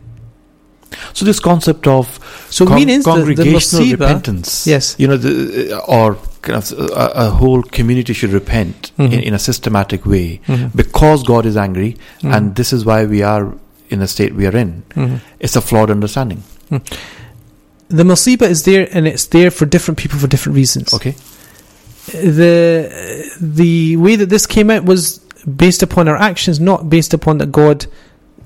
So 1.13 1.25
this 1.25 1.39
concept 1.39 1.87
of 1.87 2.19
So 2.51 2.65
con- 2.67 2.75
meaning 2.75 2.99
the, 3.01 3.03
the 3.11 3.17
congregational 3.17 3.91
repentance, 3.91 4.67
yes. 4.67 4.95
you 4.99 5.07
know, 5.07 5.17
the, 5.17 5.81
or 5.87 6.15
kind 6.43 6.57
of 6.57 6.71
a, 6.79 7.11
a 7.25 7.29
whole 7.31 7.63
community 7.63 8.13
should 8.13 8.29
repent 8.31 8.91
in, 8.99 9.09
Mhm. 9.11 9.23
in 9.23 9.33
a 9.33 9.39
systematic 9.39 10.05
way 10.05 10.39
Mhm. 10.47 10.75
because 10.75 11.23
God 11.23 11.47
is 11.47 11.57
angry, 11.57 11.97
Mhm. 12.21 12.35
and 12.35 12.55
this 12.55 12.71
is 12.71 12.85
why 12.85 13.05
we 13.05 13.23
are 13.23 13.51
in 13.89 13.99
the 13.99 14.07
state 14.07 14.35
we 14.35 14.45
are 14.45 14.55
in. 14.55 14.83
Mhm. 14.95 15.19
It's 15.39 15.55
a 15.55 15.61
flawed 15.61 15.89
understanding. 15.89 16.43
The 17.89 18.03
musibah 18.03 18.49
is 18.49 18.63
there 18.63 18.87
and 18.91 19.07
it's 19.07 19.25
there 19.27 19.51
for 19.51 19.65
different 19.65 19.97
people 19.97 20.19
for 20.19 20.27
different 20.27 20.55
reasons. 20.55 20.93
Okay. 20.93 21.15
the 22.07 23.31
the 23.39 23.97
way 23.97 24.15
that 24.15 24.29
this 24.29 24.45
came 24.45 24.69
out 24.69 24.83
was 24.83 25.19
based 25.55 25.83
upon 25.83 26.07
our 26.07 26.17
actions, 26.17 26.59
not 26.59 26.89
based 26.89 27.13
upon 27.13 27.37
that 27.39 27.51
God 27.51 27.85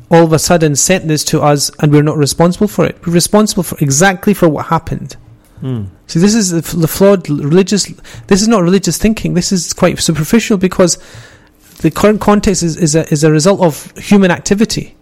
all 0.10 0.24
of 0.24 0.34
a 0.34 0.40
sudden 0.40 0.76
sent 0.76 1.08
this 1.08 1.24
to 1.26 1.42
us 1.42 1.70
and 1.80 1.92
we're 1.92 2.04
not 2.04 2.18
responsible 2.18 2.68
for 2.68 2.86
it. 2.86 3.06
We're 3.06 3.14
responsible 3.14 3.64
for 3.64 3.78
exactly 3.80 4.34
for 4.34 4.48
what 4.48 4.68
happened. 4.68 5.18
Mm. 5.62 5.90
See, 6.08 6.20
this 6.20 6.34
is 6.34 6.52
the, 6.52 6.78
the 6.78 6.88
flawed 6.88 7.28
religious. 7.30 7.88
This 8.28 8.42
is 8.42 8.48
not 8.48 8.62
religious 8.62 8.98
thinking. 8.98 9.34
This 9.34 9.52
is 9.52 9.74
quite 9.74 10.00
superficial 10.00 10.58
because 10.58 10.98
the 11.80 11.92
current 11.92 12.22
context 12.22 12.64
is, 12.64 12.78
is 12.78 12.96
a 12.96 13.12
is 13.12 13.24
a 13.24 13.32
result 13.32 13.60
of 13.62 13.92
human 13.98 14.32
activity. 14.32 14.96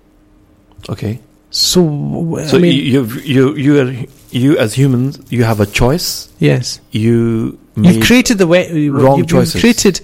Okay. 0.89 1.19
So, 1.49 2.39
So 2.47 2.57
I 2.57 2.61
mean, 2.61 2.73
you 2.85 3.05
you 3.23 3.55
you 3.55 3.79
are 3.81 3.93
you 4.31 4.57
as 4.57 4.73
humans, 4.73 5.19
you 5.29 5.43
have 5.43 5.59
a 5.59 5.65
choice. 5.65 6.29
yes. 6.39 6.79
You 6.91 7.57
You've 7.77 8.05
created 8.05 8.37
the 8.37 8.47
way 8.47 8.87
wrong 8.89 9.17
you've, 9.19 9.27
choices. 9.27 9.55
You've 9.55 9.61
created 9.61 9.99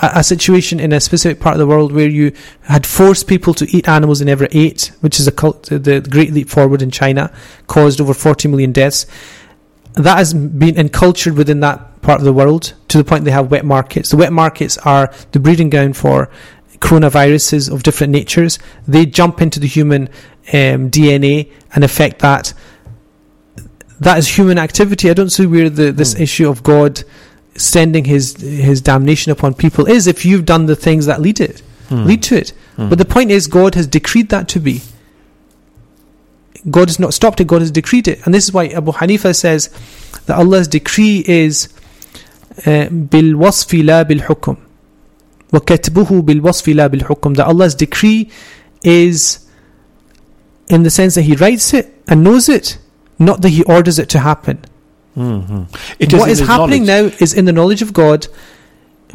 a, 0.00 0.18
a 0.20 0.24
situation 0.24 0.78
in 0.78 0.92
a 0.92 1.00
specific 1.00 1.40
part 1.40 1.54
of 1.54 1.58
the 1.58 1.66
world 1.66 1.90
where 1.92 2.08
you 2.08 2.32
had 2.62 2.86
forced 2.86 3.26
people 3.26 3.52
to 3.54 3.66
eat 3.76 3.88
animals 3.88 4.20
they 4.20 4.24
never 4.24 4.46
ate, 4.52 4.92
which 5.00 5.18
is 5.18 5.26
a 5.26 5.32
cult, 5.32 5.64
the 5.64 6.00
Great 6.08 6.32
Leap 6.32 6.48
Forward 6.48 6.82
in 6.82 6.90
China, 6.92 7.32
caused 7.66 8.00
over 8.00 8.14
40 8.14 8.46
million 8.48 8.70
deaths. 8.70 9.06
That 9.94 10.18
has 10.18 10.34
been 10.34 10.78
encultured 10.78 11.36
within 11.36 11.60
that 11.60 12.00
part 12.02 12.20
of 12.20 12.24
the 12.24 12.32
world 12.32 12.74
to 12.88 12.98
the 12.98 13.02
point 13.04 13.24
they 13.24 13.32
have 13.32 13.50
wet 13.50 13.64
markets. 13.64 14.10
The 14.10 14.16
wet 14.16 14.32
markets 14.32 14.78
are 14.78 15.12
the 15.32 15.40
breeding 15.40 15.70
ground 15.70 15.96
for 15.96 16.30
coronaviruses 16.78 17.72
of 17.72 17.82
different 17.82 18.12
natures. 18.12 18.58
They 18.86 19.06
jump 19.06 19.40
into 19.42 19.58
the 19.58 19.66
human 19.66 20.08
um, 20.52 20.90
DNA 20.90 21.50
and 21.74 21.84
affect 21.84 22.20
that. 22.20 22.52
That 24.00 24.18
is 24.18 24.28
human 24.28 24.58
activity. 24.58 25.10
I 25.10 25.14
don't 25.14 25.30
see 25.30 25.46
where 25.46 25.70
the, 25.70 25.90
this 25.90 26.14
mm. 26.14 26.20
issue 26.20 26.48
of 26.48 26.62
God 26.62 27.02
sending 27.54 28.04
his 28.04 28.36
his 28.36 28.82
damnation 28.82 29.32
upon 29.32 29.54
people 29.54 29.86
is 29.86 30.06
if 30.06 30.26
you've 30.26 30.44
done 30.44 30.66
the 30.66 30.76
things 30.76 31.06
that 31.06 31.22
lead 31.22 31.40
it 31.40 31.62
mm. 31.88 32.04
lead 32.04 32.22
to 32.24 32.36
it. 32.36 32.52
Mm. 32.76 32.90
But 32.90 32.98
the 32.98 33.04
point 33.04 33.30
is, 33.30 33.46
God 33.46 33.74
has 33.74 33.86
decreed 33.86 34.28
that 34.30 34.48
to 34.48 34.60
be. 34.60 34.82
God 36.68 36.88
has 36.88 36.98
not 36.98 37.14
stopped 37.14 37.40
it. 37.40 37.46
God 37.46 37.60
has 37.60 37.70
decreed 37.70 38.08
it, 38.08 38.24
and 38.24 38.34
this 38.34 38.44
is 38.44 38.52
why 38.52 38.66
Abu 38.66 38.92
Hanifa 38.92 39.34
says 39.34 39.68
that 40.26 40.36
Allah's 40.36 40.66
decree 40.66 41.24
is 41.26 41.68
uh, 42.66 42.88
bil 42.88 43.34
wasfi 43.36 43.84
la 43.84 44.02
bil 44.02 44.18
hukum, 44.18 44.58
wa 45.52 45.60
bil 45.60 46.40
wasfi 46.40 46.74
la 46.74 46.88
bil 46.88 47.00
hukum. 47.00 47.36
That 47.36 47.46
Allah's 47.46 47.74
decree 47.74 48.30
is 48.82 49.45
in 50.68 50.82
the 50.82 50.90
sense 50.90 51.14
that 51.14 51.22
He 51.22 51.34
writes 51.36 51.72
it 51.74 51.92
and 52.08 52.22
knows 52.24 52.48
it, 52.48 52.78
not 53.18 53.42
that 53.42 53.50
He 53.50 53.62
orders 53.64 53.98
it 53.98 54.08
to 54.10 54.18
happen. 54.20 54.58
Mhm. 55.16 55.66
It 55.98 56.12
what 56.12 56.28
is 56.28 56.40
happening 56.40 56.84
knowledge. 56.84 57.12
now 57.14 57.16
is 57.20 57.32
in 57.32 57.44
the 57.46 57.52
knowledge 57.52 57.80
of 57.82 57.92
God, 57.92 58.26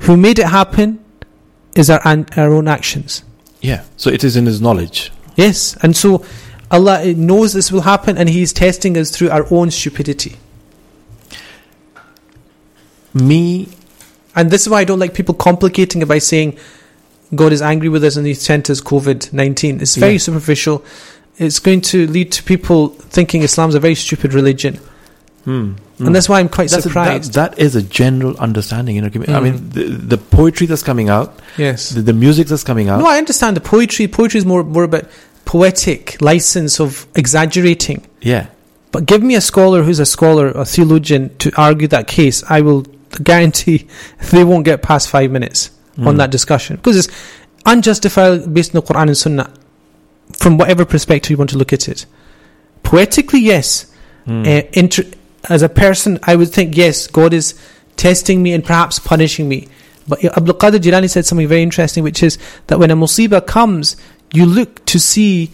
who 0.01 0.17
made 0.17 0.39
it 0.39 0.47
happen, 0.47 0.99
is 1.75 1.89
our, 1.89 2.01
our 2.05 2.51
own 2.53 2.67
actions. 2.67 3.23
Yeah. 3.61 3.81
So 3.97 4.09
it 4.09 4.23
is 4.23 4.35
in 4.35 4.45
his 4.47 4.59
knowledge. 4.61 5.11
Yes, 5.35 5.77
and 5.83 5.95
so 5.95 6.25
Allah 6.71 7.13
knows 7.13 7.53
this 7.53 7.71
will 7.71 7.81
happen, 7.81 8.17
and 8.17 8.27
He 8.29 8.41
is 8.41 8.51
testing 8.53 8.97
us 8.97 9.11
through 9.11 9.29
our 9.29 9.45
own 9.51 9.71
stupidity. 9.71 10.37
Me, 13.13 13.67
And 14.33 14.49
this 14.49 14.61
is 14.61 14.69
why 14.69 14.79
I 14.79 14.83
don't 14.85 14.99
like 14.99 15.13
people 15.13 15.35
complicating 15.35 16.01
it 16.01 16.07
by 16.07 16.17
saying 16.19 16.57
God 17.35 17.51
is 17.51 17.61
angry 17.61 17.89
with 17.89 18.03
us 18.05 18.15
and 18.15 18.25
He 18.25 18.33
sent 18.33 18.69
us 18.69 18.79
COVID 18.81 19.33
nineteen. 19.33 19.81
It's 19.81 19.97
very 19.97 20.13
Yeah. 20.13 20.17
superficial. 20.19 20.83
It's 21.41 21.59
going 21.59 21.81
to 21.81 22.07
lead 22.07 22.31
to 22.33 22.43
people 22.43 22.89
thinking 22.89 23.41
Islam's 23.43 23.75
a 23.75 23.79
very 23.79 23.95
stupid 23.95 24.33
religion, 24.33 24.75
hmm, 25.45 25.71
hmm. 25.97 26.05
and 26.05 26.15
that's 26.15 26.29
why 26.29 26.39
I'm 26.39 26.49
quite 26.49 26.69
That's 26.69 26.85
a- 26.85 26.89
surprised. 26.89 27.33
that, 27.33 27.51
that 27.55 27.59
is 27.59 27.75
a 27.75 27.81
general 27.81 28.37
understanding 28.37 28.95
in 28.97 29.03
our 29.05 29.09
community. 29.09 29.33
I 29.33 29.39
Mm. 29.39 29.43
mean, 29.43 29.69
the, 29.69 29.83
the 30.15 30.17
poetry 30.17 30.67
that's 30.67 30.83
coming 30.83 31.09
out, 31.09 31.39
yes. 31.57 31.89
the, 31.89 32.01
the 32.01 32.13
music 32.13 32.47
that's 32.47 32.63
coming 32.63 32.89
out. 32.89 32.99
No, 32.99 33.07
I 33.07 33.17
understand 33.17 33.57
the 33.57 33.61
poetry. 33.61 34.07
Poetry 34.07 34.37
is 34.37 34.45
more 34.45 34.63
more 34.63 34.83
about 34.83 35.05
poetic 35.45 36.21
license 36.21 36.79
of 36.79 37.07
exaggerating. 37.15 38.05
yeah. 38.21 38.47
But 38.93 39.05
give 39.05 39.23
me 39.23 39.35
a 39.35 39.41
scholar 39.41 39.83
who's 39.83 39.99
a 39.99 40.05
scholar, 40.05 40.49
a 40.49 40.65
theologian, 40.65 41.35
to 41.37 41.49
argue 41.55 41.87
that 41.87 42.07
case. 42.07 42.43
I 42.49 42.59
will 42.59 42.81
guarantee 43.23 43.87
they 44.31 44.43
won't 44.43 44.65
get 44.65 44.81
past 44.81 45.09
five 45.09 45.31
minutes 45.31 45.71
on 45.97 46.03
Hmm. 46.13 46.17
that 46.17 46.29
discussion 46.29 46.75
because 46.75 46.97
it's 46.97 47.07
unjustified 47.65 48.53
based 48.53 48.75
on 48.75 48.81
the 48.81 48.87
Quran 48.93 49.07
and 49.07 49.17
Sunnah 49.17 49.49
from 50.33 50.57
whatever 50.57 50.85
perspective 50.85 51.31
you 51.31 51.37
want 51.37 51.49
to 51.51 51.57
look 51.57 51.73
at 51.73 51.87
it. 51.87 52.05
Poetically, 52.83 53.39
yes. 53.41 53.91
Hmm. 54.25 54.43
Uh, 54.45 54.61
inter- 54.73 55.03
as 55.49 55.61
a 55.61 55.69
person, 55.69 56.19
I 56.23 56.35
would 56.35 56.49
think, 56.49 56.77
yes, 56.77 57.07
God 57.07 57.33
is 57.33 57.55
testing 57.97 58.41
me 58.43 58.53
and 58.53 58.63
perhaps 58.63 58.99
punishing 58.99 59.47
me. 59.49 59.67
But 60.07 60.23
Abdul 60.23 60.55
Qadir 60.55 60.79
Jilani 60.79 61.09
said 61.09 61.25
something 61.25 61.47
very 61.47 61.61
interesting, 61.63 62.03
which 62.03 62.21
is 62.23 62.37
that 62.67 62.79
when 62.79 62.91
a 62.91 62.95
musibah 62.95 63.45
comes, 63.45 63.95
you 64.33 64.45
look 64.45 64.83
to 64.85 64.99
see 64.99 65.51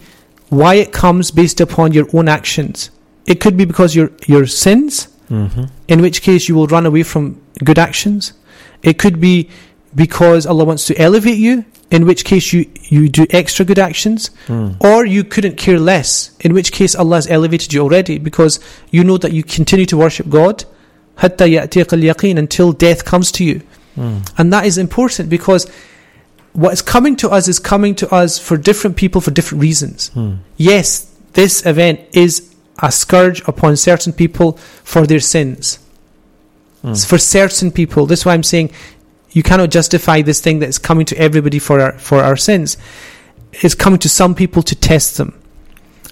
why 0.48 0.74
it 0.74 0.92
comes 0.92 1.30
based 1.30 1.60
upon 1.60 1.92
your 1.92 2.06
own 2.12 2.28
actions. 2.28 2.90
It 3.26 3.40
could 3.40 3.56
be 3.56 3.64
because 3.66 3.94
your 3.94 4.10
your 4.26 4.46
sins, 4.46 5.08
Mhm. 5.30 5.68
in 5.88 6.00
which 6.00 6.22
case 6.22 6.48
you 6.48 6.54
will 6.54 6.66
run 6.66 6.86
away 6.86 7.02
from 7.02 7.38
good 7.62 7.78
actions. 7.78 8.32
It 8.82 8.98
could 8.98 9.20
be 9.20 9.50
because 9.94 10.46
Allah 10.46 10.64
wants 10.64 10.86
to 10.86 10.96
elevate 10.98 11.36
you, 11.38 11.64
in 11.90 12.06
which 12.06 12.24
case 12.24 12.52
you, 12.52 12.70
you 12.84 13.08
do 13.08 13.26
extra 13.30 13.64
good 13.64 13.78
actions, 13.78 14.30
mm. 14.46 14.76
or 14.80 15.06
you 15.06 15.24
couldn't 15.24 15.56
care 15.56 15.78
less, 15.78 16.36
in 16.40 16.52
which 16.52 16.70
case 16.72 16.94
Allah 16.94 17.16
has 17.16 17.26
elevated 17.28 17.72
you 17.72 17.80
already 17.80 18.18
because 18.18 18.60
you 18.90 19.04
know 19.04 19.16
that 19.18 19.32
you 19.32 19.42
continue 19.42 19.86
to 19.86 19.96
worship 19.96 20.28
God 20.28 20.64
until 22.38 22.72
death 22.72 23.04
comes 23.04 23.32
to 23.32 23.44
you. 23.44 23.62
Mm. 23.96 24.30
And 24.38 24.52
that 24.52 24.66
is 24.66 24.78
important 24.78 25.28
because 25.30 25.68
what 26.52 26.72
is 26.72 26.82
coming 26.82 27.16
to 27.16 27.30
us 27.30 27.48
is 27.48 27.58
coming 27.58 27.94
to 27.96 28.12
us 28.14 28.38
for 28.38 28.56
different 28.56 28.96
people 28.96 29.20
for 29.20 29.30
different 29.30 29.62
reasons. 29.62 30.10
Mm. 30.10 30.38
Yes, 30.56 31.12
this 31.32 31.64
event 31.66 32.00
is 32.12 32.54
a 32.82 32.92
scourge 32.92 33.46
upon 33.48 33.76
certain 33.76 34.12
people 34.12 34.52
for 34.84 35.06
their 35.06 35.20
sins. 35.20 35.78
Mm. 36.82 37.08
For 37.08 37.18
certain 37.18 37.72
people. 37.72 38.06
That's 38.06 38.24
why 38.24 38.34
I'm 38.34 38.44
saying 38.44 38.70
you 39.30 39.42
cannot 39.42 39.70
justify 39.70 40.22
this 40.22 40.40
thing 40.40 40.60
that 40.60 40.68
is 40.68 40.78
coming 40.78 41.06
to 41.06 41.16
everybody 41.18 41.58
for 41.58 41.80
our, 41.80 41.98
for 41.98 42.22
our 42.22 42.36
sins. 42.36 42.76
It's 43.52 43.74
coming 43.74 43.98
to 44.00 44.08
some 44.08 44.34
people 44.34 44.62
to 44.62 44.74
test 44.74 45.16
them. 45.16 45.40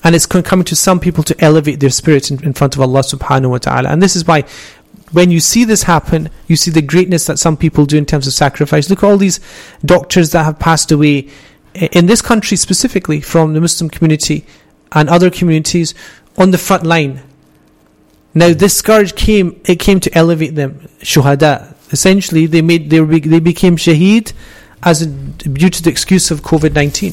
And 0.04 0.14
it's 0.14 0.26
coming 0.26 0.64
to 0.64 0.76
some 0.76 1.00
people 1.00 1.24
to 1.24 1.44
elevate 1.44 1.80
their 1.80 1.90
spirit 1.90 2.30
in, 2.30 2.42
in 2.44 2.52
front 2.52 2.76
of 2.76 2.82
Allah 2.82 3.00
subhanahu 3.00 3.50
wa 3.50 3.58
ta'ala. 3.58 3.88
And 3.88 4.02
this 4.02 4.14
is 4.14 4.26
why 4.26 4.44
when 5.12 5.30
you 5.30 5.40
see 5.40 5.64
this 5.64 5.84
happen, 5.84 6.30
you 6.46 6.56
see 6.56 6.70
the 6.70 6.82
greatness 6.82 7.26
that 7.26 7.38
some 7.38 7.56
people 7.56 7.86
do 7.86 7.96
in 7.96 8.06
terms 8.06 8.26
of 8.26 8.32
sacrifice. 8.32 8.90
Look 8.90 9.02
at 9.02 9.06
all 9.06 9.16
these 9.16 9.40
doctors 9.84 10.30
that 10.32 10.44
have 10.44 10.58
passed 10.58 10.92
away 10.92 11.28
in 11.74 12.06
this 12.06 12.22
country 12.22 12.56
specifically 12.56 13.20
from 13.20 13.54
the 13.54 13.60
Muslim 13.60 13.90
community 13.90 14.44
and 14.92 15.08
other 15.08 15.30
communities 15.30 15.94
on 16.36 16.50
the 16.50 16.58
front 16.58 16.84
line. 16.84 17.22
Now 18.34 18.52
this 18.52 18.76
scourge 18.76 19.14
came 19.14 19.60
it 19.64 19.76
came 19.78 20.00
to 20.00 20.14
elevate 20.16 20.54
them, 20.54 20.88
shuhada. 21.00 21.75
Essentially 21.92 22.46
they 22.46 22.62
made 22.62 22.90
they, 22.90 23.00
they 23.00 23.40
became 23.40 23.76
shaheed 23.76 24.32
as 24.82 25.02
a, 25.02 25.06
due 25.06 25.70
to 25.70 25.82
the 25.82 25.90
excuse 25.90 26.30
of 26.30 26.42
COVID 26.42 26.74
nineteen. 26.74 27.12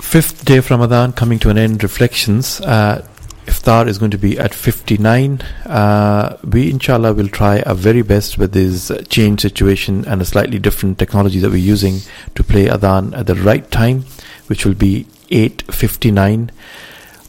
Fifth 0.00 0.44
day 0.44 0.58
of 0.58 0.70
Ramadan 0.70 1.12
coming 1.12 1.38
to 1.40 1.48
an 1.50 1.58
end. 1.58 1.82
Reflections. 1.82 2.60
Uh, 2.60 3.06
Iftar 3.46 3.88
is 3.88 3.98
going 3.98 4.12
to 4.12 4.18
be 4.18 4.38
at 4.38 4.54
59. 4.54 5.40
Uh, 5.66 6.36
we, 6.44 6.70
inshallah, 6.70 7.12
will 7.12 7.28
try 7.28 7.60
our 7.62 7.74
very 7.74 8.02
best 8.02 8.38
with 8.38 8.52
this 8.52 8.92
change 9.08 9.40
situation 9.40 10.04
and 10.04 10.22
a 10.22 10.24
slightly 10.24 10.58
different 10.58 10.98
technology 10.98 11.40
that 11.40 11.50
we're 11.50 11.56
using 11.56 11.98
to 12.34 12.44
play 12.44 12.66
Adhan 12.66 13.16
at 13.16 13.26
the 13.26 13.34
right 13.34 13.68
time, 13.70 14.04
which 14.46 14.64
will 14.64 14.74
be 14.74 15.06
8.59. 15.30 16.50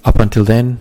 Up 0.06 0.20
until 0.20 0.44
then, 0.44 0.80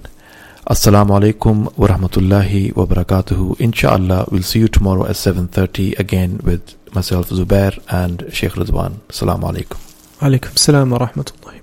Assalamu 0.65 1.19
alaikum 1.19 1.77
wa 1.77 1.89
rahmatullahi 1.89 2.73
wa 2.77 2.87
barakatuhu. 2.87 3.59
Inshallah, 3.59 4.27
we'll 4.31 4.45
see 4.45 4.61
you 4.61 4.69
tomorrow 4.69 5.05
at 5.07 5.17
7.30 5.17 5.99
again 5.99 6.39
with 6.45 6.77
myself, 6.95 7.31
Zubair, 7.31 7.77
and 7.89 8.33
Sheikh 8.33 8.53
Rizwan. 8.53 9.01
Assalamu 9.09 9.51
alaikum. 9.51 9.77
Alaikum 10.21 10.57
salam 10.57 10.91
wa 10.91 10.99
rahmatullahi. 10.99 11.62